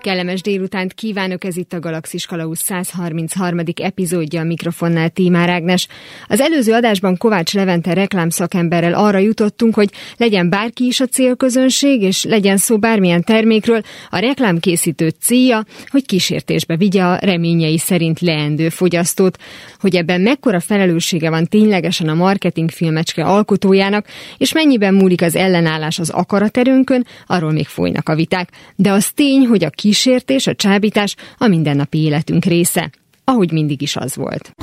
Kellemes 0.00 0.42
délutánt 0.42 0.92
kívánok, 0.92 1.44
ez 1.44 1.56
itt 1.56 1.72
a 1.72 1.80
Galaxis 1.80 2.26
Kalausz 2.26 2.62
133. 2.62 3.58
epizódja 3.74 4.40
a 4.40 4.44
mikrofonnál 4.44 5.08
Tímár 5.08 5.48
Ágnes. 5.48 5.88
Az 6.26 6.40
előző 6.40 6.72
adásban 6.72 7.16
Kovács 7.16 7.54
Levente 7.54 7.92
reklámszakemberrel 7.92 8.94
arra 8.94 9.18
jutottunk, 9.18 9.74
hogy 9.74 9.90
legyen 10.16 10.48
bárki 10.48 10.86
is 10.86 11.00
a 11.00 11.06
célközönség, 11.06 12.02
és 12.02 12.24
legyen 12.24 12.56
szó 12.56 12.78
bármilyen 12.78 13.22
termékről, 13.22 13.80
a 14.10 14.18
reklámkészítő 14.18 15.08
célja, 15.20 15.64
hogy 15.88 16.06
kísértésbe 16.06 16.76
vigye 16.76 17.02
a 17.02 17.18
reményei 17.20 17.78
szerint 17.78 18.20
leendő 18.20 18.68
fogyasztót. 18.68 19.38
Hogy 19.80 19.96
ebben 19.96 20.20
mekkora 20.20 20.60
felelőssége 20.60 21.30
van 21.30 21.46
ténylegesen 21.46 22.08
a 22.08 22.14
marketing 22.14 22.70
filmecske 22.70 23.24
alkotójának, 23.24 24.06
és 24.36 24.52
mennyiben 24.52 24.94
múlik 24.94 25.22
az 25.22 25.36
ellenállás 25.36 25.98
az 25.98 26.10
akaraterőnkön, 26.10 27.06
arról 27.26 27.52
még 27.52 27.66
folynak 27.66 28.08
a 28.08 28.14
viták. 28.14 28.50
De 28.76 28.90
az 28.90 29.10
tény, 29.10 29.46
hogy 29.46 29.64
a 29.64 29.70
kis 29.70 29.97
kísértés, 29.98 30.46
a 30.46 30.54
csábítás 30.54 31.14
a 31.38 31.46
mindennapi 31.46 31.98
életünk 31.98 32.44
része, 32.44 32.90
ahogy 33.24 33.52
mindig 33.52 33.82
is 33.82 33.96
az 33.96 34.16
volt. 34.16 34.54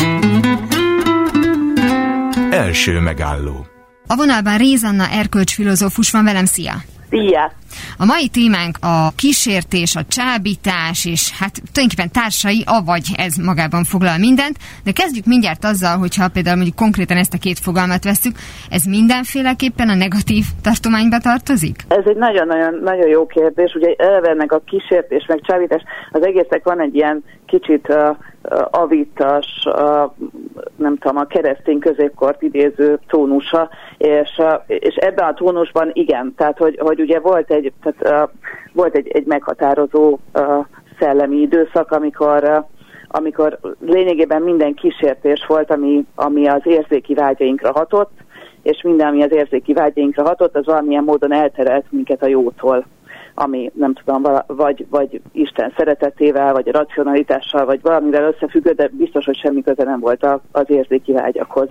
Első 2.49 2.99
megálló 2.99 3.67
A 4.07 4.15
vonalban 4.15 4.57
Rézanna 4.57 5.09
erkölcs 5.09 5.53
filozófus 5.53 6.11
van 6.11 6.23
velem, 6.23 6.45
szia! 6.45 6.83
Szia! 7.09 7.51
A 7.97 8.05
mai 8.05 8.27
témánk 8.27 8.77
a 8.81 9.11
kísértés, 9.15 9.95
a 9.95 10.03
csábítás, 10.07 11.05
és 11.05 11.31
hát 11.39 11.53
tulajdonképpen 11.71 12.11
társai, 12.11 12.63
avagy 12.65 13.07
ez 13.17 13.35
magában 13.35 13.83
foglal 13.83 14.17
mindent, 14.17 14.57
de 14.83 14.91
kezdjük 14.91 15.25
mindjárt 15.25 15.63
azzal, 15.63 15.97
hogyha 15.97 16.29
például 16.29 16.55
mondjuk 16.55 16.75
konkrétan 16.75 17.17
ezt 17.17 17.33
a 17.33 17.43
két 17.45 17.59
fogalmat 17.59 18.03
veszük, 18.03 18.35
ez 18.69 18.83
mindenféleképpen 18.83 19.89
a 19.89 19.95
negatív 19.95 20.43
tartományba 20.61 21.17
tartozik? 21.17 21.77
Ez 21.87 22.05
egy 22.05 22.17
nagyon-nagyon 22.17 22.73
nagyon 22.83 23.07
jó 23.07 23.25
kérdés, 23.25 23.73
ugye 23.73 23.93
eleve 23.97 24.33
meg 24.33 24.51
a 24.53 24.61
kísértés, 24.65 25.25
meg 25.27 25.39
csábítás, 25.47 25.83
az 26.11 26.25
egésznek 26.25 26.63
van 26.63 26.81
egy 26.81 26.95
ilyen 26.95 27.23
kicsit 27.45 27.85
uh, 27.89 28.17
avitas, 28.71 29.65
uh, 29.65 30.11
nem 30.75 30.97
tudom, 30.97 31.17
a 31.17 31.25
keresztény 31.25 31.79
középkort 31.79 32.41
idéző 32.41 32.99
tónusa, 33.07 33.69
és, 33.97 34.41
és 34.67 34.95
ebben 34.95 35.27
a 35.27 35.33
tónusban 35.33 35.89
igen, 35.93 36.33
tehát 36.37 36.57
hogy, 36.57 36.79
hogy 36.79 36.99
ugye 36.99 37.19
volt 37.19 37.51
egy, 37.51 37.73
tehát, 37.81 38.29
volt 38.73 38.95
egy, 38.95 39.07
egy 39.07 39.25
meghatározó 39.25 40.19
szellemi 40.99 41.35
időszak, 41.35 41.91
amikor 41.91 42.65
amikor 43.07 43.59
lényegében 43.85 44.41
minden 44.41 44.73
kísértés 44.73 45.45
volt, 45.47 45.71
ami, 45.71 46.05
ami 46.15 46.47
az 46.47 46.61
érzéki 46.63 47.13
vágyainkra 47.13 47.71
hatott, 47.71 48.11
és 48.61 48.81
minden, 48.81 49.07
ami 49.07 49.23
az 49.23 49.31
érzéki 49.31 49.73
vágyainkra 49.73 50.23
hatott, 50.23 50.55
az 50.55 50.65
valamilyen 50.65 51.03
módon 51.03 51.33
elterelt 51.33 51.85
minket 51.89 52.23
a 52.23 52.27
jótól 52.27 52.85
ami 53.35 53.71
nem 53.73 53.93
tudom, 53.93 54.41
vagy, 54.47 54.85
vagy 54.89 55.21
Isten 55.31 55.73
szeretetével, 55.77 56.53
vagy 56.53 56.67
racionalitással, 56.67 57.65
vagy 57.65 57.81
valamivel 57.81 58.33
összefüggő, 58.33 58.71
de 58.71 58.89
biztos, 58.91 59.25
hogy 59.25 59.37
semmi 59.37 59.61
köze 59.61 59.83
nem 59.83 59.99
volt 59.99 60.27
az 60.51 60.69
érzéki 60.69 61.11
vágyakhoz. 61.11 61.67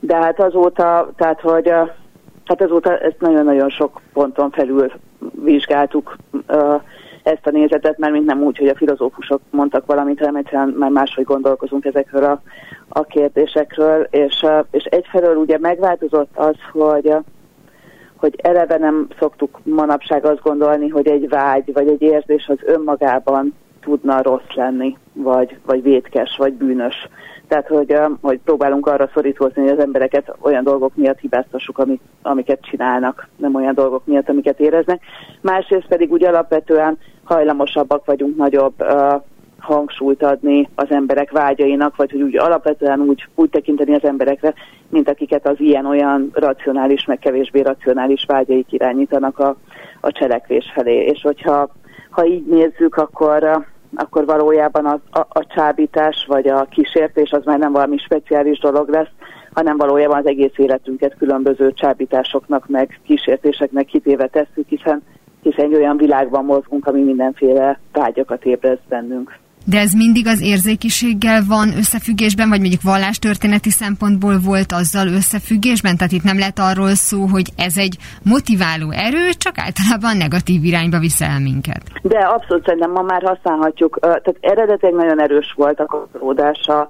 De 0.00 0.16
hát 0.16 0.40
azóta, 0.40 1.12
tehát 1.16 1.40
hogy 1.40 1.68
hát 2.44 2.62
azóta 2.62 2.98
ezt 2.98 3.20
nagyon-nagyon 3.20 3.68
sok 3.68 4.00
ponton 4.12 4.50
felül 4.50 4.92
vizsgáltuk 5.44 6.16
ezt 7.22 7.46
a 7.46 7.50
nézetet, 7.50 7.98
mert 7.98 8.12
mint 8.12 8.26
nem 8.26 8.42
úgy, 8.42 8.58
hogy 8.58 8.68
a 8.68 8.76
filozófusok 8.76 9.40
mondtak 9.50 9.86
valamit, 9.86 10.18
hanem 10.18 10.36
egyszerűen 10.36 10.68
már 10.78 10.90
máshogy 10.90 11.24
gondolkozunk 11.24 11.84
ezekről 11.84 12.24
a, 12.24 12.40
a 12.88 13.02
kérdésekről, 13.02 14.06
és, 14.10 14.46
és 14.70 14.84
egyfelől 14.84 15.36
ugye 15.36 15.58
megváltozott 15.58 16.30
az, 16.34 16.56
hogy 16.72 17.14
hogy 18.18 18.34
eleve 18.42 18.78
nem 18.78 19.06
szoktuk 19.18 19.58
manapság 19.62 20.24
azt 20.24 20.42
gondolni, 20.42 20.88
hogy 20.88 21.08
egy 21.08 21.28
vágy 21.28 21.72
vagy 21.72 21.88
egy 21.88 22.02
érzés 22.02 22.46
az 22.46 22.58
önmagában 22.64 23.54
tudna 23.80 24.22
rossz 24.22 24.54
lenni, 24.54 24.96
vagy, 25.12 25.58
vagy 25.66 25.82
vétkes, 25.82 26.36
vagy 26.36 26.52
bűnös. 26.52 27.08
Tehát, 27.48 27.66
hogy, 27.66 27.96
hogy 28.20 28.40
próbálunk 28.44 28.86
arra 28.86 29.10
szorítózni, 29.14 29.62
hogy 29.62 29.70
az 29.70 29.84
embereket 29.84 30.36
olyan 30.40 30.64
dolgok 30.64 30.96
miatt 30.96 31.18
hibáztassuk, 31.18 31.78
amik, 31.78 32.00
amiket 32.22 32.62
csinálnak, 32.62 33.28
nem 33.36 33.54
olyan 33.54 33.74
dolgok 33.74 34.06
miatt, 34.06 34.28
amiket 34.28 34.60
éreznek. 34.60 35.02
Másrészt 35.40 35.88
pedig 35.88 36.12
úgy 36.12 36.24
alapvetően 36.24 36.98
hajlamosabbak 37.24 38.04
vagyunk 38.04 38.36
nagyobb 38.36 38.74
hangsúlyt 39.58 40.22
adni 40.22 40.68
az 40.74 40.90
emberek 40.90 41.30
vágyainak, 41.30 41.96
vagy 41.96 42.10
hogy 42.10 42.22
úgy 42.22 42.36
alapvetően 42.36 43.00
úgy, 43.00 43.28
úgy 43.34 43.50
tekinteni 43.50 43.94
az 43.94 44.04
emberekre, 44.04 44.54
mint 44.88 45.08
akiket 45.08 45.46
az 45.46 45.60
ilyen-olyan 45.60 46.30
racionális, 46.32 47.04
meg 47.04 47.18
kevésbé 47.18 47.60
racionális 47.60 48.24
vágyaik 48.26 48.72
irányítanak 48.72 49.38
a, 49.38 49.56
a 50.00 50.12
cselekvés 50.12 50.70
felé. 50.74 51.04
És 51.04 51.22
hogyha 51.22 51.68
ha 52.10 52.26
így 52.26 52.46
nézzük, 52.46 52.96
akkor, 52.96 53.66
akkor 53.94 54.24
valójában 54.24 54.86
a, 54.86 55.00
a, 55.10 55.26
a 55.28 55.46
csábítás 55.54 56.24
vagy 56.28 56.48
a 56.48 56.64
kísértés 56.64 57.30
az 57.30 57.44
már 57.44 57.58
nem 57.58 57.72
valami 57.72 57.96
speciális 57.96 58.58
dolog 58.58 58.88
lesz, 58.88 59.10
hanem 59.52 59.76
valójában 59.76 60.18
az 60.18 60.26
egész 60.26 60.52
életünket 60.56 61.16
különböző 61.18 61.72
csábításoknak, 61.72 62.68
meg 62.68 63.00
kísértéseknek 63.04 63.86
kitéve 63.86 64.26
tesszük, 64.26 64.68
hiszen 64.68 65.02
hiszen 65.42 65.64
egy 65.64 65.74
olyan 65.74 65.96
világban 65.96 66.44
mozgunk, 66.44 66.86
ami 66.86 67.02
mindenféle 67.02 67.80
vágyakat 67.92 68.44
ébreszt 68.44 68.88
bennünk. 68.88 69.38
De 69.70 69.78
ez 69.78 69.92
mindig 69.92 70.26
az 70.26 70.40
érzékiséggel 70.42 71.40
van 71.48 71.68
összefüggésben, 71.76 72.48
vagy 72.48 72.60
mondjuk 72.60 72.82
vallástörténeti 72.82 73.70
szempontból 73.70 74.36
volt 74.50 74.72
azzal 74.72 75.08
összefüggésben? 75.08 75.96
Tehát 75.96 76.12
itt 76.12 76.22
nem 76.30 76.38
lehet 76.38 76.58
arról 76.58 76.94
szó, 76.94 77.24
hogy 77.34 77.48
ez 77.56 77.76
egy 77.76 77.96
motiváló 78.22 78.90
erő, 78.90 79.26
csak 79.44 79.54
általában 79.66 80.16
negatív 80.16 80.64
irányba 80.64 80.98
visz 80.98 81.20
el 81.20 81.40
minket. 81.40 81.82
De 82.02 82.18
abszolút 82.18 82.64
szerintem 82.64 82.90
ma 82.90 83.02
már 83.02 83.22
használhatjuk. 83.22 83.98
Tehát 84.00 84.36
eredetileg 84.40 84.94
nagyon 84.94 85.20
erős 85.20 85.52
volt 85.56 85.80
a 85.80 85.86
kapcsolódása 85.86 86.88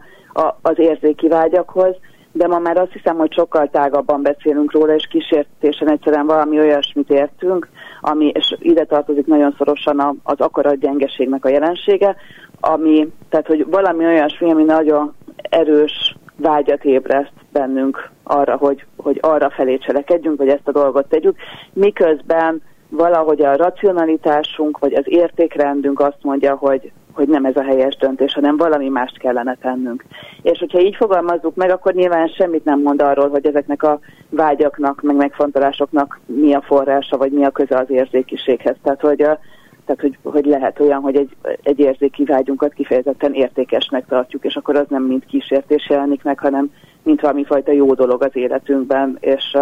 az 0.62 0.74
érzéki 0.76 1.28
vágyakhoz, 1.28 1.94
de 2.32 2.46
ma 2.46 2.58
már 2.58 2.76
azt 2.76 2.92
hiszem, 2.92 3.16
hogy 3.16 3.32
sokkal 3.32 3.68
tágabban 3.72 4.22
beszélünk 4.22 4.72
róla, 4.72 4.94
és 4.94 5.06
kísértésen 5.10 5.90
egyszerűen 5.90 6.26
valami 6.26 6.58
olyasmit 6.58 7.10
értünk, 7.10 7.68
ami, 8.00 8.26
és 8.26 8.56
ide 8.58 8.84
tartozik 8.84 9.26
nagyon 9.26 9.54
szorosan 9.58 10.20
az 10.22 10.40
akaratgyengeségnek 10.40 11.44
a 11.44 11.48
jelensége, 11.48 12.16
ami, 12.60 13.08
tehát 13.28 13.46
hogy 13.46 13.66
valami 13.70 14.04
olyasmi, 14.04 14.50
ami 14.50 14.64
nagyon 14.64 15.14
erős 15.36 16.16
vágyat 16.36 16.84
ébreszt 16.84 17.32
bennünk 17.52 18.10
arra, 18.22 18.56
hogy, 18.56 18.84
hogy 18.96 19.18
arra 19.22 19.50
felé 19.50 19.76
cselekedjünk, 19.76 20.38
vagy 20.38 20.48
ezt 20.48 20.68
a 20.68 20.72
dolgot 20.72 21.08
tegyük, 21.08 21.36
miközben 21.72 22.62
valahogy 22.88 23.42
a 23.42 23.56
racionalitásunk, 23.56 24.78
vagy 24.78 24.94
az 24.94 25.04
értékrendünk 25.04 26.00
azt 26.00 26.22
mondja, 26.22 26.54
hogy, 26.56 26.92
hogy 27.18 27.28
nem 27.28 27.44
ez 27.44 27.56
a 27.56 27.62
helyes 27.62 27.96
döntés, 27.96 28.32
hanem 28.32 28.56
valami 28.56 28.88
mást 28.88 29.18
kellene 29.18 29.56
tennünk. 29.60 30.04
És 30.42 30.58
hogyha 30.58 30.80
így 30.80 30.96
fogalmazzuk 30.96 31.54
meg, 31.54 31.70
akkor 31.70 31.92
nyilván 31.92 32.28
semmit 32.28 32.64
nem 32.64 32.80
mond 32.80 33.02
arról, 33.02 33.28
hogy 33.28 33.46
ezeknek 33.46 33.82
a 33.82 33.98
vágyaknak, 34.30 35.02
meg 35.02 35.16
megfontolásoknak 35.16 36.20
mi 36.26 36.54
a 36.54 36.60
forrása, 36.60 37.16
vagy 37.16 37.32
mi 37.32 37.44
a 37.44 37.50
köze 37.50 37.76
az 37.78 37.90
érzékiséghez. 37.90 38.76
Tehát, 38.82 39.00
hogy 39.00 39.16
tehát, 39.16 40.02
hogy, 40.02 40.18
hogy 40.22 40.44
lehet 40.44 40.80
olyan, 40.80 41.00
hogy 41.00 41.16
egy, 41.16 41.36
egy 41.62 41.78
érzéki 41.78 42.24
vágyunkat 42.24 42.72
kifejezetten 42.72 43.32
értékesnek 43.32 44.06
tartjuk, 44.06 44.44
és 44.44 44.56
akkor 44.56 44.76
az 44.76 44.86
nem 44.88 45.02
mint 45.02 45.24
kísértés 45.24 45.88
jelenik 45.88 46.22
meg, 46.22 46.38
hanem 46.38 46.70
mint 47.02 47.20
valami 47.20 47.44
fajta 47.44 47.72
jó 47.72 47.94
dolog 47.94 48.22
az 48.22 48.36
életünkben, 48.36 49.16
és, 49.20 49.56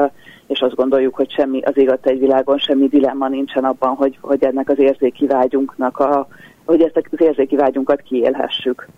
és 0.47 0.61
azt 0.61 0.75
gondoljuk, 0.75 1.15
hogy 1.15 1.31
semmi 1.31 1.63
az 1.63 1.77
égat 1.77 2.07
egy 2.07 2.19
világon 2.19 2.59
semmi 2.59 2.89
dilemma 2.89 3.29
nincsen 3.29 3.65
abban, 3.65 3.95
hogy, 3.95 4.19
hogy 4.21 4.45
ennek 4.45 4.69
az 4.69 4.79
érzéki 4.79 5.27
vágyunknak 5.27 5.99
a, 5.99 6.29
hogy 6.67 6.83
ezt 6.83 7.07
az 7.11 7.21
érzéki 7.21 7.57
vágyunkat 7.57 8.03
kiélhessük. 8.03 8.89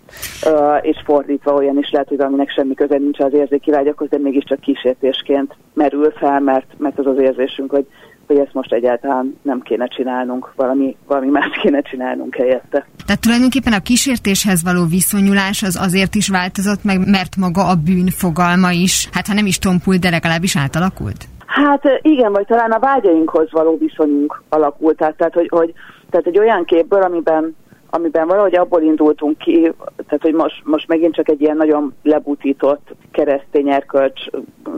Uh, 0.46 0.78
és 0.82 0.96
fordítva 1.04 1.54
olyan 1.54 1.78
is 1.78 1.90
lehet, 1.90 2.08
hogy 2.08 2.16
valaminek 2.16 2.50
semmi 2.50 2.74
köze 2.74 2.98
nincs 2.98 3.20
az 3.20 3.32
érzéki 3.32 3.70
vágyakhoz, 3.70 4.08
de 4.08 4.18
mégiscsak 4.18 4.60
kísértésként 4.60 5.56
merül 5.74 6.10
fel, 6.10 6.40
mert, 6.40 6.66
mert 6.76 6.98
az 6.98 7.06
az 7.06 7.18
érzésünk, 7.18 7.70
hogy 7.70 7.86
hogy 8.28 8.38
ezt 8.38 8.52
most 8.52 8.72
egyáltalán 8.72 9.38
nem 9.42 9.60
kéne 9.60 9.86
csinálnunk, 9.86 10.52
valami, 10.56 10.96
valami 11.06 11.28
más 11.28 11.58
kéne 11.62 11.80
csinálnunk 11.80 12.34
helyette. 12.34 12.86
Tehát 13.06 13.20
tulajdonképpen 13.20 13.72
a 13.72 13.80
kísértéshez 13.80 14.62
való 14.62 14.84
viszonyulás 14.84 15.62
az 15.62 15.78
azért 15.80 16.14
is 16.14 16.28
változott 16.28 16.84
meg, 16.84 17.10
mert 17.10 17.36
maga 17.36 17.62
a 17.68 17.74
bűn 17.84 18.06
fogalma 18.06 18.70
is, 18.70 19.08
hát 19.12 19.26
ha 19.26 19.34
nem 19.34 19.46
is 19.46 19.58
tompult, 19.58 20.00
de 20.00 20.10
legalábbis 20.10 20.56
átalakult? 20.56 21.24
Hát 21.46 21.82
igen, 22.02 22.32
vagy 22.32 22.46
talán 22.46 22.70
a 22.70 22.78
vágyainkhoz 22.78 23.50
való 23.50 23.76
viszonyunk 23.78 24.42
alakult, 24.48 24.96
tehát, 24.96 25.16
tehát 25.16 25.34
hogy, 25.34 25.48
hogy 25.48 25.72
tehát 26.10 26.26
egy 26.26 26.38
olyan 26.38 26.64
képből, 26.64 27.02
amiben 27.02 27.56
amiben 27.90 28.26
valahogy 28.26 28.56
abból 28.56 28.82
indultunk 28.82 29.38
ki, 29.38 29.72
tehát 29.96 30.22
hogy 30.22 30.34
most, 30.34 30.62
most 30.64 30.88
megint 30.88 31.14
csak 31.14 31.28
egy 31.28 31.40
ilyen 31.40 31.56
nagyon 31.56 31.94
lebutított 32.02 32.94
keresztény 33.10 33.70
erkölcs, 33.70 34.26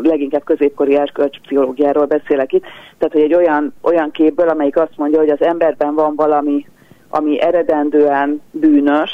leginkább 0.02 0.44
középkori 0.44 0.96
erkölcs 0.96 1.40
pszichológiáról 1.40 2.06
beszélek 2.06 2.52
itt, 2.52 2.64
tehát 2.98 3.12
hogy 3.12 3.22
egy 3.22 3.34
olyan, 3.34 3.74
olyan 3.82 4.10
képből, 4.10 4.48
amelyik 4.48 4.76
azt 4.76 4.96
mondja, 4.96 5.18
hogy 5.18 5.28
az 5.28 5.42
emberben 5.42 5.94
van 5.94 6.14
valami, 6.14 6.66
ami 7.08 7.40
eredendően 7.40 8.40
bűnös, 8.50 9.10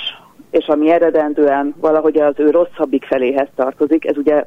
és 0.51 0.67
ami 0.67 0.91
eredendően 0.91 1.75
valahogy 1.81 2.19
az 2.19 2.35
ő 2.37 2.51
rosszabbik 2.51 3.05
feléhez 3.05 3.49
tartozik, 3.55 4.07
ez 4.07 4.17
ugye 4.17 4.45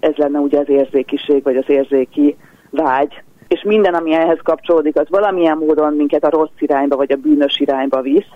ez 0.00 0.14
lenne 0.16 0.38
ugye 0.38 0.58
az 0.58 0.68
érzékiség, 0.68 1.42
vagy 1.42 1.56
az 1.56 1.68
érzéki 1.68 2.36
vágy, 2.70 3.22
és 3.48 3.62
minden, 3.62 3.94
ami 3.94 4.12
ehhez 4.12 4.38
kapcsolódik, 4.42 4.96
az 4.96 5.08
valamilyen 5.08 5.56
módon 5.56 5.94
minket 5.94 6.24
a 6.24 6.30
rossz 6.30 6.58
irányba, 6.58 6.96
vagy 6.96 7.12
a 7.12 7.16
bűnös 7.16 7.58
irányba 7.58 8.00
visz. 8.00 8.28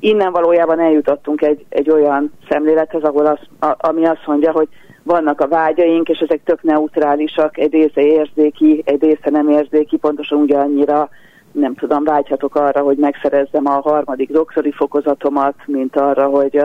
Innen 0.00 0.32
valójában 0.32 0.80
eljutottunk 0.80 1.42
egy, 1.42 1.64
egy 1.68 1.90
olyan 1.90 2.32
szemlélethez, 2.48 3.02
ahol 3.02 3.26
az, 3.26 3.68
a, 3.68 3.74
ami 3.88 4.06
azt 4.06 4.26
mondja, 4.26 4.52
hogy 4.52 4.68
vannak 5.02 5.40
a 5.40 5.48
vágyaink, 5.48 6.08
és 6.08 6.18
ezek 6.18 6.40
tök 6.44 6.62
neutrálisak, 6.62 7.58
egy 7.58 7.72
része 7.72 8.00
érzéki, 8.00 8.82
egy 8.84 9.02
része 9.02 9.30
nem 9.30 9.48
érzéki, 9.48 9.96
pontosan 9.96 10.38
ugyannyira 10.40 11.08
nem 11.52 11.74
tudom, 11.74 12.04
vágyhatok 12.04 12.54
arra, 12.54 12.80
hogy 12.80 12.96
megszerezzem 12.96 13.66
a 13.66 13.80
harmadik 13.80 14.30
doktori 14.30 14.72
fokozatomat, 14.72 15.54
mint 15.66 15.96
arra, 15.96 16.26
hogy, 16.26 16.62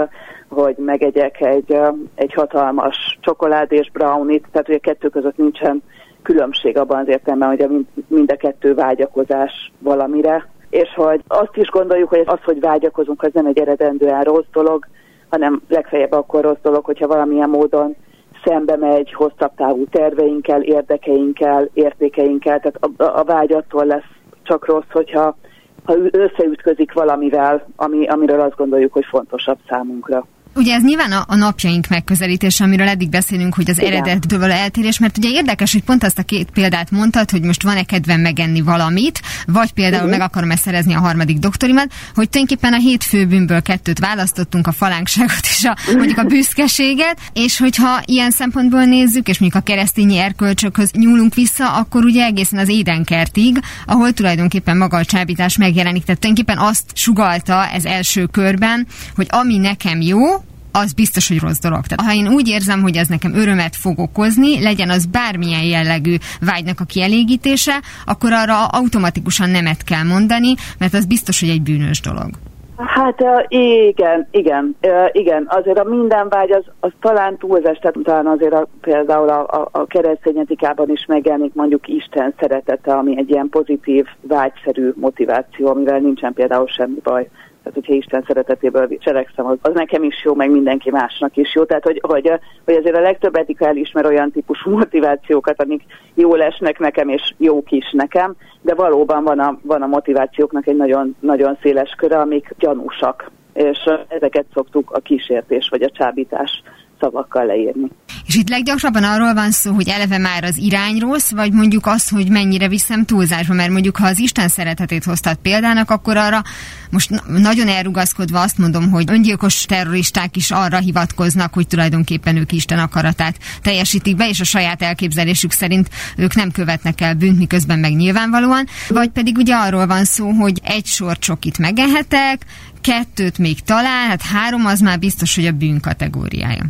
hogy 0.49 0.75
megegyek 0.77 1.41
egy, 1.41 1.77
egy 2.15 2.33
hatalmas 2.33 3.17
csokoládés 3.21 3.91
brownit, 3.91 4.47
tehát 4.51 4.67
hogy 4.67 4.75
a 4.75 4.79
kettő 4.79 5.09
között 5.09 5.37
nincsen 5.37 5.83
különbség 6.23 6.77
abban 6.77 6.99
az 6.99 7.07
értelemben, 7.07 7.49
hogy 7.49 7.85
mind 8.07 8.31
a 8.31 8.35
kettő 8.35 8.73
vágyakozás 8.73 9.71
valamire, 9.79 10.47
és 10.69 10.93
hogy 10.95 11.21
azt 11.27 11.55
is 11.57 11.69
gondoljuk, 11.69 12.09
hogy 12.09 12.23
az, 12.25 12.39
hogy 12.43 12.59
vágyakozunk, 12.59 13.23
az 13.23 13.29
nem 13.33 13.45
egy 13.45 13.59
eredendően 13.59 14.23
rossz 14.23 14.49
dolog, 14.51 14.87
hanem 15.29 15.61
legfeljebb 15.67 16.11
akkor 16.11 16.43
rossz 16.43 16.61
dolog, 16.61 16.85
hogyha 16.85 17.07
valamilyen 17.07 17.49
módon 17.49 17.95
szembe 18.43 18.77
megy 18.77 19.13
hosszabb 19.13 19.51
távú 19.55 19.85
terveinkkel, 19.85 20.61
érdekeinkkel, 20.61 21.69
értékeinkkel, 21.73 22.59
tehát 22.59 22.77
a, 22.97 23.19
a 23.19 23.23
vágy 23.23 23.53
attól 23.53 23.85
lesz 23.85 24.11
csak 24.43 24.65
rossz, 24.65 24.91
hogyha 24.91 25.35
ha 25.83 25.95
összeütközik 26.11 26.93
valamivel, 26.93 27.67
ami, 27.75 28.07
amiről 28.07 28.39
azt 28.39 28.55
gondoljuk, 28.55 28.93
hogy 28.93 29.05
fontosabb 29.05 29.57
számunkra. 29.67 30.25
Ugye 30.55 30.73
ez 30.73 30.83
nyilván 30.83 31.11
a, 31.11 31.25
a 31.27 31.35
napjaink 31.35 31.87
megközelítése, 31.87 32.63
amiről 32.63 32.87
eddig 32.87 33.09
beszélünk, 33.09 33.53
hogy 33.53 33.69
az 33.69 33.79
Igen. 33.79 33.91
eredettől 33.91 34.39
való 34.39 34.51
eltérés, 34.51 34.99
mert 34.99 35.17
ugye 35.17 35.29
érdekes, 35.29 35.71
hogy 35.71 35.83
pont 35.83 36.03
azt 36.03 36.19
a 36.19 36.23
két 36.23 36.49
példát 36.51 36.91
mondtad, 36.91 37.29
hogy 37.29 37.41
most 37.41 37.63
van-e 37.63 37.83
kedvem 37.83 38.21
megenni 38.21 38.61
valamit, 38.61 39.21
vagy 39.45 39.71
például 39.71 40.03
uh-huh. 40.03 40.17
meg 40.17 40.27
akarom-e 40.27 40.55
szerezni 40.55 40.93
a 40.93 40.99
harmadik 40.99 41.37
doktorimat, 41.37 41.91
hogy 42.15 42.29
tulajdonképpen 42.29 42.73
a 42.73 42.81
hét 42.81 43.03
főbűnből 43.03 43.61
kettőt 43.61 43.99
választottunk, 43.99 44.67
a 44.67 44.71
falánkságot 44.71 45.41
és 45.41 45.63
a, 45.63 45.77
mondjuk 45.95 46.17
a 46.17 46.23
büszkeséget, 46.23 47.19
és 47.33 47.57
hogyha 47.57 48.01
ilyen 48.05 48.31
szempontból 48.31 48.83
nézzük, 48.83 49.27
és 49.27 49.39
mondjuk 49.39 49.63
a 49.63 49.65
keresztényi 49.65 50.17
erkölcsökhöz 50.17 50.91
nyúlunk 50.91 51.33
vissza, 51.33 51.73
akkor 51.73 52.03
ugye 52.03 52.23
egészen 52.23 52.59
az 52.59 52.69
édenkertig, 52.69 53.59
ahol 53.85 54.11
tulajdonképpen 54.11 54.77
maga 54.77 54.97
a 54.97 55.05
csábítás 55.05 55.57
megjelenik. 55.57 56.03
Tehát 56.03 56.21
tulajdonképpen 56.21 56.65
azt 56.67 56.85
sugalta 56.93 57.67
ez 57.67 57.85
első 57.85 58.25
körben, 58.25 58.87
hogy 59.15 59.27
ami 59.29 59.57
nekem 59.57 60.01
jó, 60.01 60.42
az 60.73 60.93
biztos, 60.93 61.27
hogy 61.27 61.39
rossz 61.39 61.59
dolog. 61.59 61.85
Tehát, 61.85 62.11
ha 62.11 62.19
én 62.19 62.33
úgy 62.33 62.47
érzem, 62.47 62.81
hogy 62.81 62.95
ez 62.95 63.07
nekem 63.07 63.33
örömet 63.35 63.75
fog 63.75 63.99
okozni, 63.99 64.63
legyen 64.63 64.89
az 64.89 65.05
bármilyen 65.05 65.63
jellegű 65.63 66.15
vágynak 66.39 66.79
a 66.79 66.85
kielégítése, 66.85 67.81
akkor 68.05 68.31
arra 68.31 68.65
automatikusan 68.65 69.49
nemet 69.49 69.83
kell 69.83 70.03
mondani, 70.03 70.53
mert 70.79 70.93
az 70.93 71.05
biztos, 71.05 71.39
hogy 71.39 71.49
egy 71.49 71.61
bűnös 71.61 72.01
dolog. 72.01 72.29
Hát 72.77 73.23
igen, 73.47 74.27
igen, 74.31 74.75
igen. 75.11 75.47
Azért 75.49 75.79
a 75.79 75.83
minden 75.83 76.29
vágy 76.29 76.51
az, 76.51 76.63
az 76.79 76.91
talán 77.01 77.37
túlzás, 77.37 77.77
tehát 77.77 77.97
talán 78.03 78.27
azért 78.27 78.53
a, 78.53 78.67
például 78.81 79.29
a, 79.29 79.39
a, 79.41 79.69
a 79.71 79.85
keresztény 79.85 80.37
etikában 80.37 80.89
is 80.89 81.05
megjelenik 81.05 81.53
mondjuk 81.53 81.87
Isten 81.87 82.33
szeretete, 82.39 82.93
ami 82.93 83.17
egy 83.17 83.29
ilyen 83.29 83.49
pozitív, 83.49 84.05
vágyszerű 84.21 84.91
motiváció, 84.95 85.67
amivel 85.67 85.99
nincsen 85.99 86.33
például 86.33 86.67
semmi 86.67 86.99
baj. 87.03 87.29
Tehát, 87.63 87.79
hogyha 87.79 87.93
Isten 87.93 88.23
szeretetéből 88.27 88.97
cselekszem, 88.97 89.45
az, 89.45 89.57
az 89.61 89.73
nekem 89.73 90.03
is 90.03 90.23
jó, 90.23 90.33
meg 90.35 90.51
mindenki 90.51 90.89
másnak 90.91 91.37
is 91.37 91.55
jó. 91.55 91.63
Tehát, 91.63 91.83
hogy, 91.83 91.99
hogy, 92.07 92.31
hogy 92.65 92.75
azért 92.75 92.95
a 92.95 93.01
legtöbb 93.01 93.35
etika 93.35 93.67
elismer 93.67 94.05
olyan 94.05 94.31
típusú 94.31 94.71
motivációkat, 94.77 95.61
amik 95.61 95.83
jól 96.13 96.41
esnek 96.41 96.79
nekem, 96.79 97.09
és 97.09 97.33
jók 97.37 97.71
is 97.71 97.91
nekem, 97.91 98.35
de 98.61 98.73
valóban 98.73 99.23
van 99.23 99.39
a, 99.39 99.59
van 99.61 99.81
a 99.81 99.87
motivációknak 99.87 100.67
egy 100.67 100.75
nagyon, 100.75 101.15
nagyon 101.19 101.57
széles 101.61 101.95
köre, 101.97 102.19
amik 102.19 102.53
gyanúsak. 102.57 103.31
És 103.53 103.89
ezeket 104.07 104.45
szoktuk 104.53 104.91
a 104.91 104.99
kísértés 104.99 105.69
vagy 105.69 105.81
a 105.81 105.89
csábítás 105.89 106.63
szavakkal 107.03 107.45
leírni. 107.45 107.87
És 108.25 108.35
itt 108.35 108.49
leggyakrabban 108.49 109.03
arról 109.03 109.33
van 109.33 109.51
szó, 109.51 109.73
hogy 109.73 109.87
eleve 109.87 110.17
már 110.17 110.43
az 110.43 110.57
irány 110.57 110.99
rossz, 110.99 111.31
vagy 111.31 111.51
mondjuk 111.51 111.85
az, 111.85 112.09
hogy 112.09 112.29
mennyire 112.29 112.67
viszem 112.67 113.05
túlzásba, 113.05 113.53
mert 113.53 113.69
mondjuk 113.69 113.97
ha 113.97 114.07
az 114.07 114.19
Isten 114.19 114.47
szeretetét 114.47 115.03
hoztad 115.03 115.35
példának, 115.35 115.91
akkor 115.91 116.17
arra 116.17 116.41
most 116.89 117.09
nagyon 117.27 117.67
elrugaszkodva 117.67 118.41
azt 118.41 118.57
mondom, 118.57 118.89
hogy 118.89 119.03
öngyilkos 119.07 119.65
terroristák 119.65 120.35
is 120.35 120.51
arra 120.51 120.77
hivatkoznak, 120.77 121.53
hogy 121.53 121.67
tulajdonképpen 121.67 122.37
ők 122.37 122.51
Isten 122.51 122.79
akaratát 122.79 123.35
teljesítik 123.61 124.15
be, 124.15 124.29
és 124.29 124.39
a 124.39 124.43
saját 124.43 124.81
elképzelésük 124.81 125.51
szerint 125.51 125.89
ők 126.17 126.35
nem 126.35 126.51
követnek 126.51 127.01
el 127.01 127.13
bűnt, 127.13 127.37
miközben 127.37 127.79
meg 127.79 127.95
nyilvánvalóan. 127.95 128.67
Vagy 128.87 129.09
pedig 129.09 129.37
ugye 129.37 129.55
arról 129.55 129.87
van 129.87 130.03
szó, 130.03 130.29
hogy 130.29 130.59
egy 130.63 130.85
sor 130.85 131.17
csokit 131.17 131.57
megehetek, 131.57 132.45
kettőt 132.81 133.37
még 133.37 133.59
talán, 133.59 134.07
hát 134.07 134.21
három 134.21 134.65
az 134.65 134.79
már 134.79 134.99
biztos, 134.99 135.35
hogy 135.35 135.45
a 135.45 135.51
bűn 135.51 135.79
kategóriája. 135.79 136.63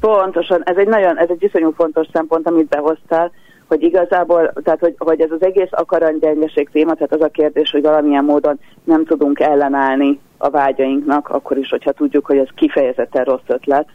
Pontosan, 0.00 0.62
ez 0.64 0.76
egy 0.76 0.88
nagyon, 0.88 1.18
ez 1.18 1.28
egy 1.30 1.42
iszonyú 1.42 1.70
fontos 1.70 2.06
szempont, 2.12 2.46
amit 2.46 2.68
behoztál, 2.68 3.32
hogy 3.68 3.82
igazából, 3.82 4.52
tehát 4.64 4.80
hogy, 4.80 4.94
hogy 4.98 5.20
ez 5.20 5.30
az 5.30 5.42
egész 5.42 5.68
akaranygyengeség 5.70 6.68
téma, 6.72 6.94
tehát 6.94 7.12
az 7.12 7.20
a 7.20 7.28
kérdés, 7.28 7.70
hogy 7.70 7.82
valamilyen 7.82 8.24
módon 8.24 8.58
nem 8.84 9.04
tudunk 9.04 9.40
ellenállni 9.40 10.20
a 10.38 10.50
vágyainknak, 10.50 11.28
akkor 11.28 11.58
is, 11.58 11.68
hogyha 11.68 11.92
tudjuk, 11.92 12.26
hogy 12.26 12.38
ez 12.38 12.48
kifejezetten 12.54 13.24
rossz 13.24 13.46
ötlet 13.46 13.88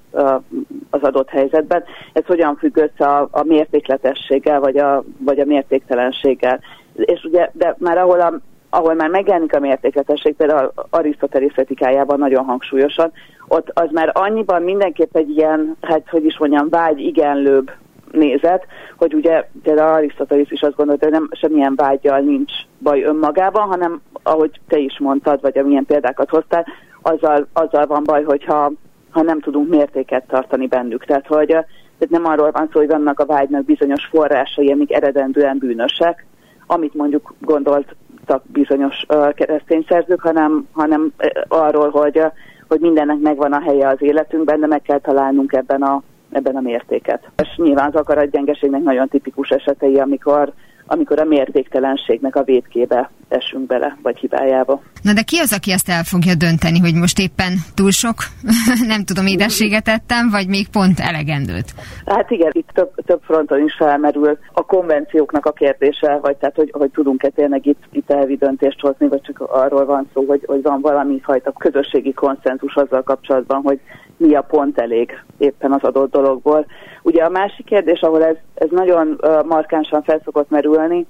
az 0.89 1.01
adott 1.01 1.29
helyzetben. 1.29 1.83
Ez 2.13 2.25
hogyan 2.25 2.55
függ 2.55 2.77
össze 2.77 3.05
a, 3.05 3.27
a 3.31 3.43
mértékletességgel, 3.43 4.59
vagy 4.59 4.77
a, 4.77 5.03
vagy 5.17 5.39
a 5.39 5.45
mértéktelenséggel. 5.45 6.59
És 6.95 7.23
ugye, 7.23 7.49
de 7.53 7.75
már 7.79 7.97
ahol 7.97 8.19
a, 8.19 8.33
ahol 8.73 8.93
már 8.93 9.09
megjelenik 9.09 9.55
a 9.55 9.59
mértékletesség, 9.59 10.35
például 10.35 10.73
Arisztotelész 10.89 11.55
etikájában 11.57 12.19
nagyon 12.19 12.45
hangsúlyosan, 12.45 13.11
ott 13.47 13.69
az 13.73 13.89
már 13.91 14.11
annyiban 14.13 14.61
mindenképp 14.61 15.15
egy 15.15 15.29
ilyen, 15.29 15.77
hát 15.81 16.09
hogy 16.09 16.25
is 16.25 16.37
mondjam, 16.37 16.69
vágy 16.69 16.99
igenlőbb 16.99 17.71
nézet, 18.11 18.65
hogy 18.97 19.13
ugye 19.13 19.47
például 19.63 19.93
Arisztotelész 19.93 20.51
is 20.51 20.61
azt 20.61 20.75
gondolta, 20.75 21.05
hogy 21.05 21.13
nem 21.13 21.29
semmilyen 21.31 21.75
vágyjal 21.75 22.19
nincs 22.19 22.51
baj 22.79 23.03
önmagában, 23.03 23.67
hanem 23.67 24.01
ahogy 24.23 24.59
te 24.67 24.77
is 24.77 24.99
mondtad, 24.99 25.41
vagy 25.41 25.57
amilyen 25.57 25.85
példákat 25.85 26.29
hoztál, 26.29 26.65
azzal, 27.01 27.47
azzal 27.53 27.85
van 27.85 28.03
baj, 28.03 28.23
hogyha 28.23 28.71
ha 29.09 29.21
nem 29.21 29.39
tudunk 29.39 29.69
mértéket 29.69 30.27
tartani 30.27 30.67
bennük. 30.67 31.05
Tehát, 31.05 31.27
hogy 31.27 31.47
tehát 31.47 32.09
nem 32.09 32.25
arról 32.25 32.51
van 32.51 32.69
szó, 32.71 32.79
hogy 32.79 32.89
vannak 32.89 33.19
a 33.19 33.25
vágynak 33.25 33.65
bizonyos 33.65 34.05
forrásai, 34.05 34.71
amik 34.71 34.93
eredendően 34.93 35.57
bűnösek, 35.57 36.25
amit 36.67 36.93
mondjuk 36.93 37.33
gondolt 37.39 37.95
voltak 38.25 38.51
bizonyos 38.51 39.05
keresztény 39.35 39.85
szerzők, 39.87 40.21
hanem, 40.21 40.67
hanem 40.71 41.13
arról, 41.47 41.89
hogy, 41.89 42.21
hogy 42.67 42.79
mindennek 42.79 43.17
megvan 43.17 43.53
a 43.53 43.61
helye 43.61 43.87
az 43.87 44.01
életünkben, 44.01 44.59
de 44.59 44.67
meg 44.67 44.81
kell 44.81 44.99
találnunk 44.99 45.53
ebben 45.53 45.81
a, 45.81 46.01
ebben 46.31 46.55
a 46.55 46.61
mértéket. 46.61 47.29
És 47.37 47.55
nyilván 47.55 47.87
az 47.87 47.95
akaratgyengeségnek 47.95 48.81
nagyon 48.81 49.07
tipikus 49.07 49.49
esetei, 49.49 49.99
amikor 49.99 50.53
amikor 50.85 51.19
a 51.19 51.23
mértéktelenségnek 51.23 52.35
a 52.35 52.43
védkébe 52.43 53.09
esünk 53.27 53.65
bele, 53.67 53.97
vagy 54.01 54.17
hibájába. 54.17 54.81
Na 55.01 55.13
de 55.13 55.21
ki 55.21 55.37
az, 55.37 55.53
aki 55.53 55.71
ezt 55.71 55.89
el 55.89 56.03
fogja 56.03 56.35
dönteni, 56.35 56.79
hogy 56.79 56.93
most 56.93 57.19
éppen 57.19 57.53
túl 57.73 57.91
sok, 57.91 58.15
nem 58.93 59.03
tudom, 59.03 59.25
édességet 59.25 59.87
ettem, 59.87 60.29
vagy 60.29 60.47
még 60.47 60.69
pont 60.69 60.99
elegendőt? 60.99 61.73
Hát 62.05 62.31
igen, 62.31 62.51
itt 62.53 62.69
több, 62.73 62.91
több 63.05 63.21
fronton 63.21 63.63
is 63.63 63.75
felmerül 63.77 64.37
a 64.53 64.65
konvencióknak 64.65 65.45
a 65.45 65.51
kérdése, 65.51 66.19
vagy 66.21 66.35
tehát, 66.37 66.55
hogy, 66.55 66.71
hogy 66.77 66.91
tudunk-e 66.91 67.29
tényleg 67.29 67.65
itt, 67.65 67.83
itt 67.91 68.11
elvi 68.11 68.35
döntést 68.35 68.79
hozni, 68.79 69.07
vagy 69.07 69.21
csak 69.21 69.39
arról 69.39 69.85
van 69.85 70.09
szó, 70.13 70.25
hogy, 70.27 70.43
hogy 70.45 70.61
van 70.61 70.81
valami 70.81 71.19
fajta 71.23 71.51
közösségi 71.51 72.13
konszenzus 72.13 72.75
azzal 72.75 73.03
kapcsolatban, 73.03 73.61
hogy 73.61 73.79
mi 74.17 74.35
a 74.35 74.41
pont 74.41 74.79
elég 74.79 75.23
éppen 75.37 75.71
az 75.71 75.83
adott 75.83 76.11
dologból. 76.11 76.65
Ugye 77.01 77.23
a 77.23 77.29
másik 77.29 77.65
kérdés, 77.65 77.99
ahol 77.99 78.23
ez, 78.23 78.35
ez 78.53 78.69
nagyon 78.69 79.19
markánsan 79.45 80.03
felszokott 80.03 80.49
merülni, 80.49 81.07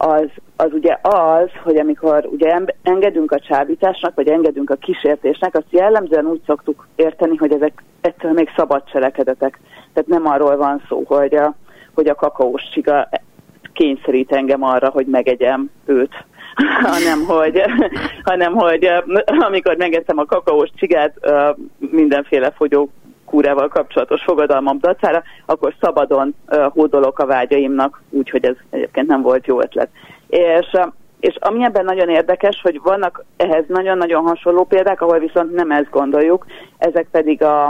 az, 0.00 0.26
az 0.56 0.72
ugye 0.72 0.98
az, 1.02 1.48
hogy 1.62 1.76
amikor 1.76 2.28
ugye 2.32 2.58
engedünk 2.82 3.32
a 3.32 3.38
csábításnak, 3.38 4.14
vagy 4.14 4.28
engedünk 4.28 4.70
a 4.70 4.74
kísértésnek, 4.74 5.54
azt 5.54 5.70
jellemzően 5.70 6.26
úgy 6.26 6.40
szoktuk 6.46 6.86
érteni, 6.96 7.36
hogy 7.36 7.52
ezek 7.52 7.82
ettől 8.00 8.32
még 8.32 8.48
szabad 8.56 8.84
cselekedetek. 8.84 9.58
Tehát 9.92 10.08
nem 10.08 10.26
arról 10.26 10.56
van 10.56 10.82
szó, 10.88 11.02
hogy 11.06 11.34
a, 11.34 11.54
hogy 11.94 12.08
a 12.08 12.14
kakaós 12.14 12.62
csiga 12.72 13.08
kényszerít 13.72 14.32
engem 14.32 14.62
arra, 14.62 14.88
hogy 14.88 15.06
megegyem 15.06 15.70
őt, 15.84 16.24
hanem 16.92 17.24
hogy, 17.24 17.62
hanem 18.22 18.52
hogy 18.52 18.88
amikor 19.26 19.76
megeszem 19.76 20.18
a 20.18 20.24
kakaós 20.24 20.70
csigát 20.76 21.14
mindenféle 21.78 22.50
fogyó 22.56 22.90
kúrával 23.24 23.68
kapcsolatos 23.68 24.22
fogadalmam 24.22 24.78
dacára, 24.78 25.22
akkor 25.46 25.74
szabadon 25.80 26.34
hódolok 26.72 27.18
a 27.18 27.26
vágyaimnak, 27.26 28.02
úgyhogy 28.10 28.44
ez 28.44 28.54
egyébként 28.70 29.06
nem 29.06 29.22
volt 29.22 29.46
jó 29.46 29.60
ötlet. 29.60 29.88
És, 30.28 30.66
és 31.20 31.36
ami 31.40 31.64
ebben 31.64 31.84
nagyon 31.84 32.08
érdekes, 32.08 32.60
hogy 32.62 32.80
vannak 32.82 33.24
ehhez 33.36 33.64
nagyon-nagyon 33.68 34.22
hasonló 34.22 34.64
példák, 34.64 35.00
ahol 35.00 35.18
viszont 35.18 35.54
nem 35.54 35.70
ezt 35.70 35.90
gondoljuk, 35.90 36.46
ezek 36.78 37.08
pedig 37.10 37.42
a, 37.42 37.66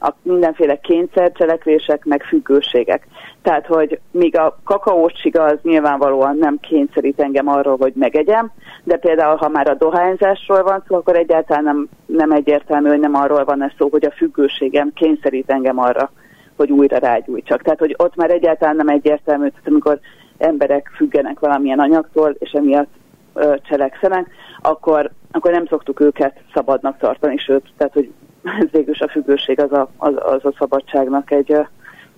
a 0.00 0.14
mindenféle 0.22 0.76
kényszercselekvések, 0.76 2.04
meg 2.04 2.22
függőségek. 2.22 3.06
Tehát, 3.46 3.66
hogy 3.66 4.00
míg 4.10 4.38
a 4.38 4.58
kakaós 4.64 5.12
csiga 5.12 5.42
az 5.42 5.58
nyilvánvalóan 5.62 6.36
nem 6.36 6.58
kényszerít 6.60 7.20
engem 7.20 7.48
arról, 7.48 7.76
hogy 7.76 7.92
megegyem, 7.94 8.50
de 8.84 8.96
például, 8.96 9.36
ha 9.36 9.48
már 9.48 9.68
a 9.68 9.74
dohányzásról 9.74 10.62
van 10.62 10.84
szó, 10.88 10.96
akkor 10.96 11.16
egyáltalán 11.16 11.64
nem, 11.64 11.88
nem 12.06 12.32
egyértelmű, 12.32 12.88
hogy 12.88 13.00
nem 13.00 13.14
arról 13.14 13.44
van 13.44 13.62
ez 13.62 13.70
szó, 13.78 13.88
hogy 13.90 14.04
a 14.04 14.10
függőségem 14.10 14.92
kényszerít 14.94 15.50
engem 15.50 15.78
arra, 15.78 16.10
hogy 16.56 16.70
újra 16.70 16.98
rágyújtsak. 16.98 17.62
Tehát, 17.62 17.78
hogy 17.78 17.94
ott 17.98 18.16
már 18.16 18.30
egyáltalán 18.30 18.76
nem 18.76 18.88
egyértelmű, 18.88 19.48
tehát 19.48 19.68
amikor 19.68 19.98
emberek 20.38 20.90
függenek 20.96 21.38
valamilyen 21.38 21.78
anyagtól, 21.78 22.36
és 22.38 22.50
emiatt 22.50 22.90
ö, 23.34 23.54
cselekszenek, 23.68 24.30
akkor, 24.62 25.10
akkor 25.30 25.50
nem 25.50 25.66
szoktuk 25.66 26.00
őket 26.00 26.40
szabadnak 26.54 26.98
tartani, 26.98 27.36
sőt, 27.36 27.72
tehát, 27.76 27.92
hogy 27.92 28.12
ez 28.60 28.70
végül 28.70 28.94
a 28.98 29.08
függőség 29.08 29.60
az 29.60 29.72
a, 29.72 29.88
az, 29.96 30.14
az 30.16 30.44
a 30.44 30.54
szabadságnak 30.58 31.30
egy, 31.30 31.66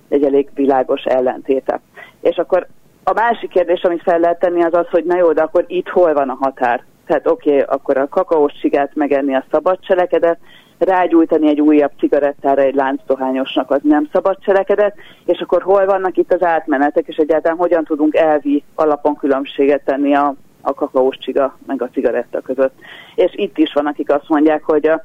egy 0.09 0.25
elég 0.25 0.49
világos 0.55 1.03
ellentéte. 1.03 1.81
És 2.21 2.37
akkor 2.37 2.67
a 3.05 3.13
másik 3.13 3.51
kérdés, 3.51 3.83
amit 3.83 4.03
fel 4.03 4.19
lehet 4.19 4.39
tenni, 4.39 4.63
az 4.63 4.75
az, 4.75 4.89
hogy 4.91 5.05
na 5.05 5.17
jó, 5.17 5.33
de 5.33 5.43
akkor 5.43 5.65
itt 5.67 5.89
hol 5.89 6.13
van 6.13 6.29
a 6.29 6.39
határ? 6.41 6.85
Tehát 7.07 7.27
oké, 7.27 7.51
okay, 7.51 7.61
akkor 7.61 7.97
a 7.97 8.09
kakaós 8.09 8.53
csigát 8.61 8.95
megenni 8.95 9.35
a 9.35 9.45
szabad 9.51 9.79
cselekedet, 9.81 10.39
rágyújtani 10.79 11.49
egy 11.49 11.61
újabb 11.61 11.91
cigarettára 11.99 12.63
egy 12.63 12.75
láncdohányosnak 12.75 13.71
az 13.71 13.81
nem 13.83 14.09
szabad 14.13 14.39
cselekedet, 14.41 14.97
és 15.25 15.41
akkor 15.41 15.63
hol 15.63 15.87
vannak 15.87 16.17
itt 16.17 16.33
az 16.33 16.43
átmenetek, 16.43 17.07
és 17.07 17.17
egyáltalán 17.17 17.57
hogyan 17.57 17.85
tudunk 17.85 18.15
elvi 18.17 18.65
alapon 18.75 19.17
különbséget 19.17 19.85
tenni 19.85 20.15
a, 20.15 20.35
a 20.61 20.75
kakaós 20.75 21.17
csiga 21.19 21.59
meg 21.67 21.83
a 21.83 21.89
cigaretta 21.93 22.41
között. 22.41 22.75
És 23.15 23.33
itt 23.35 23.59
is 23.59 23.73
van, 23.73 23.87
akik 23.87 24.11
azt 24.11 24.29
mondják, 24.29 24.63
hogy 24.63 24.87
a, 24.87 25.05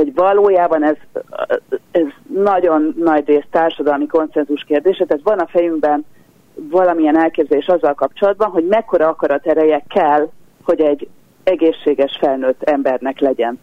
hogy 0.00 0.14
valójában 0.14 0.84
ez, 0.84 0.96
ez 1.90 2.06
nagyon 2.34 2.94
nagy 2.98 3.26
rész 3.26 3.46
társadalmi 3.50 4.06
konszenzus 4.06 4.64
kérdése, 4.64 5.04
tehát 5.04 5.22
van 5.22 5.38
a 5.38 5.46
fejünkben 5.46 6.04
valamilyen 6.54 7.18
elképzelés 7.18 7.66
azzal 7.66 7.94
kapcsolatban, 7.94 8.50
hogy 8.50 8.66
mekkora 8.66 9.08
akarat 9.08 9.46
ereje 9.46 9.84
kell, 9.88 10.28
hogy 10.62 10.80
egy 10.80 11.08
egészséges 11.44 12.16
felnőtt 12.20 12.62
embernek 12.62 13.18
legyen. 13.18 13.58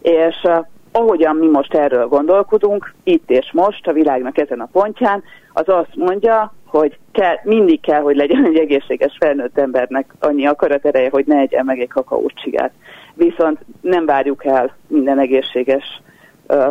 És 0.00 0.36
uh, 0.44 0.66
ahogyan 0.92 1.36
mi 1.36 1.46
most 1.46 1.74
erről 1.74 2.06
gondolkodunk, 2.06 2.94
itt 3.04 3.30
és 3.30 3.50
most, 3.52 3.86
a 3.86 3.92
világnak 3.92 4.38
ezen 4.38 4.60
a 4.60 4.68
pontján, 4.72 5.22
az 5.52 5.68
azt 5.68 5.94
mondja, 5.94 6.54
hogy 6.66 6.98
kell, 7.12 7.36
mindig 7.42 7.80
kell, 7.80 8.00
hogy 8.00 8.16
legyen 8.16 8.44
egy 8.44 8.58
egészséges 8.58 9.16
felnőtt 9.18 9.58
embernek 9.58 10.14
annyi 10.20 10.46
akarat 10.46 10.86
ereje, 10.86 11.08
hogy 11.10 11.26
ne 11.26 11.38
egyen 11.38 11.64
meg 11.64 11.80
egy 11.80 11.88
kakaócsigát 11.88 12.72
viszont 13.18 13.58
nem 13.80 14.06
várjuk 14.06 14.44
el 14.44 14.76
minden 14.86 15.18
egészséges 15.18 16.02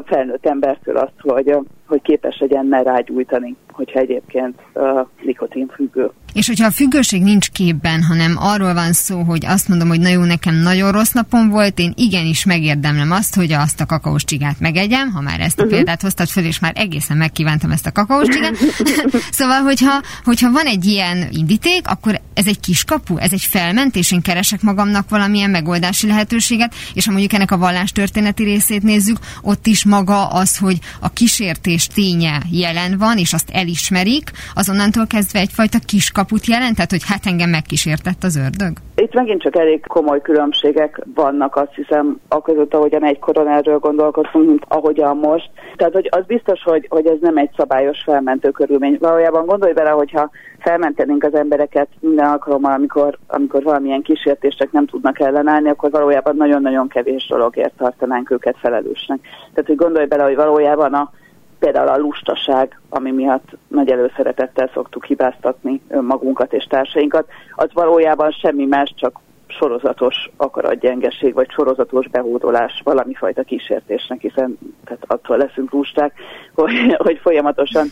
felnőtt 0.06 0.46
embertől 0.46 0.98
azt, 0.98 1.20
hogy, 1.20 1.58
hogy 1.88 2.02
képes 2.02 2.38
legyen 2.40 2.66
ne 2.66 2.82
rágyújtani, 2.82 3.56
hogyha 3.78 4.00
egyébként 4.00 4.56
uh, 4.74 5.68
függő. 5.76 6.12
És 6.34 6.48
hogyha 6.48 6.66
a 6.66 6.72
függőség 6.72 7.22
nincs 7.22 7.50
képben, 7.50 8.04
hanem 8.04 8.36
arról 8.40 8.74
van 8.74 8.94
szó, 8.94 9.22
hogy 9.22 9.46
azt 9.46 9.68
mondom, 9.68 9.88
hogy 9.88 10.00
na 10.00 10.08
jó, 10.08 10.24
nekem 10.24 10.56
nagyon 10.56 10.92
rossz 10.92 11.12
napom 11.12 11.50
volt, 11.50 11.80
én 11.80 11.94
igenis 11.96 12.46
megérdemlem 12.46 13.12
azt, 13.12 13.36
hogy 13.36 13.52
azt 13.52 13.82
a 13.82 13.86
kakaós 13.86 14.24
csigát 14.24 14.60
megegyem, 14.60 15.12
ha 15.12 15.22
már 15.22 15.40
ezt 15.40 15.60
a 15.60 15.64
uh-huh. 15.64 15.78
példát 15.78 16.02
hoztad 16.02 16.28
föl, 16.28 16.44
és 16.44 16.60
már 16.60 16.74
egészen 16.76 17.18
megkívántam 17.18 17.72
ezt 17.72 17.86
a 17.86 17.92
kakaós 17.92 18.28
csigát. 18.28 18.56
szóval, 19.40 19.62
hogyha, 19.62 20.02
hogyha 20.24 20.52
van 20.52 20.66
egy 20.66 20.86
ilyen 20.86 21.28
indíték, 21.32 21.88
akkor 21.88 22.20
ez 22.34 22.48
egy 22.48 22.60
kiskapu, 22.60 23.18
ez 23.18 23.34
egy 23.34 23.44
felmentés, 23.44 24.12
én 24.12 24.22
keresek 24.22 24.62
magamnak 24.62 25.10
valamilyen 25.10 25.50
megoldási 25.50 26.08
lehetőséget, 26.08 26.74
és 26.94 27.06
ha 27.06 27.12
mondjuk 27.12 27.34
ennek 27.34 27.52
a 27.52 27.58
vallás 27.58 27.92
történeti 27.92 28.44
részét 28.44 28.84
nézzük, 28.84 29.18
ott 29.42 29.68
is 29.68 29.86
maga 29.86 30.28
az, 30.28 30.58
hogy 30.58 30.80
a 31.00 31.10
kísértés 31.10 31.88
ténye 31.88 32.42
jelen 32.52 32.98
van, 32.98 33.18
és 33.18 33.34
azt 33.34 33.50
elismerik, 33.68 34.32
azonnantól 34.54 35.06
kezdve 35.08 35.40
egyfajta 35.40 35.78
kiskapu 35.86 36.16
kaput 36.20 36.46
jelent? 36.46 36.76
Tehát, 36.76 36.92
hogy 36.92 37.06
hát 37.12 37.26
engem 37.26 37.50
megkísértett 37.50 38.22
az 38.24 38.36
ördög? 38.46 38.74
Itt 38.96 39.14
megint 39.14 39.42
csak 39.42 39.56
elég 39.56 39.88
komoly 39.88 40.22
különbségek 40.22 41.02
vannak, 41.16 41.56
azt 41.56 41.74
hiszem, 41.76 42.20
a 42.28 42.42
között, 42.42 42.74
ahogyan 42.74 43.06
egykoron 43.06 43.48
erről 43.48 43.80
gondolkodtunk, 43.80 44.48
mint 44.48 44.64
ahogyan 44.68 45.18
most. 45.18 45.50
Tehát, 45.76 45.94
hogy 45.94 46.08
az 46.12 46.26
biztos, 46.26 46.62
hogy, 46.64 46.86
hogy 46.90 47.06
ez 47.06 47.18
nem 47.22 47.38
egy 47.38 47.50
szabályos 47.58 48.02
felmentő 48.06 48.50
körülmény. 48.50 48.98
Valójában 49.00 49.46
gondolj 49.46 49.74
bele, 49.74 49.90
hogyha 49.90 50.30
felmentenénk 50.60 51.24
az 51.24 51.36
embereket 51.36 51.88
minden 52.00 52.26
alkalommal, 52.26 52.72
amikor, 52.72 53.18
amikor 53.28 53.64
valamilyen 53.64 54.02
kísértések 54.02 54.72
nem 54.72 54.86
tudnak 54.86 55.20
ellenállni, 55.20 55.70
akkor 55.70 55.92
valójában 55.92 56.36
nagyon-nagyon 56.36 56.88
kevés 56.88 57.28
dologért 57.30 57.74
tartanánk 57.78 58.32
őket 58.32 58.56
felelősnek. 58.60 59.20
Tehát, 59.54 59.68
hogy 59.68 59.76
gondolj 59.76 60.06
bele, 60.06 60.24
hogy 60.24 60.36
valójában 60.36 60.94
a 60.94 61.12
például 61.60 61.88
a 61.88 61.98
lustaság, 61.98 62.80
ami 62.90 63.12
miatt 63.12 63.58
nagy 63.68 63.92
előszeretettel 63.92 64.70
szoktuk 64.74 65.06
hibáztatni 65.06 65.82
magunkat 66.02 66.54
és 66.54 66.64
társainkat, 66.64 67.28
az 67.56 67.70
valójában 67.74 68.32
semmi 68.32 68.66
más, 68.66 68.94
csak 68.96 69.20
sorozatos 69.48 70.30
akaratgyengeség, 70.38 71.34
vagy 71.34 71.50
sorozatos 71.50 72.08
behódolás 72.08 72.82
valami 72.84 73.14
fajta 73.14 73.44
kísértésnek, 73.44 74.22
hiszen 74.22 74.58
tehát 74.86 75.04
attól 75.08 75.38
leszünk 75.38 75.72
lusták, 75.72 76.14
hogy, 76.56 76.96
hogy 76.98 77.20
folyamatosan 77.22 77.88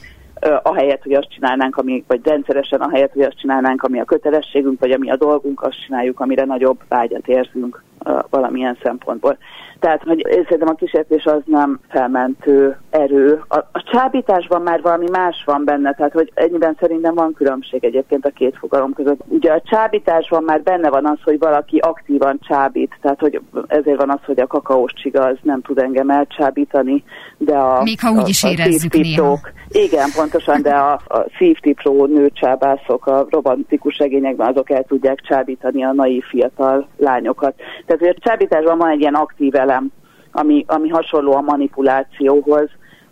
ahelyett, 0.62 1.04
hogy 1.04 1.14
azt 1.14 1.30
csinálnánk, 1.30 1.78
ami, 1.78 2.04
vagy 2.08 2.20
rendszeresen 2.24 2.82
ahelyett, 2.82 3.14
hogy 3.14 3.22
azt 3.22 3.40
csinálnánk, 3.40 3.84
ami 3.84 4.00
a 4.00 4.06
kötelességünk, 4.06 4.80
vagy 4.80 4.92
ami 4.92 5.10
a 5.10 5.16
dolgunk, 5.16 5.62
azt 5.62 5.84
csináljuk, 5.86 6.20
amire 6.20 6.46
nagyobb 6.46 6.80
vágyat 6.88 7.28
érzünk 7.28 7.84
valamilyen 8.30 8.78
szempontból. 8.84 9.38
Tehát, 9.80 10.04
hogy 10.04 10.20
én 10.20 10.44
szerintem 10.44 10.68
a 10.68 10.76
kísértés 10.76 11.26
az 11.26 11.42
nem 11.46 11.80
felmentő 11.90 12.78
erő. 12.90 13.42
A, 13.48 13.58
a 13.58 13.84
csábításban 13.92 14.62
már 14.62 14.82
valami 14.82 15.10
más 15.12 15.44
van 15.46 15.64
benne, 15.66 15.94
tehát 15.94 16.12
hogy 16.12 16.32
ennyiben 16.34 16.78
szerintem 16.80 17.14
van 17.14 17.34
különbség 17.34 17.84
egyébként 17.84 18.26
a 18.26 18.30
két 18.30 18.58
fogalom 18.58 18.94
között. 18.94 19.20
Ugye 19.28 19.52
a 19.52 19.62
csábításban 19.62 20.44
már 20.44 20.62
benne 20.62 20.90
van 20.90 21.06
az, 21.06 21.18
hogy 21.24 21.40
valaki 21.40 21.78
aktívan 21.78 22.40
csábít, 22.48 22.98
tehát 23.02 23.20
hogy 23.20 23.42
ezért 23.68 23.98
van 23.98 24.10
az, 24.10 24.20
hogy 24.26 24.40
a 24.40 24.48
kakaós 24.48 24.94
csiga 24.94 25.24
az 25.24 25.38
nem 25.42 25.62
tud 25.62 25.78
engem 25.78 26.10
elcsábítani, 26.10 27.04
de 27.38 27.58
a... 27.58 27.84
Még 27.84 28.00
ha 28.00 28.12
úgy 28.12 28.30
is 28.30 28.44
a, 28.44 28.48
a 28.48 28.52
érezzük 28.52 28.94
néha. 28.94 29.40
Igen, 29.70 30.10
pontosan, 30.16 30.62
de 30.62 30.74
a, 30.74 30.94
a 31.08 31.26
szívtipró 31.38 32.06
nőcsábászok 32.06 33.08
a 33.08 33.28
romantikus 33.30 33.98
regényekben 33.98 34.48
azok 34.48 34.70
el 34.70 34.84
tudják 34.84 35.22
csábítani 35.22 35.84
a 35.84 35.94
naív 35.94 36.24
fiatal 36.24 36.88
lányokat. 36.98 37.56
Tehát 37.86 37.95
a 38.02 38.14
csábításban 38.20 38.78
van 38.78 38.90
egy 38.90 39.00
ilyen 39.00 39.14
aktív 39.14 39.56
elem, 39.56 39.92
ami, 40.32 40.66
ami 40.68 40.90
hasonló 40.90 41.34
a 41.34 41.42
manipulációhoz, 41.42 42.70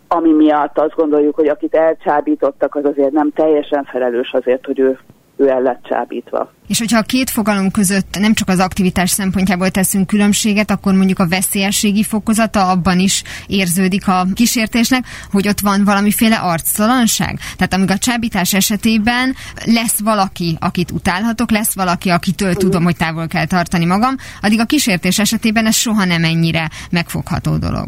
ami 0.08 0.32
miatt 0.32 0.78
azt 0.78 0.94
gondoljuk, 0.94 1.34
hogy 1.34 1.48
akit 1.48 1.74
elcsábítottak, 1.74 2.74
az 2.74 2.84
azért 2.84 3.12
nem 3.12 3.30
teljesen 3.30 3.84
felelős 3.84 4.32
azért, 4.32 4.66
hogy 4.66 4.78
ő 4.78 4.98
ő 5.36 5.48
el 5.48 5.60
lett 5.60 5.82
csábítva. 5.82 6.52
És 6.68 6.78
hogyha 6.78 6.98
a 6.98 7.02
két 7.02 7.30
fogalom 7.30 7.70
között 7.70 8.18
nem 8.18 8.34
csak 8.34 8.48
az 8.48 8.60
aktivitás 8.60 9.10
szempontjából 9.10 9.70
teszünk 9.70 10.06
különbséget, 10.06 10.70
akkor 10.70 10.94
mondjuk 10.94 11.18
a 11.18 11.28
veszélyességi 11.28 12.02
fokozata 12.02 12.70
abban 12.70 12.98
is 12.98 13.22
érződik 13.46 14.08
a 14.08 14.24
kísértésnek, 14.34 15.04
hogy 15.32 15.48
ott 15.48 15.60
van 15.60 15.84
valamiféle 15.84 16.36
arctalanság. 16.36 17.38
Tehát 17.56 17.74
amíg 17.74 17.90
a 17.90 17.98
csábítás 17.98 18.54
esetében 18.54 19.34
lesz 19.64 20.00
valaki, 20.00 20.56
akit 20.60 20.90
utálhatok, 20.90 21.50
lesz 21.50 21.74
valaki, 21.74 22.10
akitől 22.10 22.54
tudom, 22.54 22.84
hogy 22.84 22.96
távol 22.96 23.26
kell 23.26 23.46
tartani 23.46 23.84
magam, 23.84 24.14
addig 24.42 24.60
a 24.60 24.64
kísértés 24.64 25.18
esetében 25.18 25.66
ez 25.66 25.76
soha 25.76 26.04
nem 26.04 26.24
ennyire 26.24 26.68
megfogható 26.90 27.56
dolog. 27.56 27.86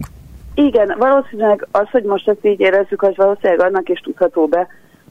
Igen, 0.54 0.94
valószínűleg 0.98 1.68
az, 1.70 1.88
hogy 1.90 2.02
most 2.02 2.28
ezt 2.28 2.44
így 2.44 2.60
érezzük, 2.60 3.02
az 3.02 3.16
valószínűleg 3.16 3.60
annak 3.60 3.88
is 3.88 4.00
tudható 4.00 4.46
be, 4.46 4.66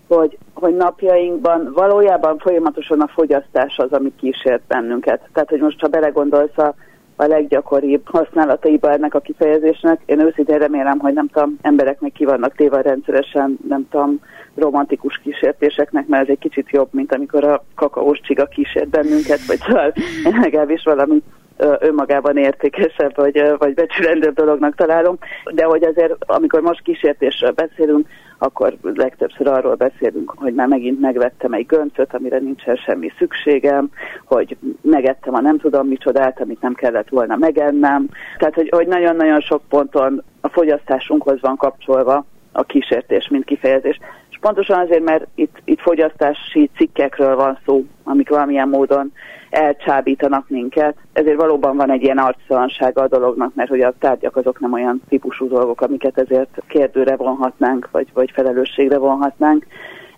hogy, 0.07 0.37
hogy 0.53 0.75
napjainkban 0.75 1.71
valójában 1.73 2.37
folyamatosan 2.37 3.01
a 3.01 3.07
fogyasztás 3.07 3.77
az, 3.77 3.91
ami 3.91 4.13
kísért 4.19 4.61
bennünket. 4.67 5.29
Tehát, 5.33 5.49
hogy 5.49 5.59
most 5.59 5.81
ha 5.81 5.87
belegondolsz 5.87 6.57
a, 6.57 6.73
a 7.15 7.25
leggyakoribb 7.25 8.07
használataiba 8.07 8.91
ennek 8.91 9.13
a 9.13 9.19
kifejezésnek, 9.19 10.01
én 10.05 10.19
őszintén 10.19 10.57
remélem, 10.57 10.99
hogy 10.99 11.13
nem 11.13 11.27
tudom, 11.27 11.57
emberek 11.61 11.99
még 11.99 12.13
ki 12.13 12.25
vannak 12.25 12.55
téve 12.55 12.81
rendszeresen, 12.81 13.57
nem 13.67 13.87
tudom, 13.89 14.19
romantikus 14.55 15.19
kísértéseknek, 15.23 16.07
mert 16.07 16.23
ez 16.23 16.29
egy 16.29 16.39
kicsit 16.39 16.69
jobb, 16.69 16.87
mint 16.91 17.13
amikor 17.13 17.43
a 17.43 17.63
kakaós 17.75 18.19
csiga 18.19 18.45
kísért 18.45 18.89
bennünket, 18.89 19.45
vagy 19.47 19.59
szóval 19.59 19.93
legalábbis 20.41 20.83
valami 20.83 21.23
önmagában 21.57 22.37
értékesebb, 22.37 23.15
vagy, 23.15 23.43
vagy 23.57 23.73
becsülendőbb 23.73 24.35
dolognak 24.35 24.75
találom, 24.75 25.17
de 25.53 25.63
hogy 25.63 25.83
azért, 25.83 26.15
amikor 26.19 26.61
most 26.61 26.81
kísértésről 26.81 27.51
beszélünk, 27.51 28.07
akkor 28.37 28.77
legtöbbször 28.81 29.47
arról 29.47 29.75
beszélünk, 29.75 30.33
hogy 30.35 30.53
már 30.53 30.67
megint 30.67 30.99
megvettem 30.99 31.53
egy 31.53 31.65
göncöt, 31.65 32.13
amire 32.13 32.39
nincsen 32.39 32.75
semmi 32.75 33.11
szükségem, 33.17 33.89
hogy 34.25 34.57
megettem 34.81 35.33
a 35.33 35.41
nem 35.41 35.57
tudom 35.57 35.87
micsodát, 35.87 36.41
amit 36.41 36.61
nem 36.61 36.73
kellett 36.73 37.09
volna 37.09 37.35
megennem. 37.35 38.09
Tehát, 38.37 38.53
hogy, 38.53 38.69
hogy 38.69 38.87
nagyon-nagyon 38.87 39.39
sok 39.39 39.61
ponton 39.69 40.23
a 40.41 40.49
fogyasztásunkhoz 40.49 41.41
van 41.41 41.57
kapcsolva 41.57 42.25
a 42.51 42.63
kísértés, 42.63 43.27
mint 43.27 43.45
kifejezés. 43.45 43.99
És 44.35 44.41
pontosan 44.41 44.79
azért, 44.79 45.03
mert 45.03 45.27
itt, 45.35 45.61
itt 45.65 45.79
fogyasztási 45.79 46.69
cikkekről 46.75 47.35
van 47.35 47.59
szó, 47.65 47.83
amik 48.03 48.29
valamilyen 48.29 48.69
módon 48.69 49.11
elcsábítanak 49.49 50.49
minket. 50.49 50.95
Ezért 51.13 51.37
valóban 51.37 51.75
van 51.75 51.91
egy 51.91 52.03
ilyen 52.03 52.17
arctalansága 52.17 53.01
a 53.01 53.07
dolognak, 53.07 53.55
mert 53.55 53.69
hogy 53.69 53.81
a 53.81 53.93
tárgyak 53.99 54.35
azok 54.35 54.59
nem 54.59 54.73
olyan 54.73 55.01
típusú 55.09 55.47
dolgok, 55.47 55.81
amiket 55.81 56.17
ezért 56.17 56.63
kérdőre 56.67 57.15
vonhatnánk, 57.15 57.89
vagy, 57.91 58.07
vagy 58.13 58.31
felelősségre 58.31 58.97
vonhatnánk. 58.97 59.65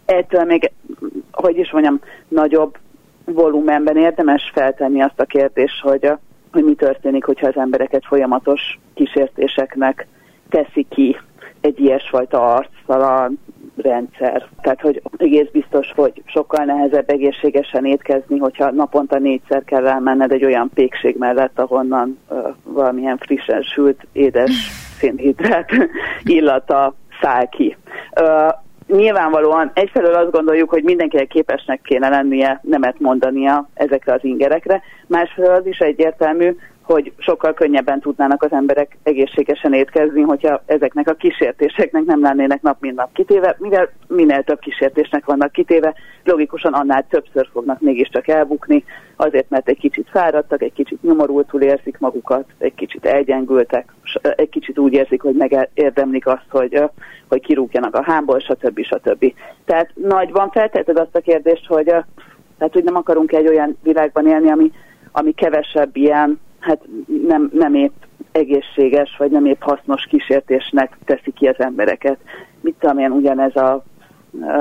Ettől 0.06 0.44
még, 0.44 0.72
hogy 1.32 1.58
is 1.58 1.72
mondjam, 1.72 2.00
nagyobb 2.28 2.78
volumenben 3.26 3.98
érdemes 3.98 4.52
feltenni 4.54 5.02
azt 5.02 5.20
a 5.20 5.26
kérdést, 5.26 5.82
hogy, 5.82 6.12
hogy 6.52 6.64
mi 6.64 6.74
történik, 6.74 7.26
hogyha 7.26 7.48
az 7.48 7.58
embereket 7.58 8.06
folyamatos 8.06 8.80
kísértéseknek 8.94 10.08
teszi 10.50 10.86
ki 10.90 11.18
egy 11.68 11.80
ilyesfajta 11.80 12.56
arctalan 12.56 13.40
rendszer. 13.76 14.48
Tehát, 14.62 14.82
hogy 14.82 15.02
egész 15.18 15.48
biztos, 15.52 15.92
hogy 15.96 16.22
sokkal 16.26 16.66
nehezebb 16.66 17.10
egészségesen 17.10 17.86
étkezni, 17.86 18.38
hogyha 18.38 18.72
naponta 18.72 19.20
négyszer 19.20 19.64
kell 19.64 19.88
elmenned 19.88 20.32
egy 20.32 20.46
olyan 20.46 20.72
pékség 20.74 21.18
mellett, 21.18 21.60
ahonnan 21.60 22.20
uh, 22.30 22.38
valamilyen 22.64 23.18
frissen 23.18 23.62
sült, 23.62 24.08
édes 24.12 24.52
szénhidrát 25.00 25.70
illata 26.24 26.96
száll 27.22 27.46
ki. 27.50 27.78
Uh, 28.22 28.54
nyilvánvalóan 28.88 29.72
egyfelől 29.74 30.14
azt 30.14 30.32
gondoljuk, 30.32 30.70
hogy 30.70 30.84
mindenkinek 30.84 31.28
képesnek 31.28 31.82
kéne 31.82 32.10
lennie 32.10 32.60
nemet 32.64 33.00
mondania 33.00 33.70
ezekre 33.74 34.14
az 34.14 34.24
ingerekre, 34.24 34.82
másfelől 35.08 35.54
az 35.54 35.66
is 35.66 35.78
egyértelmű, 35.78 36.56
hogy 36.88 37.12
sokkal 37.18 37.54
könnyebben 37.54 38.00
tudnának 38.00 38.44
az 38.44 38.52
emberek 38.52 38.98
egészségesen 39.04 39.74
étkezni, 39.74 40.22
hogyha 40.22 40.62
ezeknek 40.66 41.10
a 41.10 41.14
kísértéseknek 41.14 42.04
nem 42.04 42.22
lennének 42.22 42.62
nap 42.62 42.78
mint 42.80 42.96
nap 42.96 43.14
kitéve, 43.14 43.56
mivel 43.60 43.90
minél 44.08 44.44
több 44.44 44.60
kísértésnek 44.60 45.26
vannak 45.26 45.52
kitéve, 45.52 45.94
logikusan 46.24 46.74
annál 46.74 47.06
többször 47.10 47.50
fognak 47.52 47.82
mégiscsak 47.82 48.28
elbukni, 48.28 48.84
azért 49.16 49.50
mert 49.50 49.70
egy 49.70 49.78
kicsit 49.78 50.08
fáradtak, 50.10 50.62
egy 50.62 50.74
kicsit 50.74 51.04
nyomorultul 51.04 51.62
érzik 51.62 51.98
magukat, 52.00 52.46
egy 52.58 52.76
kicsit 52.76 53.06
elgyengültek, 53.06 53.94
egy 54.36 54.50
kicsit 54.50 54.80
úgy 54.80 54.94
érzik, 54.94 55.22
hogy 55.22 55.36
megérdemlik 55.36 56.28
azt, 56.28 56.48
hogy, 56.50 56.84
hogy 57.28 57.42
kirúgjanak 57.42 57.96
a 57.96 58.04
hámból, 58.04 58.40
stb. 58.40 58.84
stb. 58.84 59.34
Tehát 59.66 59.90
nagyban 59.94 60.50
feltetted 60.50 60.98
azt 60.98 61.16
a 61.16 61.20
kérdést, 61.20 61.66
hogy, 61.68 61.86
tehát, 62.58 62.74
hogy 62.74 62.84
nem 62.84 62.96
akarunk 62.96 63.32
egy 63.32 63.48
olyan 63.48 63.78
világban 63.84 64.28
élni, 64.28 64.52
ami, 64.52 64.72
ami 65.12 65.32
kevesebb 65.32 65.96
ilyen 65.96 66.40
hát 66.68 66.82
nem, 67.28 67.50
nem 67.54 67.74
épp 67.74 67.94
egészséges, 68.32 69.16
vagy 69.18 69.32
nem 69.32 69.46
épp 69.46 69.62
hasznos 69.62 70.04
kísértésnek 70.04 70.98
teszi 71.06 71.32
ki 71.32 71.48
az 71.48 71.60
embereket. 71.60 72.18
Mit 72.62 72.76
tudom 72.80 72.98
én, 72.98 73.12
ugyanez 73.12 73.56
a, 73.56 73.84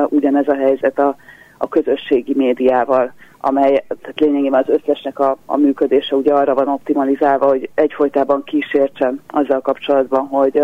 ugyanez 0.08 0.48
a 0.48 0.54
helyzet 0.54 0.98
a, 0.98 1.16
a 1.58 1.68
közösségi 1.68 2.34
médiával, 2.34 3.12
amely 3.38 3.84
tehát 3.88 4.20
lényegében 4.20 4.64
az 4.66 4.74
összesnek 4.74 5.18
a, 5.18 5.36
a 5.46 5.56
működése 5.56 6.16
ugye 6.16 6.34
arra 6.34 6.54
van 6.54 6.68
optimalizálva, 6.68 7.46
hogy 7.46 7.68
egyfolytában 7.74 8.42
kísértsen 8.44 9.20
azzal 9.28 9.60
kapcsolatban, 9.60 10.26
hogy, 10.26 10.62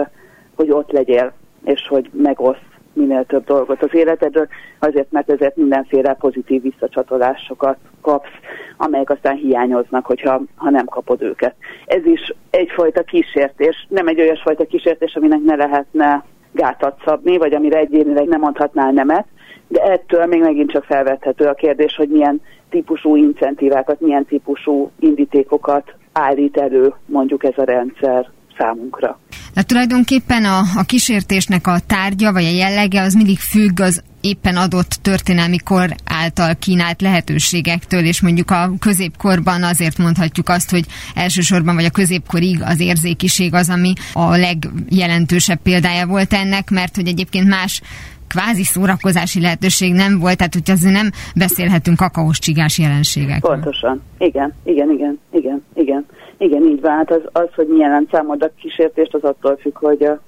hogy 0.55 0.71
ott 0.71 0.91
legyél, 0.91 1.33
és 1.65 1.87
hogy 1.89 2.11
megoszt 2.13 2.72
minél 2.93 3.25
több 3.25 3.45
dolgot 3.45 3.83
az 3.83 3.95
életedről, 3.95 4.49
azért, 4.79 5.11
mert 5.11 5.31
ezért 5.31 5.57
mindenféle 5.57 6.15
pozitív 6.15 6.63
visszacsatolásokat 6.63 7.77
kapsz, 8.01 8.31
amelyek 8.77 9.11
aztán 9.11 9.37
hiányoznak, 9.37 10.07
hogyha 10.07 10.43
ha 10.57 10.71
nem 10.71 10.87
kapod 10.87 11.23
őket. 11.23 11.55
Ez 11.87 12.05
is 12.05 12.35
egyfajta 12.51 13.03
kísértés, 13.03 13.87
nem 13.89 14.07
egy 14.07 14.21
olyasfajta 14.21 14.65
kísértés, 14.67 15.15
aminek 15.15 15.41
ne 15.43 15.55
lehetne 15.55 16.25
gátat 16.53 17.01
szabni, 17.05 17.37
vagy 17.39 17.55
amire 17.55 17.79
egyénileg 17.79 18.27
nem 18.27 18.41
mondhatnál 18.41 18.93
nemet, 18.93 19.27
de 19.69 19.83
ettől 19.83 20.27
még 20.27 20.41
megint 20.41 20.71
csak 20.71 20.85
felvethető 20.85 21.47
a 21.47 21.55
kérdés, 21.55 21.97
hogy 21.97 22.09
milyen 22.09 22.41
típusú 22.71 23.17
incentívákat, 23.17 24.01
milyen 24.01 24.25
típusú 24.25 24.91
indítékokat 24.99 25.95
állít 26.13 26.57
elő 26.57 26.95
mondjuk 27.07 27.45
ez 27.45 27.59
a 27.59 27.65
rendszer 27.65 28.31
számunkra. 28.59 29.19
De 29.55 29.63
tulajdonképpen 29.63 30.45
a, 30.45 30.59
a 30.77 30.83
kísértésnek 30.83 31.67
a 31.67 31.79
tárgya 31.87 32.33
vagy 32.33 32.45
a 32.45 32.51
jellege 32.51 33.01
az 33.01 33.15
mindig 33.15 33.39
függ 33.39 33.81
az 33.81 34.03
éppen 34.21 34.57
adott 34.57 34.91
történelmi 35.03 35.59
kor 35.59 35.95
által 36.05 36.55
kínált 36.55 37.01
lehetőségektől, 37.01 38.05
és 38.05 38.23
mondjuk 38.23 38.51
a 38.51 38.71
középkorban 38.79 39.63
azért 39.63 39.99
mondhatjuk 39.99 40.49
azt, 40.49 40.71
hogy 40.71 40.85
elsősorban 41.15 41.75
vagy 41.75 41.85
a 41.85 41.91
középkorig 41.91 42.63
az 42.65 42.81
érzékiség 42.81 43.55
az, 43.55 43.69
ami 43.71 43.93
a 44.13 44.37
legjelentősebb 44.37 45.59
példája 45.63 46.07
volt 46.07 46.33
ennek, 46.33 46.71
mert 46.71 46.97
hogy 46.97 47.07
egyébként 47.07 47.49
más 47.49 47.83
kvázi 48.29 48.65
szórakozási 48.65 49.41
lehetőség 49.41 49.93
nem 49.93 50.19
volt, 50.19 50.37
tehát 50.37 50.53
hogy 50.53 50.71
azért 50.71 50.95
nem 50.95 51.11
beszélhetünk 51.37 51.97
kakaós 51.97 52.39
csigás 52.39 52.79
jelenségekről. 52.79 53.53
Pontosan. 53.53 54.03
Igen, 54.19 54.53
igen, 54.65 54.91
igen, 54.91 55.19
igen, 55.33 55.63
igen. 55.75 56.07
Igen, 56.47 56.63
így 56.63 56.81
van. 56.81 56.97
Hát 56.97 57.11
az, 57.11 57.23
az 57.33 57.49
hogy 57.55 57.67
milyen 57.67 58.09
számod 58.11 58.43
a 58.43 58.51
kísértést, 58.61 59.15
az 59.15 59.23
attól 59.23 59.57
függ, 59.61 59.79
hogy 59.79 60.05
a, 60.05 60.21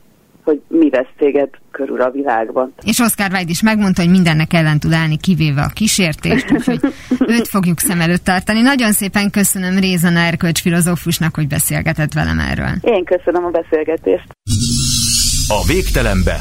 hogy 0.45 0.61
mi 0.69 0.91
vesz 0.91 1.13
téged 1.19 1.49
körül 1.71 2.01
a 2.01 2.11
világban. 2.11 2.73
És 2.83 2.99
Oscar 2.99 3.31
Wilde 3.33 3.51
is 3.51 3.63
megmondta, 3.63 4.03
hogy 4.03 4.11
mindennek 4.11 4.53
ellen 4.53 4.79
tud 4.79 4.93
állni, 4.93 5.17
kivéve 5.17 5.63
a 5.63 5.71
kísértést, 5.75 6.53
úgyhogy 6.53 6.81
őt 7.37 7.49
fogjuk 7.49 7.79
szem 7.79 8.01
előtt 8.01 8.25
tartani. 8.25 8.61
Nagyon 8.61 8.93
szépen 8.93 9.31
köszönöm 9.31 9.79
Rézana 9.79 10.19
Erkölcs 10.19 10.61
filozófusnak, 10.61 11.35
hogy 11.35 11.49
beszélgetett 11.49 12.13
velem 12.13 12.39
erről. 12.39 12.73
Én 12.81 13.05
köszönöm 13.05 13.45
a 13.45 13.51
beszélgetést. 13.51 14.27
A 15.49 15.67
végtelenbe 15.67 16.37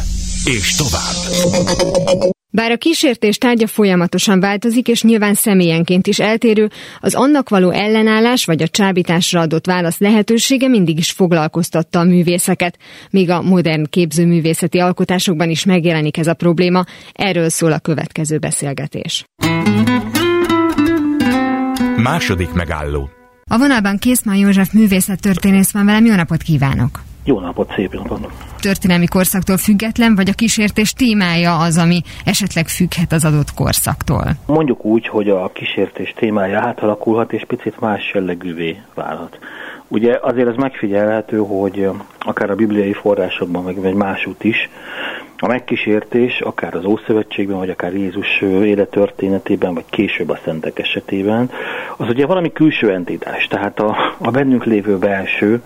és 0.45 0.75
tovább. 0.75 2.32
Bár 2.55 2.71
a 2.71 2.77
kísértés 2.77 3.37
tárgya 3.37 3.67
folyamatosan 3.67 4.39
változik, 4.39 4.87
és 4.87 5.03
nyilván 5.03 5.33
személyenként 5.33 6.07
is 6.07 6.19
eltérő, 6.19 6.69
az 6.99 7.15
annak 7.15 7.49
való 7.49 7.69
ellenállás 7.69 8.45
vagy 8.45 8.61
a 8.61 8.67
csábításra 8.67 9.39
adott 9.39 9.65
válasz 9.65 9.97
lehetősége 9.97 10.67
mindig 10.67 10.97
is 10.97 11.11
foglalkoztatta 11.11 11.99
a 11.99 12.03
művészeket, 12.03 12.77
míg 13.09 13.29
a 13.29 13.41
modern 13.41 13.89
képzőművészeti 13.89 14.79
alkotásokban 14.79 15.49
is 15.49 15.65
megjelenik 15.65 16.17
ez 16.17 16.27
a 16.27 16.33
probléma. 16.33 16.85
Erről 17.13 17.49
szól 17.49 17.71
a 17.71 17.79
következő 17.79 18.37
beszélgetés. 18.37 19.25
Második 21.97 22.51
megálló. 22.51 23.09
A 23.49 23.57
vonalban 23.57 23.97
Készmán 23.97 24.35
József 24.35 24.71
művészettörténész 24.71 25.71
van 25.71 25.85
velem, 25.85 26.05
jó 26.05 26.15
napot 26.15 26.41
kívánok! 26.41 27.12
Jó 27.25 27.39
napot, 27.39 27.73
szép 27.75 27.93
napot! 27.93 28.27
Történelmi 28.59 29.07
korszaktól 29.07 29.57
független, 29.57 30.15
vagy 30.15 30.29
a 30.29 30.33
kísértés 30.33 30.93
témája 30.93 31.57
az, 31.57 31.77
ami 31.77 32.01
esetleg 32.25 32.67
függhet 32.67 33.11
az 33.11 33.25
adott 33.25 33.53
korszaktól? 33.53 34.25
Mondjuk 34.45 34.85
úgy, 34.85 35.07
hogy 35.07 35.29
a 35.29 35.51
kísértés 35.51 36.13
témája 36.15 36.59
átalakulhat, 36.59 37.33
és 37.33 37.43
picit 37.47 37.79
más 37.79 38.11
jellegűvé 38.13 38.81
válhat. 38.93 39.39
Ugye 39.87 40.19
azért 40.21 40.47
az 40.47 40.55
megfigyelhető, 40.55 41.37
hogy 41.37 41.89
akár 42.19 42.49
a 42.49 42.55
bibliai 42.55 42.93
forrásokban, 42.93 43.63
meg 43.63 43.85
egy 43.85 43.93
másút 43.93 44.43
is, 44.43 44.69
a 45.37 45.47
megkísértés, 45.47 46.39
akár 46.39 46.75
az 46.75 46.85
Ószövetségben, 46.85 47.57
vagy 47.57 47.69
akár 47.69 47.93
Jézus 47.93 48.41
élettörténetében, 48.41 49.73
vagy 49.73 49.85
később 49.89 50.29
a 50.29 50.39
szentek 50.43 50.79
esetében, 50.79 51.49
az 51.97 52.09
ugye 52.09 52.25
valami 52.25 52.51
külső 52.51 52.91
entitás, 52.91 53.47
tehát 53.47 53.79
a, 53.79 54.15
a 54.17 54.31
bennünk 54.31 54.63
lévő 54.63 54.97
belső, 54.97 55.61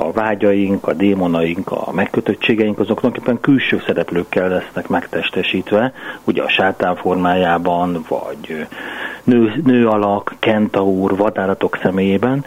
a 0.00 0.12
vágyaink, 0.12 0.86
a 0.86 0.92
démonaink, 0.92 1.70
a 1.70 1.92
megkötöttségeink, 1.92 2.78
azok 2.78 3.00
tulajdonképpen 3.00 3.40
külső 3.40 3.82
szereplőkkel 3.86 4.48
lesznek 4.48 4.88
megtestesítve, 4.88 5.92
ugye 6.24 6.42
a 6.42 6.48
sátán 6.48 6.96
formájában, 6.96 8.04
vagy 8.08 8.66
nő, 9.24 9.52
nő 9.64 9.88
alak, 9.88 10.34
kentaur, 10.38 11.16
vadállatok 11.16 11.78
személyében, 11.82 12.44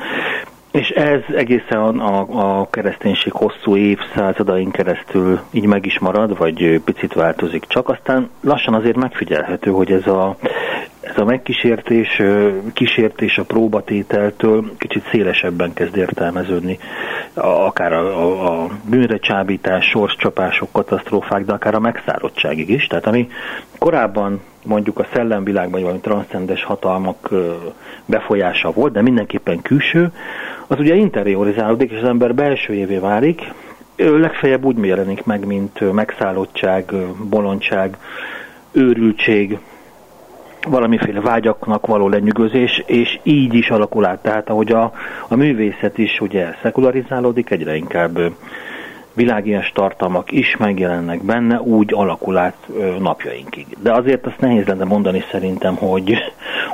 és 0.71 0.89
ez 0.89 1.21
egészen 1.35 1.99
a, 1.99 2.59
a 2.59 2.67
kereszténység 2.69 3.31
hosszú 3.31 3.75
évszázadain 3.75 4.71
keresztül 4.71 5.39
így 5.51 5.65
meg 5.65 5.85
is 5.85 5.99
marad, 5.99 6.37
vagy 6.37 6.81
picit 6.85 7.13
változik. 7.13 7.65
Csak 7.67 7.89
aztán 7.89 8.29
lassan 8.41 8.73
azért 8.73 8.95
megfigyelhető, 8.95 9.71
hogy 9.71 9.91
ez 9.91 10.07
a, 10.07 10.35
ez 11.03 11.17
a 11.17 11.23
megkísértés, 11.23 12.21
kísértés 12.73 13.37
a 13.37 13.43
próbatételtől 13.43 14.71
kicsit 14.77 15.07
szélesebben 15.11 15.73
kezd 15.73 15.97
értelmeződni. 15.97 16.79
Akár 17.33 17.93
a, 17.93 18.21
a, 18.21 18.63
a 18.63 18.69
bűnre 18.89 19.17
csábítás, 19.17 19.85
sorscsapások, 19.85 20.71
katasztrófák, 20.71 21.45
de 21.45 21.53
akár 21.53 21.75
a 21.75 21.79
megszállottságig 21.79 22.69
is. 22.69 22.87
Tehát 22.87 23.05
ami 23.05 23.27
korábban 23.77 24.41
mondjuk 24.65 24.99
a 24.99 25.07
szellemvilágban 25.13 25.83
vagy 25.83 25.99
transzcendes 25.99 26.63
hatalmak 26.63 27.29
befolyása 28.05 28.71
volt, 28.71 28.93
de 28.93 29.01
mindenképpen 29.01 29.61
külső, 29.61 30.11
az 30.67 30.79
ugye 30.79 30.95
interiorizálódik, 30.95 31.91
és 31.91 31.97
az 32.01 32.07
ember 32.07 32.35
belsőjévé 32.35 32.97
válik, 32.97 33.41
legfeljebb 33.95 34.65
úgy 34.65 34.85
jelenik 34.85 35.23
meg, 35.23 35.45
mint 35.45 35.93
megszállottság, 35.93 36.93
bolondság, 37.29 37.97
őrültség, 38.71 39.57
valamiféle 40.69 41.21
vágyaknak 41.21 41.87
való 41.87 42.07
lenyűgözés, 42.07 42.83
és 42.85 43.19
így 43.23 43.53
is 43.53 43.69
alakul 43.69 44.05
át. 44.05 44.21
Tehát 44.21 44.49
ahogy 44.49 44.71
a, 44.71 44.91
a 45.27 45.35
művészet 45.35 45.97
is 45.97 46.21
ugye 46.21 46.55
szekularizálódik, 46.61 47.49
egyre 47.49 47.75
inkább 47.75 48.19
világias 49.13 49.71
tartalmak 49.73 50.31
is 50.31 50.57
megjelennek 50.57 51.23
benne, 51.23 51.61
úgy 51.61 51.93
alakul 51.93 52.37
át 52.37 52.67
napjainkig. 52.99 53.65
De 53.81 53.93
azért 53.93 54.25
azt 54.25 54.39
nehéz 54.39 54.65
lenne 54.65 54.83
mondani 54.83 55.23
szerintem, 55.31 55.75
hogy, 55.75 56.17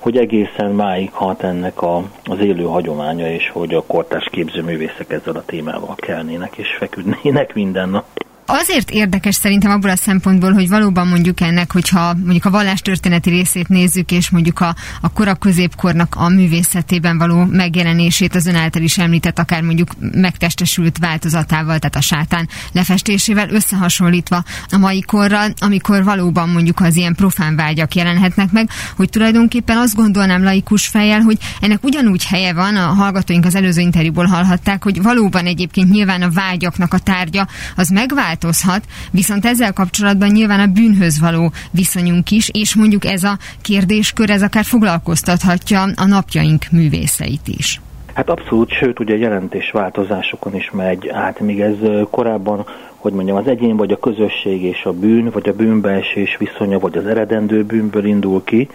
hogy 0.02 0.18
egészen 0.18 0.72
máig 0.72 1.12
hat 1.12 1.44
ennek 1.44 1.82
a, 1.82 2.04
az 2.24 2.40
élő 2.40 2.64
hagyománya, 2.64 3.32
és 3.32 3.50
hogy 3.50 3.74
a 3.74 3.84
kortárs 3.88 4.28
képzőművészek 4.32 5.12
ezzel 5.12 5.36
a 5.36 5.46
témával 5.46 5.96
kelnének 5.96 6.58
és 6.58 6.76
feküdnének 6.78 7.54
minden 7.54 7.90
nap. 7.90 8.06
Azért 8.52 8.90
érdekes 8.90 9.36
szerintem 9.36 9.72
abból 9.72 9.90
a 9.90 9.96
szempontból, 9.96 10.52
hogy 10.52 10.70
valóban 10.70 11.08
mondjuk 11.08 11.42
ennek, 11.42 11.72
hogyha 11.72 12.14
mondjuk 12.14 12.46
a 12.46 12.50
vallástörténeti 12.50 13.30
részét 13.30 13.68
nézzük, 13.68 14.12
és 14.12 14.30
mondjuk 14.30 14.60
a, 14.60 14.76
a 15.02 15.10
kora 15.10 15.36
középkornak 15.36 16.16
a 16.16 16.30
művészetében 16.30 17.18
való 17.18 17.46
megjelenését 17.46 18.36
az 18.36 18.46
ön 18.46 18.56
által 18.56 18.82
is 18.82 18.98
említett, 18.98 19.40
akár 19.40 19.62
mondjuk 19.62 19.90
megtestesült 20.00 20.98
változatával, 20.98 21.80
tehát 21.80 21.96
a 21.96 22.02
sátán 22.02 22.48
lefestésével 22.72 23.50
összehasonlítva 23.50 24.44
a 24.72 24.78
mai 24.78 25.02
korral, 25.02 25.54
amikor 25.60 26.04
valóban 26.04 26.50
mondjuk 26.50 26.80
az 26.80 26.96
ilyen 26.96 27.16
profán 27.16 27.56
vágyak 27.56 27.96
jelenhetnek 27.96 28.52
meg, 28.52 28.70
hogy 28.96 29.10
tulajdonképpen 29.10 29.78
azt 29.78 29.96
gondolnám 29.96 30.44
laikus 30.44 30.88
fejjel, 30.88 31.22
hogy 31.22 31.38
ennek 31.62 31.84
ugyanúgy 31.84 32.26
helye 32.26 32.54
van, 32.54 32.76
a 32.76 32.88
hallgatóink 32.88 33.46
az 33.46 33.56
előző 33.56 33.82
interjúból 33.82 34.26
hallhatták, 34.26 34.84
hogy 34.84 35.02
valóban 35.02 35.46
egyébként 35.46 35.90
nyilván 35.90 36.22
a 36.22 36.30
vágyaknak 36.30 36.94
a 36.94 37.00
tárgya 37.00 37.48
az 37.76 37.90
megvált 37.90 38.38
változhat, 38.40 38.84
viszont 39.12 39.46
ezzel 39.46 39.74
kapcsolatban 39.74 40.30
nyilván 40.30 40.60
a 40.60 40.68
bűnhöz 40.68 41.20
való 41.20 41.52
viszonyunk 41.72 42.32
is, 42.32 42.50
és 42.52 42.76
mondjuk 42.76 43.06
ez 43.06 43.24
a 43.24 43.38
kérdéskör, 43.62 44.30
ez 44.30 44.42
akár 44.42 44.64
foglalkoztathatja 44.64 45.82
a 45.96 46.06
napjaink 46.06 46.66
művészeit 46.72 47.48
is. 47.48 47.82
Hát 48.14 48.30
abszolút, 48.30 48.72
sőt 48.72 49.00
ugye 49.00 49.18
jelentés 49.18 49.72
változásokon 49.72 50.56
is 50.56 50.72
megy 50.72 51.10
át, 51.10 51.40
míg 51.40 51.60
ez 51.60 51.76
korábban, 52.10 52.66
hogy 52.96 53.14
mondjam, 53.14 53.38
az 53.38 53.48
egyén 53.48 53.78
vagy 53.78 53.92
a 53.92 54.00
közösség 54.00 54.64
és 54.64 54.84
a 54.84 54.92
bűn, 54.92 55.30
vagy 55.34 55.50
a 55.50 55.54
bűnbeesés 55.54 56.38
viszonya, 56.38 56.80
vagy 56.80 56.98
az 56.98 57.06
eredendő 57.06 57.64
bűnből 57.64 58.06
indul 58.06 58.44
ki, 58.44 58.70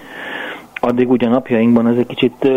addig 0.85 1.11
ugye 1.11 1.29
napjainkban 1.29 1.87
ez 1.87 1.97
egy 1.97 2.07
kicsit 2.07 2.49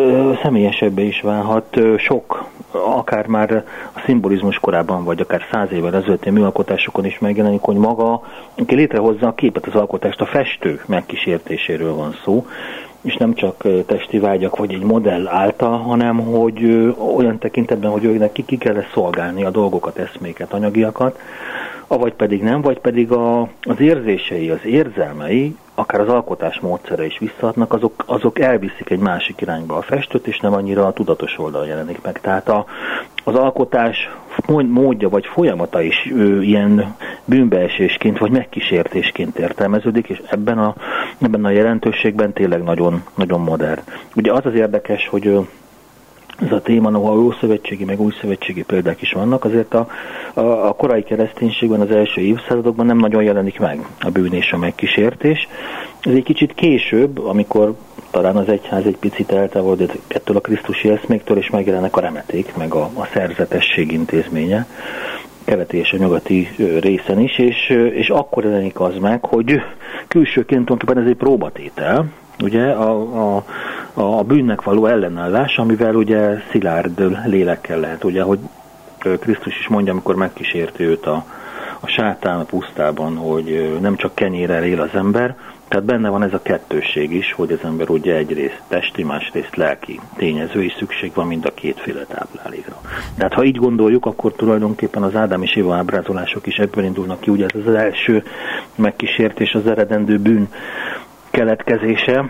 személyesebbé 0.42 1.06
is 1.06 1.22
válhat. 1.22 1.80
Sok, 1.98 2.46
akár 2.72 3.28
már 3.28 3.63
a 3.96 4.00
szimbolizmus 4.06 4.60
korában, 4.60 5.04
vagy 5.04 5.22
akár 5.22 5.42
száz 5.52 5.72
évvel 5.72 5.96
ezelőtti 5.96 6.30
műalkotásokon 6.30 7.06
is 7.06 7.20
megjelenik, 7.20 7.62
hogy 7.62 7.76
maga, 7.76 8.22
aki 8.56 8.76
létrehozza 8.76 9.28
a 9.28 9.34
képet, 9.34 9.66
az 9.66 9.76
alkotást, 9.76 10.22
a 10.22 10.26
festő 10.26 10.82
megkísértéséről 10.86 11.94
van 11.94 12.16
szó, 12.24 12.46
és 13.02 13.16
nem 13.16 13.34
csak 13.34 13.63
testi 13.86 14.20
vágyak 14.20 14.58
vagy 14.58 14.74
egy 14.74 14.84
modell 14.84 15.28
által, 15.28 15.78
hanem 15.78 16.18
hogy 16.18 16.94
olyan 17.16 17.38
tekintetben, 17.38 17.92
hogy 17.92 18.04
őnek 18.04 18.32
ki, 18.32 18.46
ki 18.46 18.58
kell 18.58 18.84
szolgálni 18.94 19.44
a 19.44 19.50
dolgokat, 19.50 19.98
eszméket, 19.98 20.54
anyagiakat, 20.54 21.20
avagy 21.88 22.13
pedig 22.13 22.43
nem, 22.43 22.62
vagy 22.62 22.80
pedig 22.80 23.12
a, 23.12 23.41
az 23.41 23.80
érzései, 23.80 24.50
az 24.50 24.65
érzelmei, 24.65 25.56
akár 25.76 26.02
az 26.02 26.10
alkotás 26.10 26.60
módszere 26.60 27.06
is 27.06 27.17
visszaadnak, 27.19 27.73
azok, 27.73 28.04
azok 28.06 28.39
elviszik 28.39 28.89
egy 28.89 29.00
másik 29.00 29.41
irányba 29.41 29.76
a 29.76 29.82
festőt, 29.82 30.28
és 30.28 30.39
nem 30.39 30.54
annyira 30.54 30.86
a 30.86 30.93
tudatos 30.93 31.39
oldal 31.39 31.67
jelenik 31.67 32.02
meg. 32.02 32.19
Tehát 32.21 32.50
a, 32.50 32.65
az 33.23 33.36
alkotás 33.36 34.10
módja 34.47 35.10
vagy 35.10 35.26
folyamata 35.26 35.82
is 35.82 36.12
ő, 36.15 36.43
ilyen 36.43 36.95
bűnbeesésként 37.26 38.17
vagy 38.17 38.32
megkísértésként 38.32 39.38
értelmeződik, 39.38 40.10
és 40.10 40.21
ebben 40.30 40.58
a, 40.58 40.76
ebben 41.17 41.45
a 41.45 41.50
jelentőségben 41.50 42.34
tényleg 42.34 42.63
nagyon, 42.63 43.04
nagyon 43.15 43.41
modern. 43.41 43.82
Ugye 44.15 44.32
az 44.32 44.45
az 44.45 44.54
érdekes, 44.54 45.08
hogy 45.08 45.47
ez 46.45 46.52
a 46.52 46.62
téma, 46.62 46.89
ahol 46.89 47.36
szövetségi, 47.39 47.84
meg 47.84 48.02
új 48.02 48.12
szövetségi 48.21 48.63
példák 48.63 49.02
is 49.02 49.12
vannak, 49.12 49.45
azért 49.45 49.73
a, 49.73 49.88
a, 50.34 50.41
a 50.41 50.73
korai 50.73 51.04
kereszténységben, 51.04 51.82
az 51.82 51.91
első 51.91 52.21
évszázadokban 52.21 52.86
nem 52.86 52.97
nagyon 52.97 53.23
jelenik 53.23 53.60
meg 53.60 53.88
a 54.00 54.10
bűn 54.10 54.34
és 54.34 54.52
a 54.52 54.58
megkísértés. 54.58 55.47
Ez 56.00 56.13
egy 56.13 56.23
kicsit 56.23 56.54
később, 56.54 57.26
amikor 57.26 57.76
talán 58.12 58.36
az 58.36 58.50
egyház 58.50 58.86
egy 58.86 58.97
picit 58.97 59.32
eltávolodik 59.32 59.91
ettől 60.08 60.36
a 60.36 60.41
krisztusi 60.41 60.89
eszméktől, 60.89 61.38
és 61.38 61.50
megjelennek 61.50 61.97
a 61.97 62.02
remeték, 62.02 62.56
meg 62.56 62.73
a, 62.73 62.89
a 62.93 63.08
szerzetesség 63.13 63.91
intézménye, 63.91 64.67
keleti 65.43 65.78
és 65.78 65.91
a 65.91 65.97
nyugati 65.97 66.47
részen 66.80 67.19
is, 67.19 67.38
és, 67.38 67.69
és 67.93 68.10
akkor 68.10 68.43
jelenik 68.43 68.80
az 68.80 68.97
meg, 69.02 69.26
hogy 69.26 69.62
külsőként 70.08 70.65
tulajdonképpen 70.65 71.04
ez 71.04 71.10
egy 71.10 71.15
próbatétel, 71.15 72.06
ugye 72.41 72.63
a, 72.71 73.36
a, 73.36 73.43
a 73.93 74.23
bűnnek 74.23 74.62
való 74.62 74.86
ellenállás, 74.86 75.58
amivel 75.58 75.95
ugye 75.95 76.41
szilárd 76.52 77.26
lélekkel 77.26 77.80
lehet, 77.80 78.04
ugye, 78.04 78.21
hogy 78.21 78.39
Krisztus 79.19 79.60
is 79.60 79.67
mondja, 79.67 79.91
amikor 79.91 80.15
megkísérti 80.15 80.84
őt 80.84 81.06
a, 81.06 81.26
a 81.80 81.88
sátán 81.88 82.39
a 82.39 82.43
pusztában, 82.43 83.15
hogy 83.15 83.78
nem 83.82 83.95
csak 83.95 84.15
kenyérrel 84.15 84.63
él 84.63 84.82
az 84.82 84.93
ember, 84.93 85.36
tehát 85.67 85.86
benne 85.86 86.10
van 86.10 86.23
ez 86.23 86.34
a 86.34 86.41
kettősség 86.41 87.13
is, 87.13 87.34
hogy 87.34 87.52
az 87.52 87.60
ember 87.63 87.89
ugye 87.89 88.15
egyrészt 88.15 88.62
testi, 88.67 89.04
másrészt 89.04 89.56
lelki 89.56 90.00
tényező 90.15 90.63
is 90.63 90.76
szükség 90.78 91.12
van 91.13 91.28
mind 91.28 91.45
a 91.45 91.54
kétféle 91.54 92.06
táplálékra. 92.06 92.82
Tehát 93.17 93.34
ha 93.34 93.43
így 93.43 93.56
gondoljuk, 93.56 94.06
akkor 94.06 94.34
tulajdonképpen 94.34 95.04
az 95.04 95.15
Ádám 95.15 95.43
és 95.43 95.56
Éva 95.56 95.76
ábrázolások 95.76 96.47
is 96.47 96.56
ebből 96.56 96.84
indulnak 96.84 97.19
ki, 97.19 97.32
ugye 97.32 97.45
ez 97.54 97.67
az 97.67 97.73
első 97.73 98.23
megkísértés, 98.76 99.54
az 99.54 99.67
eredendő 99.67 100.17
bűn 100.17 100.50
keletkezése, 101.30 102.30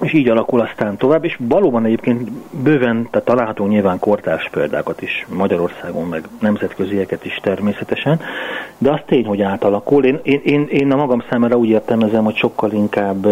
és 0.00 0.12
így 0.12 0.28
alakul 0.28 0.60
aztán 0.60 0.96
tovább, 0.96 1.24
és 1.24 1.36
valóban 1.40 1.84
egyébként 1.84 2.30
bőven, 2.62 3.08
tehát 3.10 3.26
találhatunk 3.26 3.70
nyilván 3.70 3.98
kortárs 3.98 4.48
példákat 4.50 5.02
is 5.02 5.26
Magyarországon, 5.28 6.08
meg 6.08 6.28
nemzetközieket 6.40 7.24
is 7.24 7.38
természetesen, 7.42 8.20
de 8.78 8.90
az 8.90 9.00
tény, 9.06 9.26
hogy 9.26 9.42
átalakul. 9.42 10.04
Én, 10.04 10.20
én, 10.22 10.40
én, 10.44 10.66
én 10.70 10.92
a 10.92 10.96
magam 10.96 11.22
számára 11.30 11.56
úgy 11.56 11.68
értelmezem, 11.68 12.24
hogy 12.24 12.36
sokkal 12.36 12.72
inkább 12.72 13.26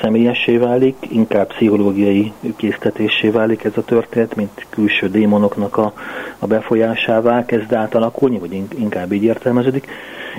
személyessé 0.00 0.56
válik, 0.56 0.96
inkább 1.08 1.46
pszichológiai 1.46 2.32
késztetésé 2.56 3.28
válik 3.28 3.64
ez 3.64 3.76
a 3.76 3.84
történet, 3.84 4.34
mint 4.36 4.66
külső 4.70 5.08
démonoknak 5.08 5.76
a, 5.76 5.92
a 6.38 6.46
befolyásává 6.46 7.44
kezd 7.44 7.72
átalakulni, 7.72 8.38
vagy 8.38 8.62
inkább 8.78 9.12
így 9.12 9.22
értelmeződik 9.22 9.86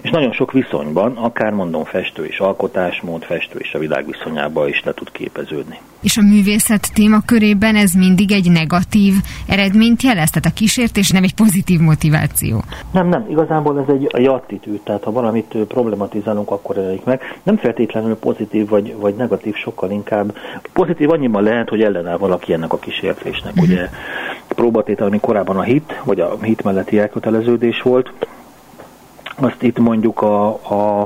és 0.01 0.09
nagyon 0.09 0.31
sok 0.31 0.51
viszonyban, 0.51 1.17
akár 1.17 1.51
mondom 1.51 1.83
festő 1.83 2.25
és 2.25 2.39
alkotásmód, 2.39 3.23
festő 3.23 3.59
és 3.59 3.73
a 3.73 3.79
világ 3.79 4.05
viszonyába 4.05 4.67
is 4.67 4.83
le 4.83 4.93
tud 4.93 5.11
képeződni. 5.11 5.79
És 6.01 6.17
a 6.17 6.21
művészet 6.21 6.93
témakörében 6.93 7.75
ez 7.75 7.91
mindig 7.91 8.31
egy 8.31 8.51
negatív 8.51 9.13
eredményt 9.47 10.01
jelez? 10.01 10.29
Tehát 10.29 10.45
a 10.45 10.53
kísértés 10.53 11.11
nem 11.11 11.23
egy 11.23 11.33
pozitív 11.33 11.79
motiváció? 11.79 12.63
Nem, 12.91 13.07
nem, 13.07 13.25
igazából 13.29 13.79
ez 13.79 13.93
egy, 13.95 14.07
egy 14.11 14.25
attitűd, 14.25 14.79
tehát 14.79 15.03
ha 15.03 15.11
valamit 15.11 15.57
problematizálunk, 15.67 16.51
akkor 16.51 16.75
jelenik 16.75 17.03
meg. 17.03 17.21
Nem 17.43 17.57
feltétlenül 17.57 18.15
pozitív 18.15 18.69
vagy, 18.69 18.95
vagy 18.95 19.15
negatív, 19.15 19.55
sokkal 19.55 19.91
inkább 19.91 20.37
pozitív 20.73 21.11
annyiban 21.11 21.43
lehet, 21.43 21.69
hogy 21.69 21.81
ellenáll 21.81 22.17
valaki 22.17 22.53
ennek 22.53 22.73
a 22.73 22.77
kísértésnek. 22.77 23.53
Uh-huh. 23.53 23.69
Ugye 23.69 23.89
próbatétel, 24.47 25.07
ami 25.07 25.19
korábban 25.19 25.57
a 25.57 25.63
hit, 25.63 26.01
vagy 26.03 26.19
a 26.19 26.37
hit 26.41 26.63
melletti 26.63 26.99
elköteleződés 26.99 27.81
volt, 27.81 28.11
azt 29.35 29.63
itt 29.63 29.77
mondjuk 29.77 30.21
a, 30.21 30.47
a, 30.47 31.01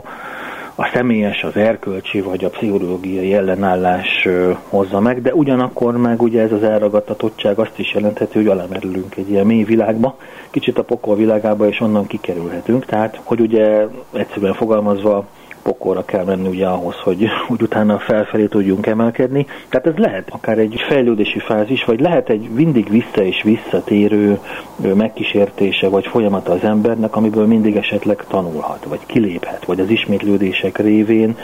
a 0.76 0.89
személyes, 0.94 1.44
az 1.44 1.56
erkölcsi 1.56 2.22
vagy 2.22 2.44
a 2.46 2.50
pszichológiai 2.50 3.34
ellenállás 3.34 4.28
hozza 4.70 5.00
meg, 5.00 5.22
de 5.22 5.34
ugyanakkor 5.34 5.98
meg 5.98 6.22
ugye 6.22 6.42
ez 6.42 6.52
az 6.52 6.63
elragadtatottság 6.63 7.60
azt 7.60 7.80
is 7.80 7.94
jelentheti, 7.94 8.38
hogy 8.38 8.48
alámerülünk 8.48 9.15
egy 9.15 9.30
ilyen 9.30 9.46
mély 9.46 9.63
világba, 9.63 10.18
kicsit 10.50 10.78
a 10.78 10.84
pokol 10.84 11.15
világába, 11.15 11.68
és 11.68 11.80
onnan 11.80 12.08
kikerülhetünk. 12.08 12.86
Tehát, 12.86 13.20
hogy 13.24 13.39
ugye 13.39 13.88
egyszerűen 14.13 14.54
fogalmazva 14.54 15.26
pokolra 15.69 16.05
kell 16.05 16.23
menni 16.23 16.47
ugye 16.47 16.67
ahhoz, 16.67 16.95
hogy 16.95 17.25
úgy 17.51 17.62
utána 17.62 17.99
felfelé 17.99 18.45
tudjunk 18.45 18.86
emelkedni. 18.86 19.45
Tehát 19.69 19.88
ez 19.88 19.95
lehet 19.95 20.29
akár 20.29 20.58
egy 20.58 20.75
fejlődési 20.88 21.39
fázis, 21.39 21.84
vagy 21.84 21.99
lehet 21.99 22.29
egy 22.29 22.49
mindig 22.49 22.89
vissza 22.89 23.23
és 23.23 23.41
visszatérő 23.43 24.39
megkísértése, 24.75 25.88
vagy 25.88 26.08
folyamata 26.08 26.51
az 26.51 26.63
embernek, 26.63 27.15
amiből 27.15 27.45
mindig 27.45 27.75
esetleg 27.75 28.25
tanulhat, 28.27 28.84
vagy 28.84 28.99
kiléphet, 29.05 29.65
vagy 29.65 29.79
az 29.79 29.89
ismétlődések 29.89 30.77
révén 30.77 31.38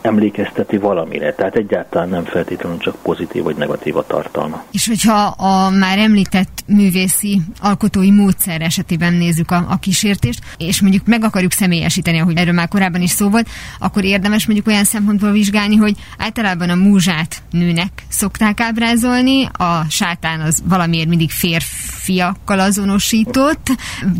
emlékezteti 0.00 0.78
valamire, 0.78 1.34
tehát 1.34 1.56
egyáltalán 1.56 2.08
nem 2.08 2.24
feltétlenül 2.24 2.78
csak 2.78 2.96
pozitív 3.02 3.42
vagy 3.42 3.56
negatív 3.56 3.96
a 3.96 4.04
tartalma. 4.06 4.62
És 4.72 4.88
hogyha 4.88 5.34
a 5.36 5.70
már 5.70 5.98
említett 5.98 6.59
művészi 6.70 7.40
alkotói 7.60 8.10
módszer 8.10 8.60
esetében 8.60 9.14
nézzük 9.14 9.50
a, 9.50 9.66
a 9.68 9.78
kísértést, 9.78 10.40
és 10.58 10.80
mondjuk 10.80 11.06
meg 11.06 11.24
akarjuk 11.24 11.52
személyesíteni, 11.52 12.18
ahogy 12.18 12.36
erről 12.36 12.52
már 12.52 12.68
korábban 12.68 13.02
is 13.02 13.10
szó 13.10 13.28
volt, 13.28 13.48
akkor 13.78 14.04
érdemes 14.04 14.46
mondjuk 14.46 14.66
olyan 14.66 14.84
szempontból 14.84 15.32
vizsgálni, 15.32 15.76
hogy 15.76 15.94
általában 16.18 16.70
a 16.70 16.74
múzsát 16.74 17.42
nőnek 17.50 17.88
szokták 18.08 18.60
ábrázolni, 18.60 19.44
a 19.44 19.84
sátán 19.88 20.40
az 20.40 20.62
valamiért 20.68 21.08
mindig 21.08 21.30
férfiakkal 21.30 22.60
azonosított, 22.60 23.66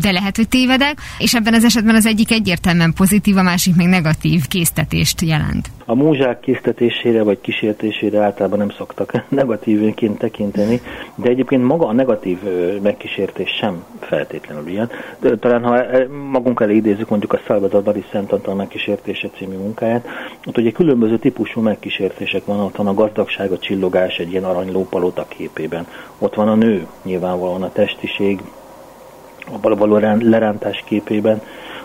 de 0.01 0.11
lehet, 0.11 0.35
hogy 0.35 0.47
tévedek, 0.47 0.99
és 1.17 1.33
ebben 1.33 1.53
az 1.53 1.63
esetben 1.63 1.95
az 1.95 2.05
egyik 2.05 2.31
egyértelműen 2.31 2.93
pozitív, 2.93 3.37
a 3.37 3.41
másik 3.41 3.75
meg 3.75 3.87
negatív 3.87 4.47
késztetést 4.47 5.21
jelent. 5.21 5.69
a 5.85 5.95
múzsák 5.95 6.39
késztetésére 6.39 7.23
vagy 7.23 7.41
kísértésére 7.41 8.19
általában 8.19 8.57
nem 8.57 8.69
szoktak 8.69 9.25
negatívként 9.29 10.17
tekinteni, 10.17 10.81
de 11.15 11.29
egyébként 11.29 11.63
maga 11.63 11.87
a 11.87 11.93
negatív 11.93 12.40
megkísértés 12.81 13.49
sem 13.49 13.85
feltétlenül 13.99 14.67
ilyen. 14.67 14.89
De 15.19 15.37
talán 15.37 15.63
ha 15.63 15.83
magunk 16.31 16.61
elé 16.61 16.75
idézzük 16.75 17.09
mondjuk 17.09 17.33
a 17.33 17.39
Salvador 17.45 17.83
Dali 17.83 18.03
Szent 18.11 18.31
Antal 18.31 18.55
megkísértése 18.55 19.29
című 19.37 19.55
munkáját, 19.55 20.07
ott 20.45 20.57
ugye 20.57 20.71
különböző 20.71 21.17
típusú 21.17 21.61
megkísértések 21.61 22.45
van, 22.45 22.59
ott 22.59 22.75
van 22.75 22.87
a 22.87 22.93
gazdagság, 22.93 23.51
a 23.51 23.57
csillogás 23.57 24.17
egy 24.17 24.31
ilyen 24.31 24.43
aranylópalota 24.43 25.25
képében, 25.27 25.87
ott 26.17 26.35
van 26.35 26.47
a 26.47 26.55
nő, 26.55 26.87
nyilvánvalóan 27.03 27.63
a 27.63 27.71
testiség, 27.71 28.41
a 29.61 29.75
való 29.75 29.97
lerántás 30.19 30.83
képében, 30.85 31.41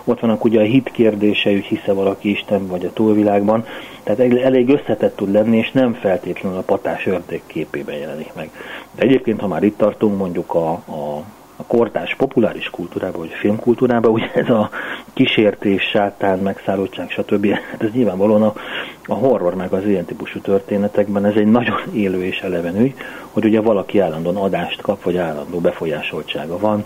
ott 0.07 0.19
vannak 0.19 0.43
ugye 0.43 0.59
a 0.59 0.63
hit 0.63 0.91
kérdése, 0.91 1.49
hogy 1.49 1.63
hisze 1.63 1.93
valaki 1.93 2.29
Isten 2.29 2.67
vagy 2.67 2.85
a 2.85 2.93
túlvilágban, 2.93 3.65
tehát 4.03 4.19
elég 4.19 4.69
összetett 4.69 5.15
tud 5.15 5.31
lenni, 5.31 5.57
és 5.57 5.71
nem 5.71 5.93
feltétlenül 5.93 6.57
a 6.57 6.61
patás 6.61 7.05
ördög 7.05 7.41
képében 7.45 7.95
jelenik 7.95 8.33
meg. 8.33 8.49
De 8.95 9.03
egyébként, 9.03 9.41
ha 9.41 9.47
már 9.47 9.63
itt 9.63 9.77
tartunk, 9.77 10.17
mondjuk 10.17 10.53
a, 10.53 10.69
a 10.71 11.23
a 11.59 11.63
kortás 11.63 12.15
populáris 12.15 12.69
kultúrában, 12.69 13.19
vagy 13.19 13.29
filmkultúrában, 13.29 14.11
ugye 14.11 14.31
ez 14.33 14.49
a 14.49 14.69
kísértés, 15.13 15.83
sátán, 15.83 16.39
megszállottság, 16.39 17.09
stb. 17.09 17.45
Hát 17.45 17.83
ez 17.83 17.91
nyilvánvalóan 17.91 18.43
a, 18.43 18.53
a 19.05 19.13
horror 19.13 19.55
meg 19.55 19.73
az 19.73 19.85
ilyen 19.85 20.05
típusú 20.05 20.39
történetekben 20.39 21.25
ez 21.25 21.35
egy 21.35 21.51
nagyon 21.51 21.81
élő 21.93 22.23
és 22.23 22.39
eleven 22.39 22.79
ügy, 22.79 22.93
hogy 23.31 23.45
ugye 23.45 23.61
valaki 23.61 23.99
állandóan 23.99 24.35
adást 24.35 24.81
kap, 24.81 25.03
vagy 25.03 25.17
állandó 25.17 25.59
befolyásoltsága 25.59 26.57
van, 26.57 26.85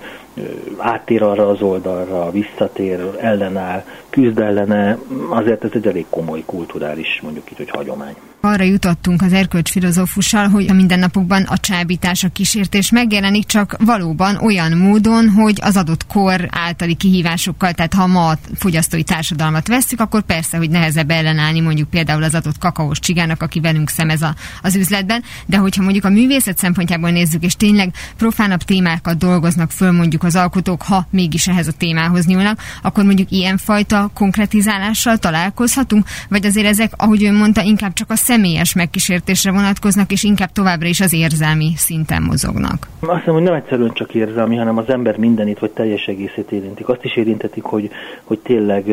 áttér 0.78 1.24
arra 1.24 1.48
az 1.48 1.62
oldalra, 1.62 2.32
visszatér, 2.32 3.17
ellenáll, 3.20 3.84
küzd 4.10 4.39
ellene, 4.39 4.98
azért 5.30 5.63
ez 5.63 5.70
egy 5.74 5.88
elég 5.88 6.06
komoly 6.10 6.44
kulturális, 6.46 7.20
mondjuk 7.22 7.52
így, 7.52 7.58
hogy 7.58 7.70
hagyomány. 7.70 8.15
Arra 8.44 8.63
jutottunk 8.63 9.22
az 9.22 9.34
erkölcs 9.34 9.72
filozófussal, 9.72 10.48
hogy 10.48 10.70
a 10.70 10.74
mindennapokban 10.74 11.44
a 11.44 11.58
csábítás, 11.58 12.24
a 12.24 12.30
kísértés 12.30 12.91
megjelenik 12.91 13.46
csak 13.46 13.76
valóban 13.86 14.36
olyan 14.36 14.78
módon, 14.78 15.30
hogy 15.30 15.60
az 15.62 15.78
adott 15.78 16.08
kor 16.08 16.48
általi 16.50 16.96
kihívásokkal, 16.96 17.72
tehát 17.72 17.94
ha 17.94 18.08
ma 18.08 18.30
a 18.30 18.38
fogyasztói 18.56 19.04
társadalmat 19.04 19.67
veszük, 19.67 20.00
akkor 20.00 20.22
persze, 20.22 20.58
hogy 20.58 20.70
nehezebb 20.70 21.10
ellenállni 21.10 21.60
mondjuk 21.60 21.89
például 21.89 22.24
az 22.24 22.36
adott 22.36 22.58
kakaós 22.58 23.00
csigának, 23.00 23.41
aki 23.41 23.60
velünk 23.60 23.89
szemez 23.89 24.22
a, 24.22 24.36
az 24.62 24.76
üzletben, 24.76 25.24
de 25.46 25.58
hogyha 25.58 25.84
mondjuk 25.84 26.06
a 26.06 26.10
művészet 26.10 26.58
szempontjából 26.58 27.10
nézzük, 27.10 27.44
és 27.44 27.56
tényleg 27.56 27.94
profánabb 28.17 28.62
témákat 28.62 29.17
dolgoznak 29.17 29.72
föl 29.72 29.91
mondjuk 29.91 30.20
az 30.23 30.36
alkotók, 30.36 30.81
ha 30.81 31.05
mégis 31.10 31.47
ehhez 31.47 31.67
a 31.67 31.71
témához 31.77 32.25
nyúlnak, 32.25 32.60
akkor 32.84 33.03
mondjuk 33.03 33.31
ilyenfajta 33.31 34.10
konkretizálással 34.13 35.17
találkozhatunk, 35.17 36.05
vagy 36.29 36.45
azért 36.45 36.67
ezek, 36.67 36.91
ahogy 36.97 37.23
ön 37.23 37.34
mondta, 37.34 37.62
inkább 37.62 37.93
csak 37.93 38.10
a 38.10 38.15
személyes 38.15 38.73
megkísértésre 38.73 39.51
vonatkoznak, 39.51 40.12
és 40.12 40.23
inkább 40.23 40.51
továbbra 40.51 40.88
is 40.88 41.01
az 41.01 41.13
érzelmi 41.13 41.73
szinten 41.75 42.21
mozognak. 42.21 42.88
Azt 42.99 43.17
hiszem, 43.17 43.34
hogy 43.34 43.43
nem 43.43 43.53
egyszerűen 43.53 43.93
csak 43.93 44.13
érzelmi, 44.13 44.55
hanem 44.55 44.77
az 44.77 44.89
ember 44.89 45.17
mindenit, 45.17 45.60
vagy 45.60 45.71
teljes 45.71 46.05
egészét 46.05 46.51
érintik. 46.51 46.89
Azt 46.89 47.03
is 47.03 47.15
érintetik, 47.15 47.63
hogy, 47.63 47.89
hogy 48.23 48.39
tényleg 48.39 48.86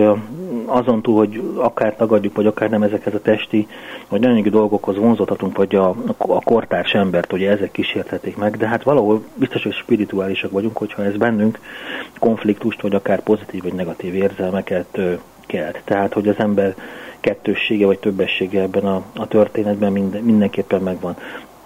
azon 0.67 1.03
túl, 1.03 1.17
hogy 1.17 1.43
akár 1.57 1.97
tagadjuk, 1.97 2.35
vagy 2.35 2.47
akár 2.47 2.71
nem 2.71 2.83
ezekhez 2.83 3.15
a 3.15 3.21
testi, 3.23 3.67
vagy 4.09 4.25
anyagi 4.25 4.51
dolgokhoz 4.51 4.97
vonzatatunk, 4.97 5.57
vagy 5.57 5.75
a, 5.75 5.89
a 6.17 6.41
kortárs 6.41 6.93
embert, 6.93 7.31
hogy 7.31 7.43
ezek 7.43 7.71
kísérthetik 7.71 8.37
meg, 8.37 8.57
de 8.57 8.69
hát 8.69 8.83
valahol 8.83 9.23
biztos, 9.35 9.63
hogy 9.63 9.73
spirituálisak 9.73 10.51
vagyunk, 10.51 10.77
hogyha 10.77 11.05
ez 11.05 11.17
bennünk 11.19 11.59
konfliktust, 12.19 12.81
vagy 12.81 12.95
akár 12.95 13.23
pozitív 13.23 13.63
vagy 13.63 13.73
negatív 13.73 14.15
érzelmeket 14.15 15.01
kelt. 15.47 15.81
Tehát, 15.85 16.13
hogy 16.13 16.29
az 16.29 16.39
ember 16.39 16.75
kettőssége 17.21 17.87
vagy 17.87 17.99
többessége 17.99 18.61
ebben 18.61 18.85
a, 18.85 19.03
a 19.17 19.29
történetben 19.29 19.93
minden, 19.93 20.23
mindenképpen 20.23 20.81
megvan. 20.81 21.17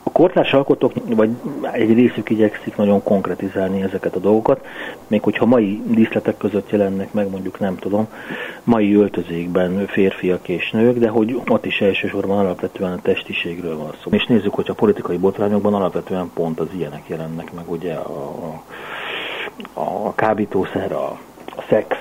A 0.05 0.11
kortárs 0.12 0.53
alkotók, 0.53 0.93
vagy 1.07 1.31
egy 1.73 1.95
részük 1.95 2.31
igyekszik 2.31 2.77
nagyon 2.77 3.03
konkretizálni 3.03 3.83
ezeket 3.83 4.15
a 4.15 4.21
dolgokat, 4.21 4.67
még 5.07 5.23
hogyha 5.23 5.47
mai 5.47 5.83
díszletek 5.87 6.37
között 6.37 6.71
jelennek 6.71 7.12
meg, 7.12 7.31
mondjuk 7.31 7.59
nem 7.59 7.77
tudom, 7.77 8.09
mai 8.65 8.95
öltözékben 8.95 9.87
férfiak 9.87 10.49
és 10.49 10.71
nők, 10.71 10.99
de 10.99 11.09
hogy 11.09 11.41
ott 11.49 11.65
is 11.65 11.81
elsősorban 11.81 12.38
alapvetően 12.38 12.93
a 12.93 13.03
testiségről 13.03 13.77
van 13.77 13.93
szó. 14.03 14.11
És 14.11 14.27
nézzük, 14.27 14.55
hogy 14.55 14.67
a 14.69 14.75
politikai 14.75 15.17
botrányokban 15.17 15.75
alapvetően 15.75 16.31
pont 16.35 16.61
az 16.61 16.69
ilyenek 16.77 17.03
jelennek 17.07 17.53
meg, 17.53 17.71
ugye 17.71 17.93
a, 17.93 18.23
a, 18.23 18.62
a 19.73 20.15
kábítószer, 20.15 20.93
a, 20.93 21.19
szex, 21.69 21.97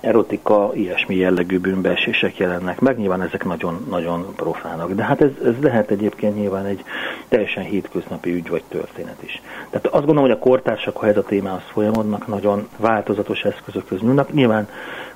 erotika, 0.00 0.70
ilyesmi 0.74 1.14
jellegű 1.14 1.58
bűnbeesések 1.58 2.36
jelennek 2.36 2.80
meg. 2.80 2.98
Nyilván 2.98 3.22
ezek 3.22 3.44
nagyon-nagyon 3.44 4.34
profának. 4.36 4.92
De 4.92 5.04
hát 5.04 5.20
ez, 5.20 5.30
ez 5.44 5.54
lehet 5.60 5.90
egyébként 5.90 6.36
nyilván 6.36 6.64
egy 6.64 6.84
teljesen 7.28 7.64
hétköznapi 7.64 8.30
ügy 8.32 8.48
vagy 8.48 8.62
történet 8.68 9.22
is. 9.22 9.42
Tehát 9.70 9.86
azt 9.86 10.04
gondolom, 10.04 10.22
hogy 10.22 10.30
a 10.30 10.38
kortársak, 10.38 10.96
ha 10.96 11.06
ez 11.06 11.16
a 11.16 11.22
témához 11.22 11.62
folyamodnak, 11.72 12.26
nagyon 12.26 12.68
változatos 12.76 13.42
eszközökhöz 13.42 14.00
nyúlnak. 14.00 14.32
Nyilván 14.32 14.68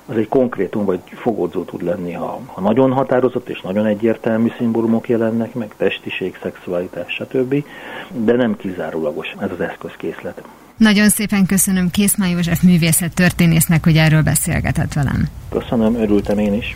az 0.05 0.17
egy 0.17 0.27
konkrétum 0.27 0.85
vagy 0.85 0.99
fogódzó 1.05 1.63
tud 1.63 1.83
lenni, 1.83 2.11
ha, 2.11 2.39
ha 2.45 2.61
nagyon 2.61 2.93
határozott 2.93 3.49
és 3.49 3.61
nagyon 3.61 3.85
egyértelmű 3.85 4.51
szimbólumok 4.57 5.09
jelennek 5.09 5.53
meg, 5.53 5.73
testiség, 5.77 6.37
szexualitás, 6.41 7.13
stb. 7.13 7.63
De 8.07 8.33
nem 8.33 8.57
kizárólagos 8.57 9.33
ez 9.39 9.51
az 9.51 9.61
eszközkészlet. 9.61 10.43
Nagyon 10.81 11.09
szépen 11.09 11.45
köszönöm 11.45 11.89
Készmá 11.89 12.27
József 12.27 12.61
művészet 12.61 13.13
történésznek, 13.13 13.83
hogy 13.83 13.97
erről 13.97 14.21
beszélgetett 14.21 14.93
velem. 14.93 15.27
Köszönöm, 15.49 15.95
örültem 15.95 16.37
én 16.37 16.53
is. 16.53 16.75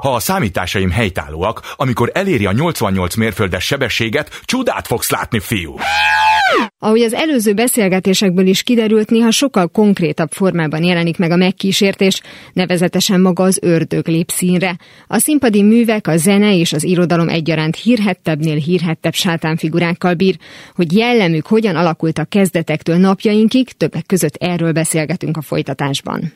Ha 0.00 0.14
a 0.14 0.18
számításaim 0.18 0.90
helytállóak, 0.90 1.74
amikor 1.76 2.10
eléri 2.14 2.46
a 2.46 2.52
88 2.52 3.14
mérföldes 3.14 3.64
sebességet, 3.64 4.40
csodát 4.44 4.86
fogsz 4.86 5.10
látni, 5.10 5.40
fiú! 5.40 5.74
Ahogy 6.78 7.00
az 7.00 7.12
előző 7.12 7.52
beszélgetésekből 7.52 8.46
is 8.46 8.62
kiderült, 8.62 9.10
néha 9.10 9.30
sokkal 9.30 9.68
konkrétabb 9.68 10.30
formában 10.32 10.82
jelenik 10.82 11.18
meg 11.18 11.30
a 11.30 11.36
megkísértés, 11.36 12.20
nevezetesen 12.52 13.20
maga 13.20 13.42
az 13.42 13.58
ördög 13.62 14.08
lép 14.08 14.30
színre. 14.30 14.76
A 15.06 15.18
színpadi 15.18 15.62
művek, 15.62 16.06
a 16.06 16.16
zene 16.16 16.56
és 16.56 16.72
az 16.72 16.84
irodalom 16.84 17.28
egyaránt 17.28 17.76
hírhettebbnél 17.76 18.56
hírhettebb 18.56 19.14
sátánfigurákkal 19.14 20.14
bír. 20.14 20.36
Hogy 20.74 20.92
jellemük 20.92 21.46
hogyan 21.46 21.76
alakult 21.76 22.18
a 22.18 22.24
kezdetektől 22.24 22.96
napjainkig, 22.96 23.72
többek 23.72 24.06
között 24.06 24.34
erről 24.34 24.72
beszélgetünk 24.72 25.36
a 25.36 25.42
folytatásban. 25.42 26.32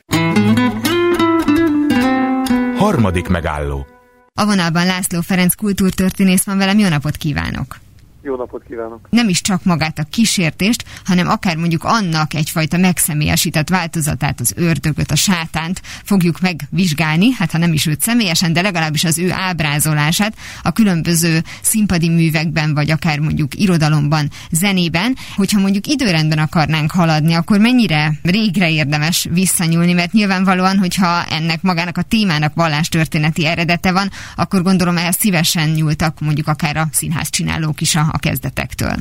Harmadik 2.77 3.29
megálló. 3.29 3.87
A 4.35 4.45
vonalban 4.45 4.87
László 4.87 5.21
Ferenc 5.21 5.55
kultúrtörténész 5.55 6.45
van 6.45 6.59
velem, 6.59 6.79
jó 6.79 6.89
napot 6.89 7.17
kívánok! 7.17 7.77
Jó 8.25 8.37
napot 8.37 8.65
kívánok! 8.69 9.07
Nem 9.11 9.29
is 9.29 9.41
csak 9.41 9.65
magát 9.65 9.99
a 9.99 10.07
kísértést, 10.11 10.85
hanem 11.05 11.29
akár 11.29 11.57
mondjuk 11.57 11.85
annak 11.85 12.35
egyfajta 12.35 12.77
megszemélyesített 12.77 13.69
változatát, 13.69 14.41
az 14.41 14.53
ördögöt, 14.57 15.11
a 15.11 15.17
sátánt 15.17 15.81
fogjuk 15.85 16.41
megvizsgálni, 16.41 17.33
hát 17.33 17.51
ha 17.51 17.59
nem 17.59 17.73
is 17.73 17.87
őt 17.87 18.01
személyesen, 18.01 18.53
de 18.53 18.63
legalábbis 18.63 19.05
az 19.05 19.19
ő 19.19 19.31
ábrázolását 19.33 20.37
a 20.63 20.73
különböző 20.73 21.43
színpadi 21.63 22.09
művekben, 22.09 22.75
vagy 22.75 22.91
akár 22.91 23.19
mondjuk 23.19 23.55
irodalomban, 23.55 24.31
zenében. 24.51 25.17
Hogyha 25.37 25.61
mondjuk 25.61 25.87
időrendben 25.87 26.39
akarnánk 26.39 26.91
haladni, 26.91 27.35
akkor 27.35 27.59
mennyire 27.59 28.13
régre 28.23 28.71
érdemes 28.71 29.29
visszanyúlni, 29.31 29.93
mert 29.93 30.13
nyilvánvalóan, 30.13 30.79
hogyha 30.79 31.25
ennek 31.25 31.63
magának 31.63 31.99
a 31.99 32.03
témának 32.03 32.55
vallástörténeti 32.55 33.47
eredete 33.47 33.93
van, 33.93 34.11
akkor 34.37 34.63
gondolom 34.63 34.97
ehhez 34.97 35.17
szívesen 35.17 35.69
nyúltak 35.69 36.21
mondjuk 36.21 36.49
akár 36.49 36.77
a 36.77 36.89
színház 36.93 37.31
csinálók 37.31 37.81
is 37.81 37.95
a 37.95 38.12
a 38.13 38.19
kezdetektől. 38.19 38.95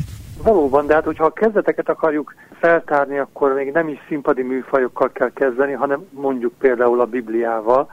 Valóban, 0.43 0.85
de 0.87 0.93
hát 0.93 1.03
hogyha 1.03 1.25
a 1.25 1.33
kezdeteket 1.33 1.89
akarjuk 1.89 2.33
feltárni, 2.59 3.17
akkor 3.17 3.53
még 3.53 3.71
nem 3.71 3.87
is 3.87 3.99
színpadi 4.07 4.41
műfajokkal 4.41 5.11
kell 5.11 5.31
kezdeni, 5.33 5.71
hanem 5.71 6.05
mondjuk 6.09 6.53
például 6.59 6.99
a 7.01 7.05
Bibliával, 7.05 7.91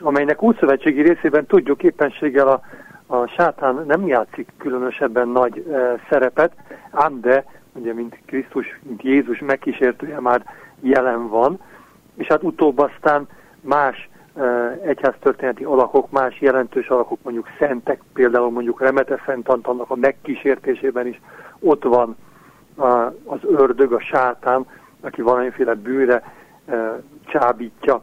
amelynek 0.00 0.42
útszövetségi 0.42 1.02
részében 1.02 1.46
tudjuk 1.46 1.82
éppenséggel 1.82 2.48
a, 2.48 2.60
a 3.16 3.26
sátán 3.26 3.84
nem 3.86 4.06
játszik 4.06 4.52
különösebben 4.58 5.28
nagy 5.28 5.66
e, 5.72 6.00
szerepet, 6.08 6.52
ám 6.90 7.20
de, 7.20 7.44
ugye, 7.72 7.94
mint 7.94 8.18
Krisztus, 8.26 8.78
mint 8.82 9.02
Jézus 9.02 9.38
megkísértője 9.38 10.20
már 10.20 10.44
jelen 10.80 11.28
van, 11.28 11.60
és 12.16 12.26
hát 12.26 12.42
utóbb 12.42 12.78
aztán 12.78 13.28
más 13.60 14.09
egyháztörténeti 14.82 15.64
alakok, 15.64 16.10
más 16.10 16.40
jelentős 16.40 16.88
alakok, 16.88 17.18
mondjuk 17.22 17.46
szentek, 17.58 18.00
például 18.12 18.50
mondjuk 18.50 18.80
Remete 18.80 19.22
Szent 19.26 19.48
Antalnak 19.48 19.90
a 19.90 19.96
megkísértésében 19.96 21.06
is 21.06 21.20
ott 21.60 21.82
van 21.82 22.16
az 23.24 23.38
ördög, 23.42 23.92
a 23.92 24.00
sátán, 24.00 24.66
aki 25.00 25.22
valamiféle 25.22 25.74
bűre 25.74 26.22
csábítja 27.26 28.02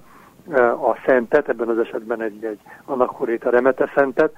a 0.82 0.98
szentet, 1.06 1.50
ebben 1.50 1.70
az 1.70 1.78
esetben 1.78 2.22
egy, 2.22 2.44
egy 2.44 2.60
annak 2.86 3.20
a 3.20 3.50
Remete 3.50 3.92
Szentet, 3.96 4.34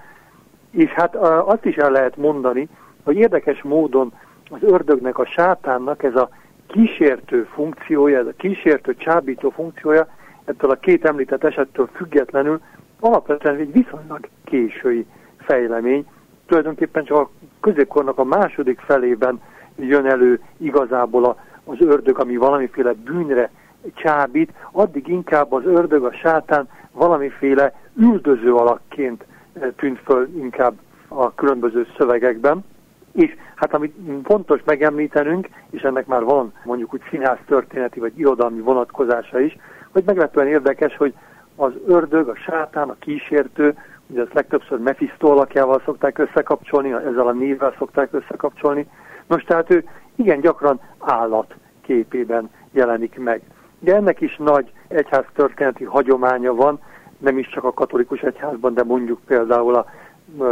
és 0.71 0.89
hát 0.89 1.15
azt 1.45 1.65
is 1.65 1.75
el 1.75 1.91
lehet 1.91 2.17
mondani, 2.17 2.69
hogy 3.03 3.15
érdekes 3.15 3.61
módon 3.61 4.13
az 4.49 4.59
ördögnek, 4.61 5.17
a 5.17 5.25
sátánnak 5.25 6.03
ez 6.03 6.15
a 6.15 6.29
kísértő 6.67 7.43
funkciója, 7.43 8.19
ez 8.19 8.25
a 8.25 8.33
kísértő, 8.37 8.95
csábító 8.95 9.49
funkciója 9.49 10.07
ettől 10.49 10.71
a 10.71 10.75
két 10.75 11.05
említett 11.05 11.43
esettől 11.43 11.89
függetlenül 11.93 12.61
alapvetően 12.99 13.55
egy 13.55 13.71
viszonylag 13.71 14.27
késői 14.43 15.05
fejlemény. 15.37 16.05
Tulajdonképpen 16.45 17.03
csak 17.03 17.17
a 17.17 17.29
középkornak 17.59 18.17
a 18.17 18.23
második 18.23 18.79
felében 18.79 19.41
jön 19.75 20.05
elő 20.05 20.41
igazából 20.57 21.25
a, 21.25 21.35
az 21.63 21.77
ördög, 21.79 22.19
ami 22.19 22.37
valamiféle 22.37 22.93
bűnre 22.93 23.49
csábít, 23.93 24.53
addig 24.71 25.07
inkább 25.07 25.51
az 25.51 25.65
ördög, 25.65 26.03
a 26.03 26.13
sátán 26.13 26.69
valamiféle 26.91 27.73
üldöző 27.97 28.53
alakként 28.53 29.25
eh, 29.53 29.69
tűnt 29.75 29.99
föl 29.99 30.29
inkább 30.37 30.73
a 31.07 31.33
különböző 31.33 31.87
szövegekben. 31.97 32.65
És 33.11 33.35
hát 33.55 33.73
amit 33.73 33.95
fontos 34.23 34.61
megemlítenünk, 34.65 35.49
és 35.69 35.81
ennek 35.81 36.05
már 36.05 36.23
van 36.23 36.53
mondjuk 36.63 36.93
úgy 36.93 37.01
színász 37.09 37.39
történeti 37.45 37.99
vagy 37.99 38.19
irodalmi 38.19 38.59
vonatkozása 38.59 39.39
is, 39.39 39.57
hogy 39.91 40.03
meglepően 40.05 40.47
érdekes, 40.47 40.97
hogy 40.97 41.13
az 41.55 41.71
ördög, 41.87 42.27
a 42.27 42.35
sátán, 42.35 42.89
a 42.89 42.95
kísértő, 42.99 43.75
ugye 44.07 44.21
ezt 44.21 44.33
legtöbbször 44.33 44.79
Mephisto 44.79 45.27
alakjával 45.27 45.81
szokták 45.85 46.17
összekapcsolni, 46.17 46.91
ezzel 46.91 47.27
a 47.27 47.31
névvel 47.31 47.75
szokták 47.77 48.13
összekapcsolni. 48.13 48.87
Nos, 49.27 49.43
tehát 49.43 49.71
ő 49.71 49.83
igen 50.15 50.39
gyakran 50.39 50.79
állat 50.99 51.55
képében 51.81 52.49
jelenik 52.71 53.19
meg. 53.19 53.41
De 53.79 53.95
ennek 53.95 54.21
is 54.21 54.37
nagy 54.37 54.71
egyház 54.87 55.25
történeti 55.33 55.83
hagyománya 55.83 56.53
van, 56.53 56.79
nem 57.17 57.37
is 57.37 57.49
csak 57.49 57.63
a 57.63 57.73
katolikus 57.73 58.21
egyházban, 58.21 58.73
de 58.73 58.83
mondjuk 58.83 59.19
például 59.25 59.75
a 59.75 59.85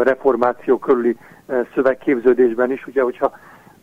reformáció 0.04 0.78
körüli 0.78 1.17
e, 1.47 1.67
szövegképződésben 1.73 2.71
is, 2.71 2.88
ugye, 2.88 3.02
hogyha 3.02 3.32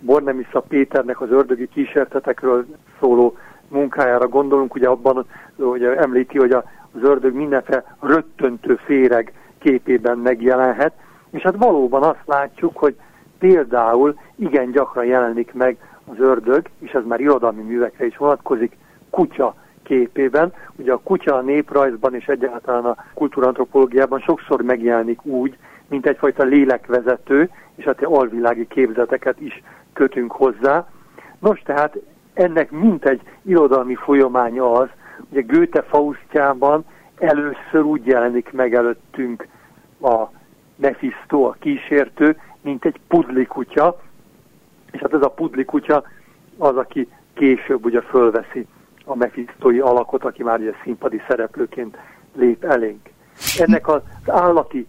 Bornemisza 0.00 0.60
Péternek 0.60 1.20
az 1.20 1.30
ördögi 1.30 1.68
kísértetekről 1.68 2.66
szóló 3.00 3.36
munkájára 3.68 4.28
gondolunk, 4.28 4.74
ugye 4.74 4.88
abban 4.88 5.26
ugye 5.56 5.96
említi, 5.96 6.38
hogy 6.38 6.52
az 6.52 7.02
ördög 7.02 7.34
mindenféle 7.34 7.96
röttöntő 8.00 8.76
féreg 8.84 9.32
képében 9.58 10.18
megjelenhet, 10.18 10.92
és 11.30 11.42
hát 11.42 11.56
valóban 11.56 12.02
azt 12.02 12.26
látjuk, 12.26 12.76
hogy 12.76 12.96
például 13.38 14.18
igen 14.36 14.70
gyakran 14.70 15.04
jelenik 15.04 15.52
meg 15.52 15.76
az 16.10 16.18
ördög, 16.18 16.66
és 16.78 16.92
ez 16.92 17.02
már 17.04 17.20
irodalmi 17.20 17.62
művekre 17.62 18.06
is 18.06 18.16
vonatkozik, 18.16 18.76
kutya 19.10 19.54
képében. 19.82 20.52
Ugye 20.76 20.92
a 20.92 21.00
kutya 21.04 21.34
a 21.34 21.40
néprajzban 21.40 22.14
és 22.14 22.26
egyáltalán 22.26 22.84
a 22.84 22.96
kultúrantropológiában 23.14 24.20
sokszor 24.20 24.62
megjelenik 24.62 25.24
úgy, 25.24 25.56
mint 25.88 26.06
egyfajta 26.06 26.42
lélekvezető, 26.42 27.50
és 27.74 27.84
hát 27.84 28.02
alvilági 28.02 28.66
képzeteket 28.66 29.40
is 29.40 29.62
kötünk 29.92 30.32
hozzá. 30.32 30.86
Nos, 31.38 31.62
tehát 31.64 31.98
ennek 32.34 32.70
mint 32.70 33.04
egy 33.04 33.20
irodalmi 33.42 33.94
folyamánya 33.94 34.72
az, 34.72 34.88
a 35.34 35.42
Goethe 35.46 35.82
Faustjában 35.82 36.84
először 37.18 37.82
úgy 37.82 38.06
jelenik 38.06 38.52
meg 38.52 38.74
előttünk 38.74 39.46
a 40.00 40.24
Mephisto, 40.76 41.42
a 41.42 41.56
kísértő, 41.58 42.36
mint 42.60 42.84
egy 42.84 43.00
pudlikutya, 43.08 44.00
és 44.90 45.00
hát 45.00 45.14
ez 45.14 45.22
a 45.22 45.28
pudlikutya 45.28 46.02
az, 46.58 46.76
aki 46.76 47.08
később 47.34 47.84
ugye 47.84 48.00
fölveszi 48.00 48.66
a 49.04 49.16
Mephistói 49.16 49.78
alakot, 49.78 50.24
aki 50.24 50.42
már 50.42 50.58
ugye 50.60 50.72
színpadi 50.82 51.22
szereplőként 51.28 51.96
lép 52.34 52.64
elénk. 52.64 53.10
Ennek 53.58 53.88
az 53.88 54.00
állati 54.26 54.86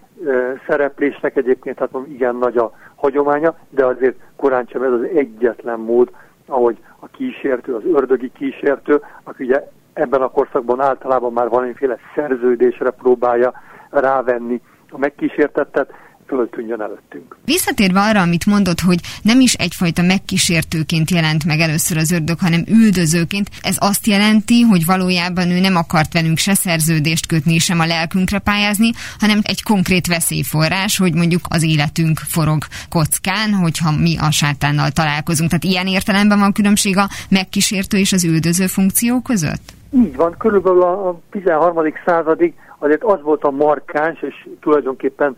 szereplésnek 0.68 1.36
egyébként 1.36 1.80
hát 1.80 1.92
mondom, 1.92 2.12
igen 2.12 2.36
nagy 2.36 2.58
a 2.58 2.72
hagyománya, 2.96 3.58
de 3.70 3.86
azért 3.86 4.16
korán 4.36 4.66
sem 4.70 4.84
ez 4.84 4.92
az 4.92 5.04
egyetlen 5.04 5.80
mód, 5.80 6.12
ahogy 6.48 6.78
a 7.00 7.08
kísértő, 7.08 7.76
az 7.76 7.84
ördögi 7.86 8.32
kísértő, 8.32 9.02
aki 9.24 9.44
ugye 9.44 9.68
ebben 9.94 10.22
a 10.22 10.30
korszakban 10.30 10.82
általában 10.82 11.34
már 11.34 11.50
valamiféle 11.50 11.98
szerződésre 12.16 12.90
próbálja 12.90 13.54
rávenni 13.90 14.62
a 14.90 14.98
megkísértettet, 14.98 15.94
föltűnjön 16.28 16.82
előttünk. 16.82 17.38
Visszatérve 17.46 18.00
arra, 18.00 18.22
amit 18.22 18.46
mondott, 18.46 18.80
hogy 18.80 19.00
nem 19.22 19.40
is 19.40 19.54
egyfajta 19.54 20.02
megkísértőként 20.02 21.12
jelent 21.12 21.46
meg 21.46 21.60
először 21.60 21.98
az 21.98 22.12
ördög, 22.12 22.40
hanem 22.40 22.64
üldözőként, 22.68 23.50
ez 23.62 23.76
azt 23.80 24.08
jelenti, 24.08 24.62
hogy 24.62 24.86
valójában 24.86 25.50
ő 25.50 25.60
nem 25.60 25.76
akart 25.76 26.14
velünk 26.14 26.38
se 26.38 26.54
szerződést 26.54 27.28
kötni, 27.28 27.58
sem 27.58 27.80
a 27.80 27.86
lelkünkre 27.86 28.40
pályázni, 28.40 28.90
hanem 29.20 29.40
egy 29.44 29.64
konkrét 29.64 30.08
veszélyforrás, 30.08 30.98
hogy 30.98 31.14
mondjuk 31.14 31.42
az 31.50 31.64
életünk 31.64 32.18
forog 32.18 32.64
kockán, 32.90 33.54
hogyha 33.54 33.92
mi 33.92 34.16
a 34.18 34.32
sátánnal 34.32 34.90
találkozunk. 34.90 35.50
Tehát 35.50 35.64
ilyen 35.64 35.88
értelemben 35.88 36.40
van 36.40 36.52
különbség 36.52 36.98
a 36.98 37.10
megkísértő 37.30 37.98
és 37.98 38.14
az 38.14 38.24
üldöző 38.24 38.66
funkció 38.66 39.22
között? 39.22 39.74
Így 39.92 40.16
van, 40.16 40.36
körülbelül 40.38 40.82
a 40.82 41.20
13. 41.32 41.94
századig 42.06 42.54
azért 42.80 43.04
az 43.04 43.22
volt 43.22 43.44
a 43.44 43.52
markáns, 43.52 44.22
és 44.22 44.48
tulajdonképpen 44.62 45.38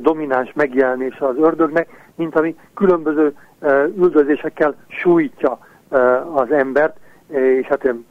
domináns 0.00 0.52
megjelenése 0.54 1.26
az 1.26 1.36
ördögnek, 1.36 2.10
mint 2.14 2.36
ami 2.36 2.56
különböző 2.74 3.34
üldözésekkel 3.96 4.74
sújtja 4.88 5.58
az 6.34 6.52
embert, 6.52 6.96
és 7.28 7.66
hát 7.66 7.84
ilyen 7.84 8.06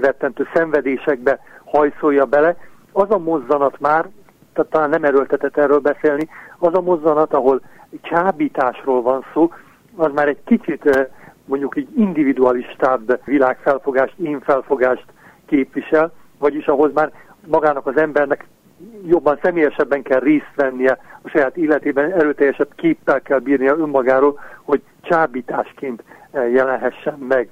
rettentő 0.00 0.46
szenvedésekbe 0.54 1.38
hajszolja 1.64 2.24
bele. 2.24 2.56
Az 2.92 3.10
a 3.10 3.18
mozzanat 3.18 3.80
már, 3.80 4.08
tehát 4.52 4.70
talán 4.70 4.90
nem 4.90 5.04
erőltetett 5.04 5.56
erről 5.56 5.78
beszélni, 5.78 6.28
az 6.58 6.74
a 6.74 6.80
mozzanat, 6.80 7.34
ahol 7.34 7.60
csábításról 8.02 9.02
van 9.02 9.24
szó, 9.32 9.52
az 9.96 10.12
már 10.14 10.28
egy 10.28 10.44
kicsit 10.44 11.10
mondjuk 11.44 11.76
így 11.76 11.88
individualistább 11.96 13.20
világfelfogást, 13.24 14.18
én 14.18 14.40
felfogást 14.40 15.04
képvisel, 15.46 16.12
vagyis 16.38 16.66
ahhoz 16.66 16.92
már 16.92 17.12
magának 17.46 17.86
az 17.86 17.96
embernek 17.96 18.46
jobban 19.06 19.38
személyesebben 19.42 20.02
kell 20.02 20.20
részt 20.20 20.52
vennie 20.54 20.98
a 21.22 21.28
saját 21.28 21.56
életében, 21.56 22.12
erőteljesebb 22.12 22.74
képpel 22.74 23.22
kell 23.22 23.38
bírnia 23.38 23.76
önmagáról, 23.76 24.40
hogy 24.62 24.82
csábításként 25.00 26.02
eh, 26.30 26.52
jelenhessen 26.52 27.18
meg 27.18 27.48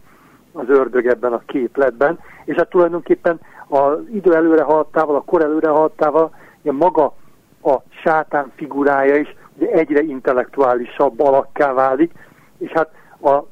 az 0.53 0.69
ördög 0.69 1.07
ebben 1.07 1.33
a 1.33 1.43
képletben. 1.47 2.19
És 2.45 2.57
hát 2.57 2.69
tulajdonképpen 2.69 3.41
az 3.69 3.99
idő 4.13 4.35
előre 4.35 4.63
haladtával, 4.63 5.17
a 5.17 5.21
kor 5.25 5.43
előre 5.43 5.69
haladtával, 5.69 6.35
ugye 6.61 6.73
maga 6.73 7.15
a 7.63 7.77
sátán 8.03 8.53
figurája 8.57 9.17
is 9.17 9.35
ugye 9.57 9.71
egyre 9.71 10.03
intellektuálisabb 10.03 11.21
alakká 11.21 11.73
válik, 11.73 12.13
és 12.59 12.71
hát 12.71 12.91
a 13.23 13.43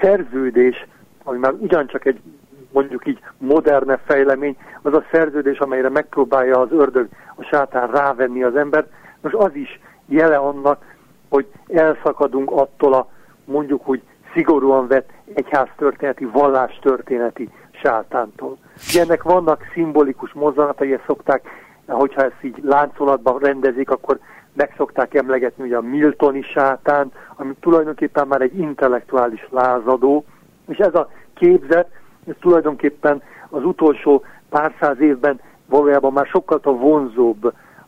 szerződés, 0.00 0.86
ami 1.24 1.38
már 1.38 1.52
ugyancsak 1.52 2.04
egy 2.04 2.20
mondjuk 2.72 3.06
így 3.06 3.20
moderne 3.38 3.98
fejlemény, 4.04 4.56
az 4.82 4.94
a 4.94 5.04
szerződés, 5.12 5.58
amelyre 5.58 5.88
megpróbálja 5.88 6.60
az 6.60 6.72
ördög, 6.72 7.08
a 7.36 7.42
sátán 7.42 7.90
rávenni 7.90 8.42
az 8.42 8.56
embert, 8.56 8.88
most 9.20 9.34
az 9.34 9.54
is 9.54 9.80
jele 10.06 10.36
annak, 10.36 10.84
hogy 11.28 11.46
elszakadunk 11.68 12.50
attól 12.50 12.94
a 12.94 13.08
mondjuk 13.44 13.88
úgy 13.88 14.02
szigorúan 14.34 14.86
vett 14.86 15.10
egyháztörténeti, 15.34 16.24
vallástörténeti 16.24 17.48
sátántól. 17.70 18.58
Ugye 18.88 19.02
ennek 19.02 19.22
vannak 19.22 19.62
szimbolikus 19.72 20.32
mozzanatai, 20.32 20.92
ezt 20.92 21.04
szokták, 21.06 21.48
hogyha 21.86 22.22
ezt 22.22 22.42
így 22.42 22.60
láncolatban 22.62 23.38
rendezik, 23.38 23.90
akkor 23.90 24.18
meg 24.52 24.74
szokták 24.76 25.14
emlegetni 25.14 25.64
ugye 25.64 25.76
a 25.76 25.80
Miltoni 25.80 26.42
sátán, 26.42 27.12
ami 27.36 27.54
tulajdonképpen 27.60 28.26
már 28.26 28.40
egy 28.40 28.58
intellektuális 28.58 29.46
lázadó, 29.50 30.24
és 30.68 30.76
ez 30.76 30.94
a 30.94 31.10
képzet, 31.34 31.88
ez 32.26 32.34
tulajdonképpen 32.40 33.22
az 33.48 33.64
utolsó 33.64 34.24
pár 34.48 34.74
száz 34.80 35.00
évben 35.00 35.40
valójában 35.66 36.12
már 36.12 36.26
sokkal 36.26 36.60
vonzóbb 36.62 37.44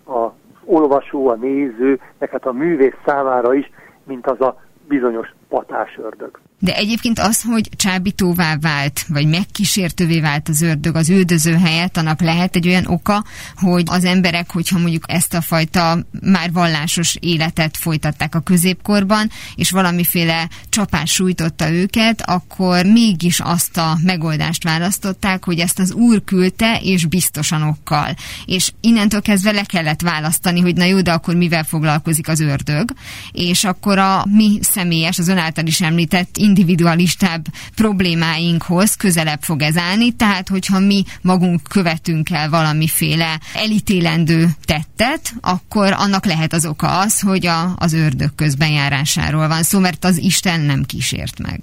a 0.06 0.32
olvasó, 0.64 1.28
a 1.28 1.34
néző, 1.34 2.00
meg 2.18 2.30
hát 2.30 2.46
a 2.46 2.52
művész 2.52 2.96
számára 3.04 3.54
is, 3.54 3.70
mint 4.04 4.26
az 4.26 4.40
a 4.40 4.60
bizonyos 4.88 5.34
patásördög. 5.48 6.38
De 6.64 6.76
egyébként 6.76 7.18
az, 7.18 7.42
hogy 7.42 7.68
csábítóvá 7.76 8.56
vált, 8.56 9.04
vagy 9.08 9.26
megkísértővé 9.26 10.20
vált 10.20 10.48
az 10.48 10.60
ördög 10.60 10.96
az 10.96 11.10
üldöző 11.10 11.56
helyett, 11.56 11.96
annak 11.96 12.20
lehet 12.20 12.56
egy 12.56 12.68
olyan 12.68 12.86
oka, 12.86 13.24
hogy 13.56 13.82
az 13.86 14.04
emberek, 14.04 14.52
hogyha 14.52 14.78
mondjuk 14.78 15.04
ezt 15.06 15.34
a 15.34 15.40
fajta 15.40 16.06
már 16.20 16.52
vallásos 16.52 17.16
életet 17.20 17.76
folytatták 17.76 18.34
a 18.34 18.40
középkorban, 18.40 19.30
és 19.54 19.70
valamiféle 19.70 20.48
csapás 20.68 21.10
sújtotta 21.10 21.70
őket, 21.70 22.22
akkor 22.26 22.84
mégis 22.84 23.40
azt 23.40 23.76
a 23.76 23.98
megoldást 24.02 24.64
választották, 24.64 25.44
hogy 25.44 25.58
ezt 25.58 25.78
az 25.78 25.92
úr 25.92 26.24
küldte, 26.24 26.80
és 26.82 27.06
biztosan 27.06 27.62
okkal. 27.62 28.14
És 28.44 28.72
innentől 28.80 29.22
kezdve 29.22 29.52
le 29.52 29.62
kellett 29.62 30.00
választani, 30.00 30.60
hogy 30.60 30.76
na 30.76 30.84
jó, 30.84 31.00
de 31.00 31.12
akkor 31.12 31.34
mivel 31.34 31.64
foglalkozik 31.64 32.28
az 32.28 32.40
ördög, 32.40 32.90
és 33.32 33.64
akkor 33.64 33.98
a 33.98 34.26
mi 34.28 34.58
személyes, 34.60 35.18
az 35.18 35.28
ön 35.28 35.38
által 35.38 35.66
is 35.66 35.80
említett 35.80 36.36
individualistább 36.52 37.44
problémáinkhoz 37.76 38.96
közelebb 38.96 39.42
fog 39.48 39.60
ez 39.62 39.76
állni, 39.88 40.08
tehát 40.16 40.48
hogyha 40.48 40.78
mi 40.78 41.00
magunk 41.22 41.60
követünk 41.76 42.26
el 42.30 42.48
valamiféle 42.50 43.30
elítélendő 43.64 44.40
tettet, 44.72 45.24
akkor 45.52 45.88
annak 46.04 46.24
lehet 46.32 46.52
az 46.52 46.66
oka 46.66 46.88
az, 47.04 47.14
hogy 47.30 47.46
a, 47.46 47.60
az 47.84 47.92
ördög 47.94 48.32
közbenjárásáról 48.36 49.48
van 49.48 49.62
szó, 49.62 49.78
mert 49.78 50.04
az 50.04 50.16
Isten 50.18 50.60
nem 50.60 50.82
kísért 50.90 51.38
meg. 51.48 51.58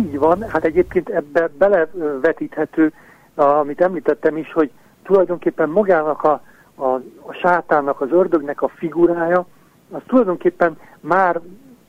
Így 0.00 0.16
van, 0.18 0.38
hát 0.52 0.64
egyébként 0.64 1.08
ebbe 1.08 1.50
belevetíthető, 1.58 2.92
amit 3.34 3.80
említettem 3.80 4.36
is, 4.36 4.52
hogy 4.52 4.70
tulajdonképpen 5.02 5.68
magának 5.68 6.22
a, 6.22 6.42
a, 6.74 6.90
a 7.30 7.32
sátánnak, 7.42 8.00
az 8.00 8.08
ördögnek 8.10 8.62
a 8.62 8.68
figurája, 8.76 9.46
az 9.90 10.00
tulajdonképpen 10.06 10.76
már 11.00 11.40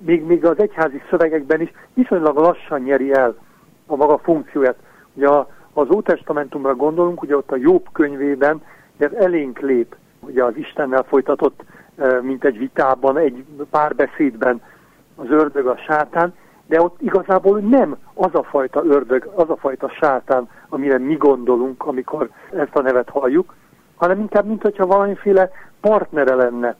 még, 0.05 0.23
még 0.25 0.45
az 0.45 0.59
egyházi 0.59 1.01
szövegekben 1.09 1.61
is 1.61 1.71
viszonylag 1.93 2.37
lassan 2.37 2.81
nyeri 2.81 3.13
el 3.13 3.35
a 3.87 3.95
maga 3.95 4.17
funkcióját. 4.17 4.77
Ugye 5.13 5.27
az 5.73 5.89
Ótestamentumra 5.89 6.75
gondolunk, 6.75 7.21
ugye 7.21 7.35
ott 7.37 7.51
a 7.51 7.55
Jobb 7.55 7.87
könyvében 7.91 8.61
ez 8.97 9.11
elénk 9.11 9.59
lép, 9.59 9.95
ugye 10.19 10.43
az 10.43 10.55
Istennel 10.55 11.03
folytatott, 11.03 11.63
mint 12.21 12.43
egy 12.43 12.57
vitában, 12.57 13.17
egy 13.17 13.45
párbeszédben 13.69 14.61
az 15.15 15.29
ördög, 15.29 15.67
a 15.67 15.77
sátán, 15.77 16.33
de 16.65 16.81
ott 16.81 17.01
igazából 17.01 17.59
nem 17.59 17.97
az 18.13 18.35
a 18.35 18.43
fajta 18.43 18.83
ördög, 18.83 19.31
az 19.35 19.49
a 19.49 19.55
fajta 19.55 19.89
sátán, 19.89 20.49
amire 20.69 20.97
mi 20.97 21.15
gondolunk, 21.15 21.85
amikor 21.85 22.29
ezt 22.51 22.75
a 22.75 22.81
nevet 22.81 23.09
halljuk, 23.09 23.53
hanem 23.95 24.19
inkább, 24.19 24.45
mint 24.45 24.61
hogyha 24.61 24.85
valamiféle 24.85 25.51
partnere 25.81 26.35
lenne 26.35 26.75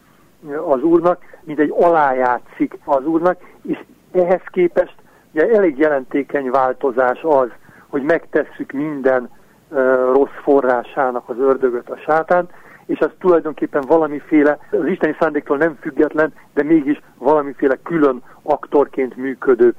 az 0.66 0.84
úrnak, 0.84 1.24
mint 1.42 1.60
egy 1.60 1.74
alájátszik 1.80 2.78
az 2.86 3.06
úrnak, 3.06 3.38
és 3.68 3.80
ehhez 4.12 4.42
képest 4.52 4.96
ugye 5.34 5.50
elég 5.50 5.78
jelentékeny 5.78 6.50
változás 6.50 7.22
az, 7.22 7.50
hogy 7.88 8.02
megtesszük 8.02 8.72
minden 8.72 9.30
uh, 9.70 9.78
rossz 10.14 10.42
forrásának 10.44 11.30
az 11.30 11.38
ördögöt, 11.40 11.90
a 11.90 11.98
sátán, 11.98 12.50
és 12.86 13.00
az 13.00 13.10
tulajdonképpen 13.20 13.84
valamiféle, 13.88 14.60
az 14.72 14.86
isteni 14.86 15.16
szándéktól 15.20 15.58
nem 15.58 15.78
független, 15.82 16.34
de 16.54 16.64
mégis 16.64 17.02
valamiféle 17.18 17.80
külön 17.84 18.22
aktorként 18.42 19.16
működő 19.16 19.74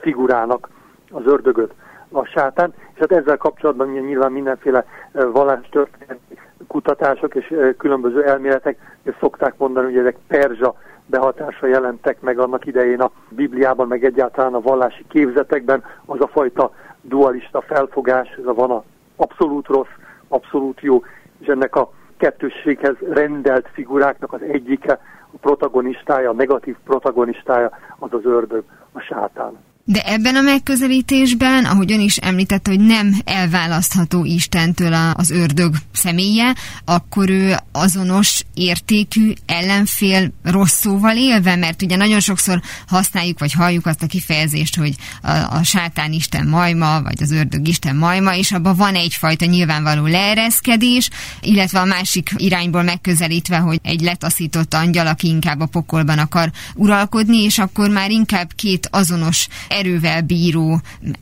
figurának 0.00 0.68
az 1.10 1.26
ördögöt, 1.26 1.74
a 2.12 2.24
sátán, 2.24 2.74
és 2.94 2.98
hát 2.98 3.12
ezzel 3.12 3.36
kapcsolatban 3.36 3.88
nyilván 3.88 4.32
mindenféle 4.32 4.84
vallástörténeti 5.12 6.38
kutatások 6.66 7.34
és 7.34 7.54
különböző 7.78 8.24
elméletek 8.24 8.98
szokták 9.20 9.54
mondani, 9.56 9.86
hogy 9.86 9.96
ezek 9.96 10.16
perzsa 10.26 10.74
behatása 11.06 11.66
jelentek 11.66 12.20
meg 12.20 12.38
annak 12.38 12.66
idején 12.66 13.00
a 13.00 13.10
Bibliában, 13.28 13.88
meg 13.88 14.04
egyáltalán 14.04 14.54
a 14.54 14.60
vallási 14.60 15.04
képzetekben, 15.08 15.84
az 16.04 16.20
a 16.20 16.26
fajta 16.26 16.72
dualista 17.00 17.60
felfogás, 17.60 18.28
ez 18.28 18.46
a 18.46 18.54
van 18.54 18.70
a 18.70 18.84
abszolút 19.16 19.66
rossz, 19.66 19.94
abszolút 20.28 20.80
jó, 20.80 21.02
és 21.38 21.46
ennek 21.46 21.76
a 21.76 21.90
kettősséghez 22.16 22.94
rendelt 23.10 23.68
figuráknak 23.72 24.32
az 24.32 24.42
egyike, 24.42 25.00
a 25.32 25.36
protagonistája, 25.40 26.30
a 26.30 26.34
negatív 26.34 26.76
protagonistája 26.84 27.70
az 27.98 28.12
az 28.12 28.24
ördög, 28.24 28.64
a 28.92 29.00
sátán. 29.00 29.67
De 29.90 30.02
ebben 30.02 30.36
a 30.36 30.40
megközelítésben, 30.40 31.64
ahogy 31.64 31.92
ön 31.92 32.00
is 32.00 32.16
említette, 32.16 32.70
hogy 32.70 32.80
nem 32.80 33.14
elválasztható 33.24 34.24
Istentől 34.24 34.94
az 35.14 35.30
ördög 35.30 35.74
személye, 35.92 36.54
akkor 36.84 37.30
ő 37.30 37.56
azonos 37.72 38.42
értékű 38.54 39.32
ellenfél 39.46 40.32
rossz 40.42 40.80
szóval 40.80 41.16
élve, 41.16 41.56
mert 41.56 41.82
ugye 41.82 41.96
nagyon 41.96 42.20
sokszor 42.20 42.60
használjuk, 42.86 43.38
vagy 43.38 43.52
halljuk 43.52 43.86
azt 43.86 44.02
a 44.02 44.06
kifejezést, 44.06 44.76
hogy 44.76 44.94
a, 45.22 45.30
a 45.30 45.62
sátán 45.62 46.12
Isten 46.12 46.46
majma, 46.46 47.02
vagy 47.02 47.22
az 47.22 47.30
ördög 47.30 47.68
Isten 47.68 47.96
majma, 47.96 48.36
és 48.36 48.52
abban 48.52 48.76
van 48.76 48.94
egyfajta 48.94 49.44
nyilvánvaló 49.44 50.06
leereszkedés, 50.06 51.10
illetve 51.40 51.80
a 51.80 51.84
másik 51.84 52.30
irányból 52.36 52.82
megközelítve, 52.82 53.56
hogy 53.56 53.78
egy 53.82 54.00
letaszított 54.00 54.74
angyal, 54.74 55.06
aki 55.06 55.28
inkább 55.28 55.60
a 55.60 55.66
pokolban 55.66 56.18
akar 56.18 56.50
uralkodni, 56.74 57.42
és 57.42 57.58
akkor 57.58 57.90
már 57.90 58.10
inkább 58.10 58.52
két 58.54 58.88
azonos 58.90 59.48
erővel 59.78 60.22
bíró 60.22 60.76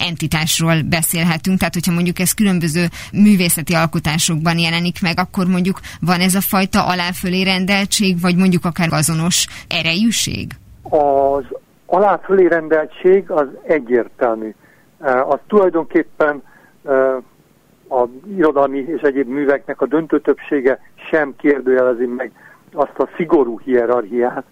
entitásról 0.09 0.77
beszélhetünk. 0.91 1.59
Tehát, 1.59 1.75
hogyha 1.75 1.93
mondjuk 1.93 2.19
ez 2.19 2.33
különböző 2.33 2.85
művészeti 3.13 3.75
alkotásokban 3.75 4.59
jelenik 4.59 5.03
meg, 5.03 5.15
akkor 5.19 5.47
mondjuk 5.47 5.81
van 6.01 6.21
ez 6.21 6.35
a 6.35 6.41
fajta 6.41 6.87
aláfölé 6.87 7.43
rendeltség, 7.43 8.21
vagy 8.21 8.37
mondjuk 8.37 8.65
akár 8.65 8.89
azonos 8.91 9.47
erejűség? 9.69 10.47
Az 10.83 11.45
aláfölé 11.87 12.47
rendeltség 12.47 13.31
az 13.31 13.47
egyértelmű. 13.63 14.55
Az 15.29 15.39
tulajdonképpen 15.47 16.43
a 17.89 18.05
irodalmi 18.37 18.79
és 18.79 19.01
egyéb 19.01 19.29
műveknek 19.29 19.81
a 19.81 19.87
döntő 19.87 20.21
többsége 20.21 20.81
sem 21.11 21.35
kérdőjelezi 21.37 22.07
meg 22.07 22.33
azt 22.73 22.99
a 22.99 23.09
szigorú 23.17 23.61
hierarchiát, 23.65 24.45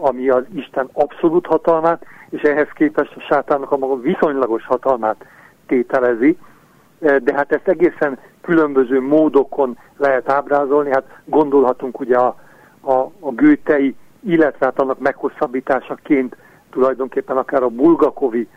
ami 0.00 0.28
az 0.28 0.44
Isten 0.54 0.88
abszolút 0.92 1.46
hatalmát, 1.46 2.04
és 2.30 2.42
ehhez 2.42 2.68
képest 2.74 3.16
a 3.16 3.20
sátánnak 3.20 3.72
a 3.72 3.76
maga 3.76 4.00
viszonylagos 4.00 4.66
hatalmát 4.66 5.24
tételezi, 5.66 6.38
de 6.98 7.34
hát 7.34 7.52
ezt 7.52 7.68
egészen 7.68 8.18
különböző 8.40 9.00
módokon 9.00 9.78
lehet 9.96 10.30
ábrázolni, 10.30 10.90
hát 10.90 11.20
gondolhatunk 11.24 12.00
ugye 12.00 12.16
a, 12.16 12.36
a, 12.80 12.92
a 13.20 13.30
gőtei, 13.30 13.94
illetve 14.20 14.66
hát 14.66 14.80
annak 14.80 14.98
meghosszabbításaként 14.98 16.36
tulajdonképpen 16.70 17.36
akár 17.36 17.62
a 17.62 17.68
bulgakovi 17.68 18.48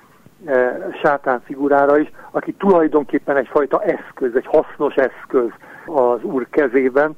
e, 0.46 0.90
sátán 1.02 1.42
figurára 1.46 1.98
is, 1.98 2.12
aki 2.32 2.54
tulajdonképpen 2.54 3.36
egyfajta 3.36 3.84
eszköz, 3.84 4.36
egy 4.36 4.46
hasznos 4.46 4.96
eszköz 4.96 5.50
az 5.86 6.24
úr 6.24 6.48
kezében, 6.50 7.18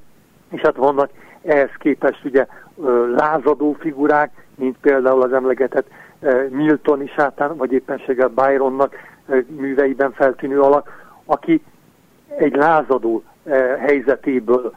és 0.50 0.62
hát 0.62 0.76
vannak 0.76 1.10
ehhez 1.44 1.72
képest 1.78 2.26
ugye 2.26 2.46
lázadó 3.16 3.76
figurák, 3.80 4.46
mint 4.56 4.78
például 4.82 5.22
az 5.22 5.34
emlegetett 5.34 5.88
Miltoni 6.50 7.08
sátán, 7.08 7.58
vagy 7.58 7.72
éppenséggel 7.72 8.28
Byronnak 8.28 8.96
műveiben 9.48 10.12
feltűnő 10.12 10.62
alak, 10.62 11.14
aki 11.26 11.64
egy 12.38 12.56
lázadó 12.56 13.24
helyzetéből 13.80 14.76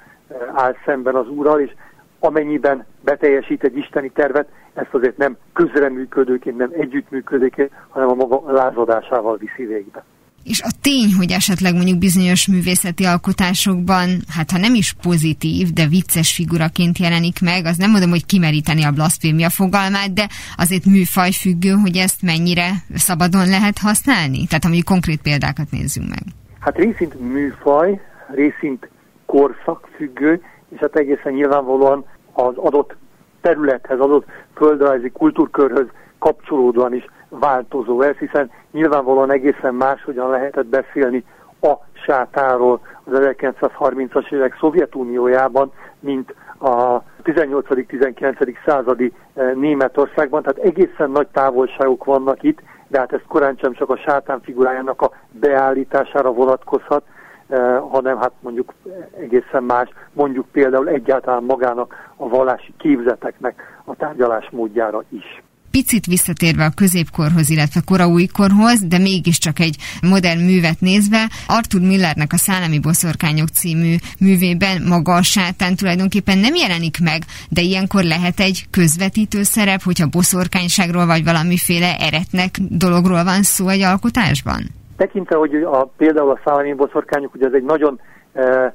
áll 0.54 0.74
szemben 0.84 1.14
az 1.14 1.28
úrral, 1.28 1.60
és 1.60 1.72
amennyiben 2.18 2.86
beteljesít 3.00 3.64
egy 3.64 3.76
isteni 3.76 4.10
tervet, 4.10 4.48
ezt 4.74 4.94
azért 4.94 5.16
nem 5.16 5.36
közreműködőként, 5.52 6.56
nem 6.56 6.70
együttműködőként, 6.72 7.72
hanem 7.88 8.08
a 8.08 8.14
maga 8.14 8.52
lázadásával 8.52 9.36
viszi 9.36 9.66
végbe. 9.66 10.04
És 10.44 10.60
a 10.62 10.70
tény, 10.80 11.14
hogy 11.16 11.30
esetleg 11.30 11.74
mondjuk 11.74 11.98
bizonyos 11.98 12.48
művészeti 12.48 13.04
alkotásokban, 13.04 14.08
hát 14.28 14.50
ha 14.50 14.58
nem 14.58 14.74
is 14.74 14.94
pozitív, 15.02 15.72
de 15.72 15.86
vicces 15.86 16.34
figuraként 16.34 16.98
jelenik 16.98 17.40
meg, 17.40 17.64
az 17.64 17.76
nem 17.76 17.90
mondom, 17.90 18.10
hogy 18.10 18.26
kimeríteni 18.26 18.82
a 18.84 18.90
blasfémia 18.90 19.50
fogalmát, 19.50 20.12
de 20.12 20.28
azért 20.56 20.84
műfaj 20.84 21.30
függő, 21.32 21.70
hogy 21.70 21.96
ezt 21.96 22.22
mennyire 22.22 22.70
szabadon 22.94 23.48
lehet 23.48 23.78
használni? 23.78 24.46
Tehát 24.46 24.62
ha 24.62 24.68
mondjuk 24.68 24.86
konkrét 24.86 25.20
példákat 25.22 25.70
nézzünk 25.70 26.08
meg. 26.08 26.22
Hát 26.58 26.76
részint 26.76 27.20
műfaj, 27.20 28.00
részint 28.34 28.88
korszak 29.26 29.88
függő, 29.96 30.40
és 30.74 30.78
hát 30.78 30.96
egészen 30.96 31.32
nyilvánvalóan 31.32 32.04
az 32.32 32.56
adott 32.56 32.96
területhez, 33.40 33.98
adott 33.98 34.26
földrajzi 34.54 35.10
kultúrkörhöz 35.10 35.86
kapcsolódóan 36.18 36.94
is 36.94 37.04
változó 37.28 38.02
ez, 38.02 38.16
hiszen 38.16 38.50
nyilvánvalóan 38.70 39.32
egészen 39.32 39.74
máshogyan 39.74 40.30
lehetett 40.30 40.66
beszélni 40.66 41.24
a 41.60 41.72
sátáról 41.92 42.80
az 43.04 43.12
1930-as 43.12 44.32
évek 44.32 44.56
Szovjetuniójában, 44.60 45.72
mint 46.00 46.34
a 46.58 47.02
18.-19. 47.24 48.54
századi 48.66 49.12
eh, 49.34 49.52
Németországban, 49.54 50.42
tehát 50.42 50.58
egészen 50.58 51.10
nagy 51.10 51.26
távolságok 51.26 52.04
vannak 52.04 52.42
itt, 52.42 52.62
de 52.88 52.98
hát 52.98 53.12
ez 53.12 53.20
korán 53.28 53.56
sem 53.60 53.72
csak 53.72 53.90
a 53.90 53.96
sátán 53.96 54.40
figurájának 54.40 55.02
a 55.02 55.10
beállítására 55.30 56.32
vonatkozhat, 56.32 57.02
eh, 57.48 57.80
hanem 57.90 58.18
hát 58.18 58.32
mondjuk 58.40 58.74
egészen 59.20 59.62
más, 59.62 59.88
mondjuk 60.12 60.46
például 60.52 60.88
egyáltalán 60.88 61.42
magának 61.42 62.12
a 62.16 62.28
vallási 62.28 62.74
képzeteknek 62.76 63.80
a 63.84 63.94
tárgyalás 63.94 64.48
módjára 64.50 65.02
is 65.08 65.42
picit 65.70 66.06
visszatérve 66.06 66.64
a 66.64 66.76
középkorhoz, 66.76 67.50
illetve 67.50 67.80
koraújkorhoz, 67.90 68.78
de 68.92 68.98
mégiscsak 68.98 69.58
egy 69.58 69.76
modern 70.02 70.40
művet 70.50 70.80
nézve, 70.80 71.22
Arthur 71.46 71.80
Millernek 71.80 72.32
a 72.32 72.36
Szállami 72.46 72.78
Boszorkányok 72.80 73.48
című 73.48 73.94
művében 74.20 74.76
maga 74.88 75.12
a 75.14 75.22
sátán 75.22 75.74
tulajdonképpen 75.76 76.38
nem 76.38 76.54
jelenik 76.54 76.96
meg, 77.08 77.20
de 77.50 77.60
ilyenkor 77.60 78.02
lehet 78.14 78.38
egy 78.40 78.58
közvetítő 78.70 79.42
szerep, 79.42 79.82
hogyha 79.88 80.14
boszorkányságról 80.16 81.06
vagy 81.06 81.24
valamiféle 81.24 81.90
eretnek 82.08 82.52
dologról 82.84 83.24
van 83.24 83.42
szó 83.42 83.68
egy 83.68 83.82
alkotásban? 83.82 84.60
Tekintve, 84.96 85.36
hogy 85.36 85.54
a, 85.54 85.88
például 85.96 86.30
a 86.30 86.40
Szállami 86.44 86.72
Boszorkányok, 86.74 87.34
ugye 87.34 87.46
ez 87.46 87.52
egy 87.52 87.64
nagyon, 87.64 88.00
e, 88.32 88.74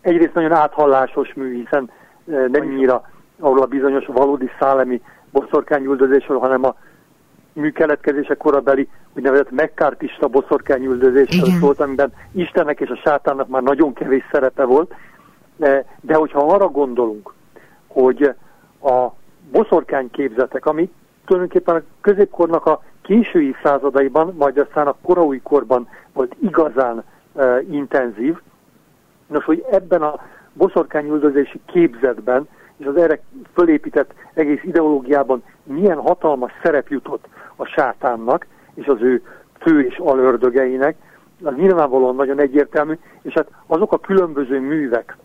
egyrészt 0.00 0.34
nagyon 0.34 0.52
áthallásos 0.52 1.32
mű, 1.34 1.62
hiszen 1.62 1.90
e, 2.28 2.32
nem 2.52 2.64
nyíra 2.76 3.12
ahol 3.40 3.62
a 3.62 3.66
bizonyos 3.66 4.06
valódi 4.06 4.50
szálemi 4.58 5.00
boszorkányüldözésről, 5.34 6.38
hanem 6.38 6.64
a 6.64 6.74
műkeletkezése 7.52 8.34
korabeli 8.34 8.88
úgynevezett 9.16 9.50
megkártista 9.50 10.28
boszorkányüldözésről 10.28 11.48
szólt, 11.60 11.80
amiben 11.80 12.12
Istennek 12.32 12.80
és 12.80 12.88
a 12.88 12.96
sátánnak 12.96 13.48
már 13.48 13.62
nagyon 13.62 13.92
kevés 13.92 14.24
szerepe 14.32 14.64
volt. 14.64 14.94
De, 16.00 16.14
hogyha 16.14 16.38
arra 16.38 16.68
gondolunk, 16.68 17.32
hogy 17.86 18.34
a 18.82 19.06
boszorkány 19.50 20.10
képzetek, 20.10 20.66
ami 20.66 20.90
tulajdonképpen 21.26 21.74
a 21.76 21.82
középkornak 22.00 22.66
a 22.66 22.82
késői 23.02 23.54
századaiban, 23.62 24.34
majd 24.38 24.58
aztán 24.58 24.86
a 24.86 24.96
koraúj 25.02 25.40
korban 25.42 25.88
volt 26.12 26.36
igazán 26.40 27.04
uh, 27.32 27.64
intenzív, 27.70 28.36
Nos, 29.26 29.44
hogy 29.44 29.64
ebben 29.70 30.02
a 30.02 30.20
boszorkányüldözési 30.52 31.60
képzetben 31.66 32.48
és 32.76 32.86
az 32.86 32.96
erre 32.96 33.20
fölépített 33.52 34.14
egész 34.34 34.62
ideológiában 34.62 35.42
milyen 35.62 35.98
hatalmas 35.98 36.52
szerep 36.62 36.88
jutott 36.88 37.26
a 37.56 37.64
sátánnak 37.64 38.46
és 38.74 38.86
az 38.86 39.00
ő 39.00 39.22
fő 39.60 39.80
és 39.80 39.98
alördögeinek, 39.98 40.96
az 41.42 41.54
nyilvánvalóan 41.56 42.14
nagyon 42.14 42.40
egyértelmű, 42.40 42.98
és 43.22 43.32
hát 43.32 43.48
azok 43.66 43.92
a 43.92 43.98
különböző 43.98 44.60
művek, 44.60 45.16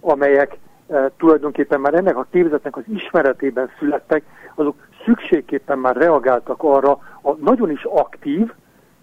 amelyek 0.00 0.58
e, 0.88 1.10
tulajdonképpen 1.16 1.80
már 1.80 1.94
ennek 1.94 2.16
a 2.16 2.26
képzetnek 2.30 2.76
az 2.76 2.82
ismeretében 2.86 3.70
születtek, 3.78 4.22
azok 4.54 4.76
szükségképpen 5.04 5.78
már 5.78 5.96
reagáltak 5.96 6.62
arra 6.62 6.90
a 7.22 7.32
nagyon 7.40 7.70
is 7.70 7.84
aktív, 7.84 8.52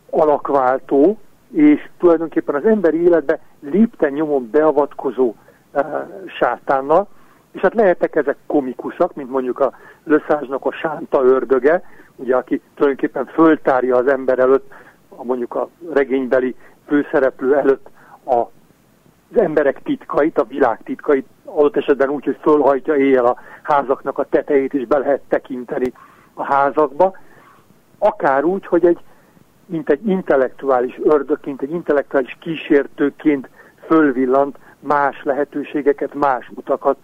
alakváltó, 0.09 1.17
és 1.51 1.89
tulajdonképpen 1.97 2.55
az 2.55 2.65
emberi 2.65 3.01
életbe 3.01 3.39
lépten 3.59 4.11
nyomon 4.11 4.49
beavatkozó 4.51 5.33
e, 5.71 6.09
sátánnal, 6.39 7.07
és 7.51 7.61
hát 7.61 7.73
lehettek 7.73 8.15
ezek 8.15 8.37
komikusak, 8.45 9.15
mint 9.15 9.29
mondjuk 9.29 9.59
a 9.59 9.73
Löszázsnak 10.03 10.65
a 10.65 10.71
sánta 10.71 11.23
ördöge, 11.23 11.83
ugye, 12.15 12.35
aki 12.35 12.61
tulajdonképpen 12.75 13.25
föltárja 13.25 13.95
az 13.95 14.07
ember 14.07 14.39
előtt, 14.39 14.71
a 15.09 15.23
mondjuk 15.23 15.55
a 15.55 15.69
regénybeli 15.93 16.55
főszereplő 16.87 17.55
előtt 17.55 17.89
a, 18.23 18.35
az 18.35 19.37
emberek 19.37 19.81
titkait, 19.83 20.37
a 20.37 20.43
világ 20.43 20.79
titkait, 20.83 21.27
adott 21.45 21.77
esetben 21.77 22.09
úgy, 22.09 22.25
hogy 22.25 22.37
fölhajtja 22.41 22.95
éjjel 22.95 23.25
a 23.25 23.39
házaknak 23.61 24.17
a 24.17 24.25
tetejét, 24.29 24.73
és 24.73 24.87
be 24.87 24.97
lehet 24.97 25.21
tekinteni 25.27 25.93
a 26.33 26.43
házakba, 26.43 27.17
akár 27.97 28.43
úgy, 28.43 28.65
hogy 28.65 28.85
egy, 28.85 28.99
mint 29.65 29.89
egy 29.89 30.07
intellektuális 30.07 30.99
ördögként, 31.03 31.61
egy 31.61 31.71
intellektuális 31.71 32.37
kísértőként 32.39 33.49
fölvillant 33.85 34.57
más 34.79 35.23
lehetőségeket, 35.23 36.13
más 36.13 36.49
utakat 36.55 36.97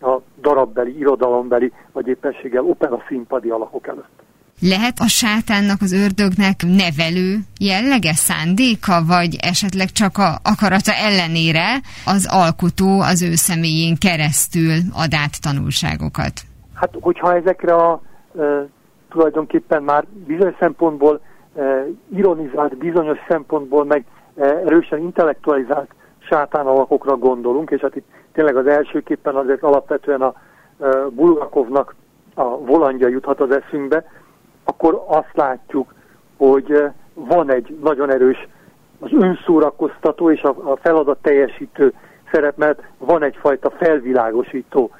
a 0.00 0.20
darabbeli, 0.40 0.98
irodalombeli, 0.98 1.72
vagy 1.92 2.06
éppenséggel 2.06 2.64
opera 2.64 3.02
színpadi 3.08 3.48
alakok 3.48 3.86
előtt. 3.86 4.18
Lehet 4.60 4.98
a 4.98 5.08
sátánnak, 5.08 5.80
az 5.80 5.92
ördögnek 5.92 6.56
nevelő 6.62 7.38
jellege, 7.60 8.12
szándéka, 8.12 9.04
vagy 9.06 9.36
esetleg 9.40 9.88
csak 9.88 10.18
a 10.18 10.30
akarata 10.52 10.92
ellenére 10.92 11.66
az 12.06 12.28
alkotó 12.30 13.00
az 13.00 13.22
ő 13.22 13.34
személyén 13.34 13.96
keresztül 14.00 14.76
ad 14.94 15.12
át 15.22 15.34
tanulságokat? 15.42 16.34
Hát, 16.74 16.90
hogyha 17.00 17.34
ezekre 17.34 17.74
a 17.74 18.00
e, 18.38 18.66
tulajdonképpen 19.10 19.82
már 19.82 20.04
bizonyos 20.26 20.54
szempontból 20.58 21.20
e, 21.56 21.86
ironizált, 22.16 22.76
bizonyos 22.76 23.18
szempontból 23.28 23.84
meg 23.84 24.04
e, 24.36 24.44
erősen 24.44 24.98
intellektualizált 24.98 25.90
sátán 26.18 26.66
alakokra 26.66 27.16
gondolunk, 27.16 27.70
és 27.70 27.80
hát 27.80 27.96
itt 27.96 28.06
tényleg 28.38 28.56
az 28.56 28.66
elsőképpen 28.66 29.34
azért 29.34 29.62
alapvetően 29.62 30.22
a 30.22 30.34
Bulgakovnak 31.10 31.94
a 32.34 32.58
volandja 32.58 33.08
juthat 33.08 33.40
az 33.40 33.50
eszünkbe, 33.50 34.04
akkor 34.64 35.04
azt 35.06 35.32
látjuk, 35.34 35.94
hogy 36.36 36.82
van 37.14 37.50
egy 37.50 37.78
nagyon 37.82 38.10
erős 38.10 38.48
az 39.00 39.10
önszórakoztató 39.12 40.30
és 40.30 40.42
a, 40.42 40.76
feladat 40.80 41.18
teljesítő 41.22 41.92
szerep, 42.32 42.56
mert 42.56 42.82
van 42.98 43.22
egyfajta 43.22 43.70
felvilágosító 43.70 44.90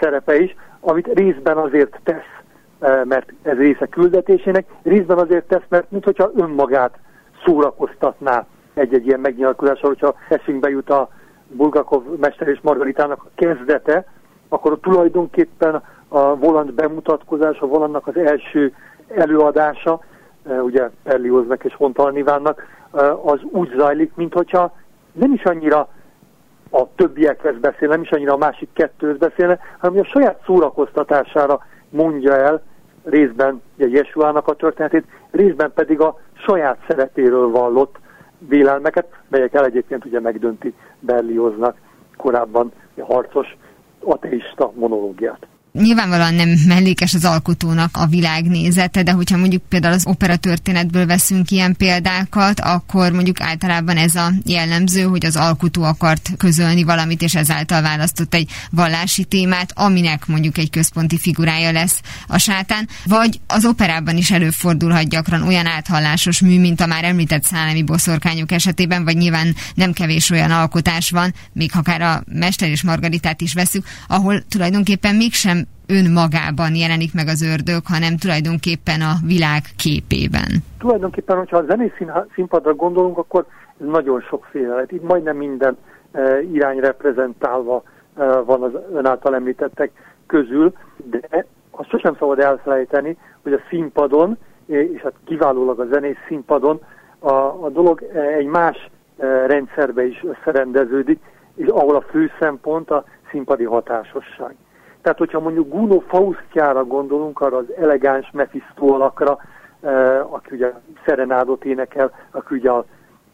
szerepe 0.00 0.40
is, 0.40 0.56
amit 0.80 1.12
részben 1.14 1.56
azért 1.56 2.00
tesz, 2.02 3.04
mert 3.04 3.32
ez 3.42 3.56
része 3.56 3.86
küldetésének, 3.86 4.66
részben 4.82 5.18
azért 5.18 5.48
tesz, 5.48 5.66
mert 5.68 5.90
mintha 5.90 6.30
önmagát 6.34 6.98
szórakoztatná 7.44 8.46
egy-egy 8.74 9.06
ilyen 9.06 9.20
megnyilatkozással, 9.20 9.88
hogyha 9.88 10.14
eszünkbe 10.28 10.68
jut 10.68 10.90
a 10.90 11.08
Bulgakov 11.48 12.02
Mester 12.20 12.48
és 12.48 12.58
Margaritának 12.62 13.24
a 13.24 13.28
kezdete, 13.34 14.04
akkor 14.48 14.78
tulajdonképpen 14.80 15.82
a 16.08 16.36
volant 16.36 16.74
bemutatkozás, 16.74 17.58
a 17.58 17.66
volantnak 17.66 18.06
az 18.06 18.16
első 18.16 18.74
előadása, 19.14 20.00
e, 20.48 20.62
ugye 20.62 20.90
Perlióznak 21.02 21.64
és 21.64 21.74
Hontalnivánnak, 21.74 22.66
e, 22.92 23.12
az 23.12 23.40
úgy 23.42 23.72
zajlik, 23.76 24.12
mint 24.14 24.32
hogyha 24.32 24.74
nem 25.12 25.32
is 25.32 25.44
annyira 25.44 25.88
a 26.70 26.94
többiekhez 26.94 27.58
beszél, 27.58 27.88
nem 27.88 28.02
is 28.02 28.10
annyira 28.10 28.32
a 28.32 28.36
másik 28.36 28.68
kettőhöz 28.72 29.18
beszélne, 29.18 29.58
hanem 29.78 29.98
a 29.98 30.04
saját 30.04 30.42
szórakoztatására 30.46 31.60
mondja 31.88 32.36
el 32.36 32.62
részben 33.04 33.62
ugye 33.76 33.88
Jesuának 33.88 34.48
a 34.48 34.54
történetét, 34.54 35.04
részben 35.30 35.72
pedig 35.74 36.00
a 36.00 36.18
saját 36.32 36.78
szeretéről 36.88 37.50
vallott 37.50 37.98
vélelmeket, 38.38 39.06
melyek 39.28 39.54
el 39.54 39.64
egyébként 39.64 40.04
ugye 40.04 40.20
megdönti 40.20 40.74
Berlioznak 41.00 41.76
korábban 42.16 42.72
a 42.96 43.04
harcos 43.04 43.56
ateista 44.00 44.72
monológiát 44.74 45.46
nyilvánvalóan 45.80 46.34
nem 46.34 46.48
mellékes 46.66 47.14
az 47.14 47.24
alkotónak 47.24 47.96
a 47.96 48.06
világnézete, 48.06 49.02
de 49.02 49.12
hogyha 49.12 49.36
mondjuk 49.36 49.62
például 49.68 49.94
az 49.94 50.06
opera 50.06 50.36
történetből 50.36 51.06
veszünk 51.06 51.50
ilyen 51.50 51.76
példákat, 51.76 52.60
akkor 52.60 53.12
mondjuk 53.12 53.40
általában 53.40 53.96
ez 53.96 54.14
a 54.14 54.32
jellemző, 54.44 55.02
hogy 55.02 55.26
az 55.26 55.36
alkotó 55.36 55.82
akart 55.82 56.30
közölni 56.36 56.82
valamit, 56.82 57.22
és 57.22 57.34
ezáltal 57.34 57.82
választott 57.82 58.34
egy 58.34 58.50
vallási 58.70 59.24
témát, 59.24 59.72
aminek 59.74 60.26
mondjuk 60.26 60.58
egy 60.58 60.70
központi 60.70 61.18
figurája 61.18 61.72
lesz 61.72 62.00
a 62.26 62.38
sátán, 62.38 62.88
vagy 63.04 63.40
az 63.46 63.64
operában 63.64 64.16
is 64.16 64.30
előfordulhat 64.30 65.08
gyakran 65.08 65.42
olyan 65.42 65.66
áthallásos 65.66 66.40
mű, 66.40 66.60
mint 66.60 66.80
a 66.80 66.86
már 66.86 67.04
említett 67.04 67.44
szálemi 67.44 67.82
boszorkányok 67.82 68.52
esetében, 68.52 69.04
vagy 69.04 69.16
nyilván 69.16 69.54
nem 69.74 69.92
kevés 69.92 70.30
olyan 70.30 70.50
alkotás 70.50 71.10
van, 71.10 71.34
még 71.52 71.70
akár 71.74 72.00
a 72.00 72.22
Mester 72.32 72.68
és 72.68 72.82
Margaritát 72.82 73.40
is 73.40 73.52
veszük, 73.52 73.86
ahol 74.06 74.44
tulajdonképpen 74.48 75.14
mégsem 75.14 75.65
önmagában 75.86 76.74
jelenik 76.74 77.14
meg 77.14 77.26
az 77.26 77.42
ördög, 77.42 77.82
hanem 77.84 78.16
tulajdonképpen 78.16 79.00
a 79.00 79.14
világ 79.26 79.62
képében. 79.76 80.50
Tulajdonképpen, 80.78 81.36
hogyha 81.36 81.56
a 81.56 81.64
zenés 81.68 81.92
színpadra 82.34 82.74
gondolunk, 82.74 83.18
akkor 83.18 83.46
ez 83.80 83.86
nagyon 83.86 84.20
sokféle 84.20 84.74
lehet. 84.74 84.92
Itt 84.92 85.02
majdnem 85.02 85.36
minden 85.36 85.76
e, 86.12 86.42
irány 86.42 86.78
reprezentálva 86.78 87.82
e, 88.16 88.24
van 88.40 88.62
az 88.62 88.72
ön 88.92 89.06
által 89.06 89.34
említettek 89.34 89.90
közül, 90.26 90.72
de 90.96 91.46
azt 91.70 91.88
sosem 91.88 92.16
szabad 92.18 92.38
elfelejteni, 92.38 93.16
hogy 93.42 93.52
a 93.52 93.60
színpadon, 93.68 94.38
és 94.66 95.00
hát 95.00 95.14
kiválólag 95.24 95.80
a 95.80 95.86
zenés 95.92 96.16
színpadon 96.28 96.80
a, 97.18 97.32
a 97.64 97.70
dolog 97.72 98.02
egy 98.38 98.46
más 98.46 98.90
e, 99.18 99.46
rendszerbe 99.46 100.06
is 100.06 100.24
összerendeződik, 100.24 101.20
és 101.54 101.66
ahol 101.66 101.96
a 101.96 102.04
fő 102.10 102.30
szempont 102.38 102.90
a 102.90 103.04
színpadi 103.30 103.64
hatásosság. 103.64 104.54
Tehát, 105.06 105.20
hogyha 105.20 105.40
mondjuk 105.40 105.68
Guno 105.68 106.00
Faustjára 106.00 106.84
gondolunk, 106.84 107.40
arra 107.40 107.56
az 107.56 107.72
elegáns 107.78 108.30
Mephisto 108.32 108.94
alakra, 108.94 109.38
eh, 109.80 110.32
aki 110.32 110.54
ugye 110.54 110.72
szerenádot 111.04 111.64
énekel, 111.64 112.10
aki 112.30 112.54
ugye 112.54 112.70
a 112.70 112.84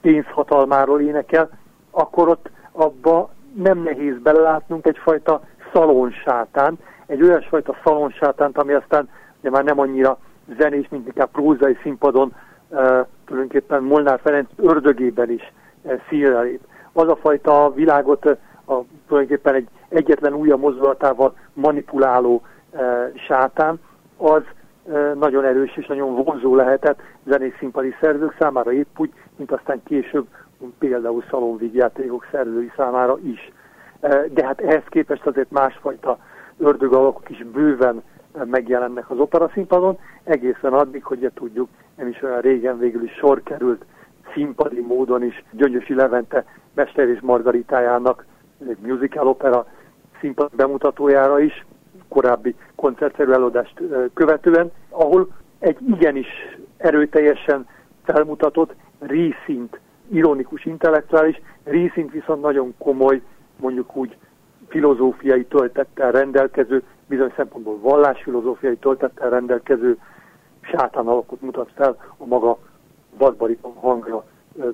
pénzhatalmáról 0.01 1.01
énekel, 1.01 1.51
akkor 1.91 2.29
ott 2.29 2.51
abba 2.73 3.31
nem 3.55 3.79
nehéz 3.79 4.19
belelátnunk 4.23 4.87
egyfajta 4.87 5.41
szalonsátán, 5.73 6.79
egy 7.07 7.23
olyasfajta 7.23 7.77
szalonsátánt, 7.85 8.59
ami 8.59 8.73
aztán 8.73 9.09
ugye 9.41 9.51
már 9.51 9.65
nem 9.65 9.79
annyira 9.79 10.19
zenés, 10.59 10.89
mint 10.89 11.07
inkább 11.07 11.31
prózai 11.31 11.79
színpadon 11.83 12.33
eh, 12.71 13.05
tulajdonképpen 13.25 13.83
Molnár 13.83 14.21
Ferenc 14.23 14.49
ördögében 14.57 15.31
is 15.31 15.53
eh, 15.83 16.01
színre 16.09 16.41
lép. 16.41 16.61
Az 16.93 17.09
a 17.09 17.17
fajta 17.17 17.73
világot 17.75 18.25
a, 18.67 18.75
tulajdonképpen 19.07 19.55
egy 19.55 19.69
egyetlen 19.93 20.35
újja 20.35 20.57
mozdulatával 20.57 21.35
manipuláló 21.53 22.43
e, 22.73 23.13
sátán, 23.27 23.81
az 24.17 24.43
e, 24.93 25.15
nagyon 25.15 25.45
erős 25.45 25.77
és 25.77 25.87
nagyon 25.87 26.25
vonzó 26.25 26.55
lehetett 26.55 27.01
zenész 27.25 27.57
színpadi 27.59 27.95
szerzők 28.01 28.37
számára 28.39 28.73
épp 28.73 28.99
úgy, 28.99 29.13
mint 29.37 29.53
aztán 29.53 29.83
később 29.85 30.27
például 30.79 31.25
szalonvígjátékok 31.31 32.27
szerzői 32.31 32.73
számára 32.77 33.19
is. 33.23 33.53
E, 34.01 34.27
de 34.35 34.47
hát 34.47 34.61
ehhez 34.61 34.85
képest 34.89 35.27
azért 35.27 35.51
másfajta 35.51 36.19
ördög 36.59 36.93
alakok 36.93 37.31
is 37.31 37.45
bőven 37.45 38.03
megjelennek 38.45 39.11
az 39.11 39.19
opera 39.19 39.51
színpadon, 39.53 39.99
egészen 40.25 40.73
addig, 40.73 41.05
hogy 41.05 41.31
tudjuk, 41.35 41.69
nem 41.97 42.09
is 42.09 42.23
olyan 42.23 42.41
régen 42.41 42.79
végül 42.79 43.03
is 43.03 43.13
sor 43.13 43.43
került 43.43 43.85
színpadi 44.35 44.81
módon 44.81 45.23
is 45.23 45.45
Gyöngyösi 45.51 45.95
Levente 45.95 46.45
Mester 46.75 47.09
és 47.09 47.21
Margaritájának 47.21 48.25
egy 48.69 48.79
musical 48.81 49.27
opera 49.27 49.67
színpad 50.23 50.51
bemutatójára 50.57 51.41
is, 51.41 51.65
korábbi 52.09 52.55
koncertszerű 52.75 53.33
előadást 53.33 53.81
követően, 54.15 54.73
ahol 54.89 55.29
egy 55.59 55.77
igenis 55.89 56.29
erőteljesen 56.77 57.67
felmutatott 58.05 58.75
részint 58.99 59.81
ironikus, 60.09 60.65
intellektuális, 60.65 61.41
részint 61.65 62.11
viszont 62.11 62.43
nagyon 62.43 62.75
komoly, 62.79 63.23
mondjuk 63.57 63.97
úgy 63.97 64.17
filozófiai 64.69 65.45
töltettel 65.45 66.11
rendelkező, 66.13 66.83
bizony 67.07 67.33
szempontból 67.37 67.79
vallásfilozófiai 67.79 68.77
töltettel 68.77 69.31
rendelkező 69.31 69.99
sátán 70.61 71.07
alakot 71.07 71.41
mutat 71.41 71.71
fel 71.75 71.97
a 72.17 72.25
maga 72.25 72.59
vadbariton 73.19 73.75
hangra 73.75 74.25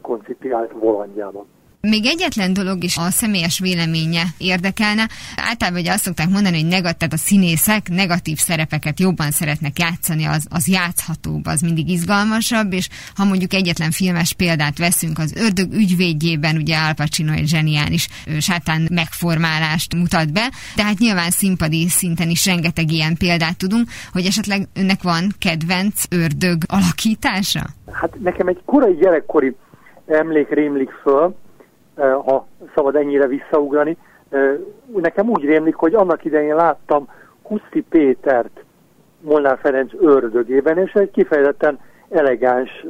koncipiált 0.02 0.72
volandjában. 0.72 1.46
Még 1.80 2.06
egyetlen 2.06 2.52
dolog 2.52 2.82
is 2.82 2.96
a 2.96 3.10
személyes 3.10 3.58
véleménye 3.58 4.22
érdekelne. 4.38 5.08
Általában 5.36 5.80
ugye 5.80 5.92
azt 5.92 6.02
szokták 6.02 6.28
mondani, 6.28 6.60
hogy 6.60 6.68
negatív, 6.68 7.08
a 7.12 7.16
színészek 7.16 7.88
negatív 7.88 8.36
szerepeket 8.36 9.00
jobban 9.00 9.30
szeretnek 9.30 9.78
játszani, 9.78 10.24
az, 10.24 10.46
az 10.50 10.68
játszhatóbb, 10.68 11.46
az 11.46 11.60
mindig 11.60 11.88
izgalmasabb, 11.88 12.72
és 12.72 12.88
ha 13.16 13.24
mondjuk 13.24 13.52
egyetlen 13.52 13.90
filmes 13.90 14.32
példát 14.32 14.78
veszünk, 14.78 15.18
az 15.18 15.34
ördög 15.36 15.72
ügyvédjében 15.72 16.56
ugye 16.56 16.76
Al 16.76 16.94
Pacino 16.94 17.32
egy 17.32 17.48
zseniális 17.48 18.08
sátán 18.38 18.88
megformálást 18.90 19.94
mutat 19.94 20.32
be, 20.32 20.50
tehát 20.76 20.98
nyilván 20.98 21.30
színpadi 21.30 21.88
szinten 21.88 22.28
is 22.28 22.46
rengeteg 22.46 22.90
ilyen 22.90 23.16
példát 23.16 23.56
tudunk, 23.56 23.88
hogy 24.12 24.24
esetleg 24.26 24.68
önnek 24.74 25.02
van 25.02 25.34
kedvenc 25.38 26.04
ördög 26.10 26.62
alakítása? 26.66 27.66
Hát 27.92 28.20
nekem 28.20 28.48
egy 28.48 28.60
korai 28.64 28.94
gyerekkori 28.94 29.56
emlék 30.06 30.48
rémlik 30.48 30.90
föl, 31.02 31.36
ha 31.98 32.46
szabad 32.74 32.96
ennyire 32.96 33.26
visszaugrani. 33.26 33.96
Nekem 34.94 35.28
úgy 35.28 35.44
rémlik, 35.44 35.74
hogy 35.74 35.94
annak 35.94 36.24
idején 36.24 36.54
láttam 36.54 37.08
Kuszti 37.42 37.82
Pétert 37.88 38.64
Molnár 39.20 39.58
Ferenc 39.58 39.92
ördögében, 40.00 40.78
és 40.78 40.92
egy 40.92 41.10
kifejezetten 41.10 41.78
elegáns 42.08 42.86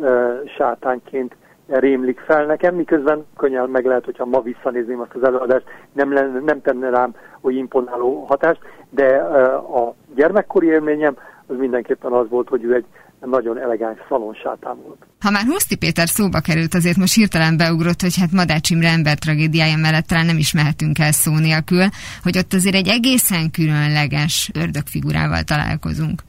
sátánként 0.57 1.37
rémlik 1.69 2.19
fel 2.19 2.47
nekem, 2.47 2.75
miközben 2.75 3.27
könnyen 3.37 3.69
meg 3.69 3.85
lehet, 3.85 4.05
hogyha 4.05 4.25
ma 4.25 4.41
visszanézném 4.41 5.01
azt 5.01 5.15
az 5.15 5.25
előadást, 5.25 5.65
nem, 5.93 6.13
lenne, 6.13 6.41
nem 6.41 6.61
tenne 6.61 6.91
rám 6.91 7.15
hogy 7.41 7.57
imponáló 7.57 8.25
hatást, 8.29 8.61
de 8.91 9.17
a 9.57 9.95
gyermekkori 10.15 10.67
élményem 10.67 11.17
az 11.47 11.57
mindenképpen 11.57 12.13
az 12.13 12.29
volt, 12.29 12.49
hogy 12.49 12.65
ő 12.65 12.75
egy 12.75 12.87
nagyon 13.27 13.59
elegáns 13.59 13.99
szalonsátán 14.09 14.77
volt. 14.83 15.07
Ha 15.21 15.31
már 15.31 15.43
Huszti 15.47 15.77
Péter 15.77 16.09
szóba 16.09 16.41
került, 16.41 16.75
azért 16.75 16.97
most 16.97 17.15
hirtelen 17.15 17.57
beugrott, 17.57 18.01
hogy 18.01 18.17
hát 18.21 18.33
Madács 18.33 18.71
Imre 18.71 18.89
ember 18.89 19.19
tragédiája 19.19 19.77
mellett 19.77 20.07
talán 20.07 20.27
nem 20.27 20.39
is 20.39 20.53
mehetünk 20.53 20.99
el 20.99 21.13
szó 21.13 21.33
nélkül, 21.39 21.85
hogy 22.23 22.39
ott 22.39 22.53
azért 22.53 22.75
egy 22.75 22.89
egészen 22.89 23.51
különleges 23.51 24.51
ördögfigurával 24.55 25.43
találkozunk. 25.43 26.23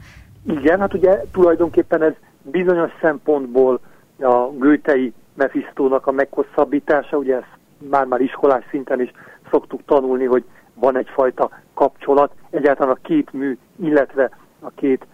Igen, 0.47 0.79
hát 0.79 0.93
ugye 0.93 1.11
tulajdonképpen 1.31 2.01
ez 2.03 2.13
bizonyos 2.41 2.91
szempontból 3.01 3.79
a 4.19 4.49
gőtei 4.59 5.13
Mephistónak 5.33 6.07
a 6.07 6.11
meghosszabbítása, 6.11 7.17
ugye 7.17 7.35
ezt 7.35 7.57
már-már 7.89 8.21
iskolás 8.21 8.63
szinten 8.69 9.01
is 9.01 9.11
szoktuk 9.51 9.81
tanulni, 9.85 10.25
hogy 10.25 10.43
van 10.73 10.97
egyfajta 10.97 11.49
kapcsolat, 11.73 12.31
egyáltalán 12.49 12.93
a 12.93 13.07
két 13.07 13.33
mű, 13.33 13.57
illetve 13.83 14.29
a 14.59 14.69
két 14.75 15.05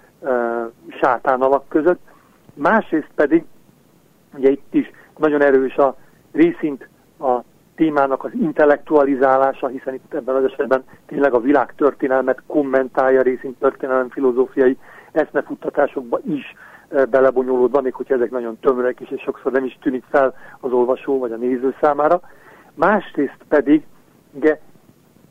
sátán 1.01 1.41
alak 1.41 1.67
között. 1.67 1.99
Másrészt 2.53 3.11
pedig, 3.15 3.43
ugye 4.33 4.49
itt 4.49 4.73
is 4.73 4.91
nagyon 5.17 5.41
erős 5.41 5.75
a 5.75 5.95
részint 6.31 6.87
a 7.19 7.39
témának 7.75 8.23
az 8.23 8.31
intellektualizálása, 8.33 9.67
hiszen 9.67 9.93
itt 9.93 10.13
ebben 10.13 10.35
az 10.35 10.43
esetben 10.43 10.83
tényleg 11.05 11.33
a 11.33 11.39
világtörténelmet 11.39 12.41
kommentálja, 12.47 13.21
részint 13.21 13.59
történelem 13.59 14.09
filozófiai 14.09 14.77
eszmefuttatásokba 15.11 16.19
is 16.27 16.55
belebonyolódva, 17.09 17.81
még 17.81 17.93
hogyha 17.93 18.13
ezek 18.13 18.31
nagyon 18.31 18.57
tömörek 18.59 18.99
is, 18.99 19.09
és 19.09 19.21
sokszor 19.21 19.51
nem 19.51 19.65
is 19.65 19.77
tűnik 19.81 20.03
fel 20.09 20.33
az 20.59 20.71
olvasó 20.71 21.19
vagy 21.19 21.31
a 21.31 21.35
néző 21.35 21.75
számára. 21.81 22.21
Másrészt 22.73 23.39
pedig, 23.47 23.83
ugye, 24.31 24.59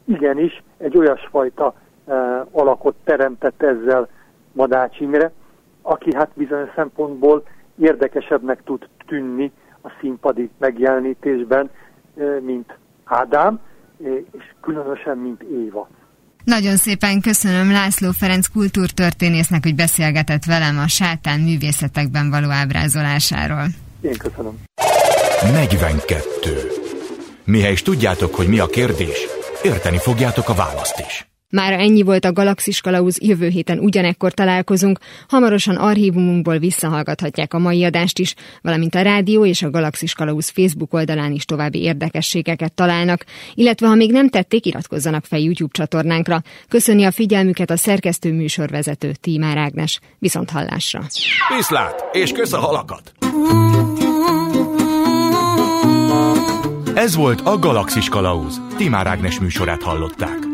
igenis 0.04 0.62
egy 0.76 0.96
olyasfajta 0.96 1.74
uh, 2.04 2.14
alakot 2.52 2.94
teremtett 3.04 3.62
ezzel 3.62 4.08
Madács 4.52 5.00
Imre, 5.00 5.32
aki 5.86 6.14
hát 6.14 6.30
bizonyos 6.34 6.70
szempontból 6.74 7.42
érdekesebbnek 7.78 8.62
tud 8.64 8.88
tűnni 9.06 9.52
a 9.82 9.88
színpadi 10.00 10.50
megjelenítésben, 10.58 11.70
uh, 12.14 12.40
mint 12.40 12.78
Ádám, 13.04 13.60
és 14.32 14.44
különösen, 14.60 15.18
mint 15.18 15.42
Éva. 15.42 15.88
Nagyon 16.44 16.76
szépen 16.76 17.20
köszönöm 17.20 17.70
László 17.72 18.10
Ferenc 18.10 18.46
kultúrtörténésznek, 18.46 19.62
hogy 19.62 19.74
beszélgetett 19.74 20.44
velem 20.44 20.78
a 20.78 20.88
sátán 20.88 21.40
művészetekben 21.40 22.30
való 22.30 22.50
ábrázolásáról. 22.50 23.66
Én 24.00 24.16
köszönöm. 24.18 24.54
42. 25.52 26.50
Mihez 27.44 27.72
is 27.72 27.82
tudjátok, 27.82 28.34
hogy 28.34 28.48
mi 28.48 28.58
a 28.58 28.66
kérdés, 28.66 29.26
érteni 29.62 29.98
fogjátok 29.98 30.48
a 30.48 30.54
választ 30.54 30.98
is. 30.98 31.33
Már 31.54 31.72
ennyi 31.72 32.02
volt 32.02 32.24
a 32.24 32.32
Galaxis 32.32 32.80
Kalauz, 32.80 33.18
jövő 33.20 33.48
héten 33.48 33.78
ugyanekkor 33.78 34.32
találkozunk, 34.32 34.98
hamarosan 35.28 35.76
archívumunkból 35.76 36.58
visszahallgathatják 36.58 37.54
a 37.54 37.58
mai 37.58 37.84
adást 37.84 38.18
is, 38.18 38.34
valamint 38.62 38.94
a 38.94 39.02
rádió 39.02 39.46
és 39.46 39.62
a 39.62 39.70
Galaxis 39.70 40.12
Kalauz 40.12 40.48
Facebook 40.48 40.92
oldalán 40.94 41.32
is 41.32 41.44
további 41.44 41.82
érdekességeket 41.82 42.72
találnak, 42.72 43.24
illetve 43.54 43.86
ha 43.86 43.94
még 43.94 44.12
nem 44.12 44.28
tették, 44.28 44.66
iratkozzanak 44.66 45.24
fel 45.24 45.38
YouTube 45.38 45.72
csatornánkra. 45.72 46.42
Köszöni 46.68 47.04
a 47.04 47.10
figyelmüket 47.10 47.70
a 47.70 47.76
szerkesztő 47.76 48.32
műsorvezető 48.32 49.12
Tímár 49.20 49.56
Ágnes. 49.56 50.00
Viszont 50.18 50.50
hallásra! 50.50 51.00
Viszlát, 51.56 52.04
és 52.12 52.32
kösz 52.32 52.52
a 52.52 52.58
halakat! 52.58 53.12
Ez 56.94 57.16
volt 57.16 57.40
a 57.40 57.58
Galaxis 57.58 58.08
Kalauz. 58.08 58.60
Timár 58.76 59.06
Ágnes 59.06 59.40
műsorát 59.40 59.82
hallották. 59.82 60.53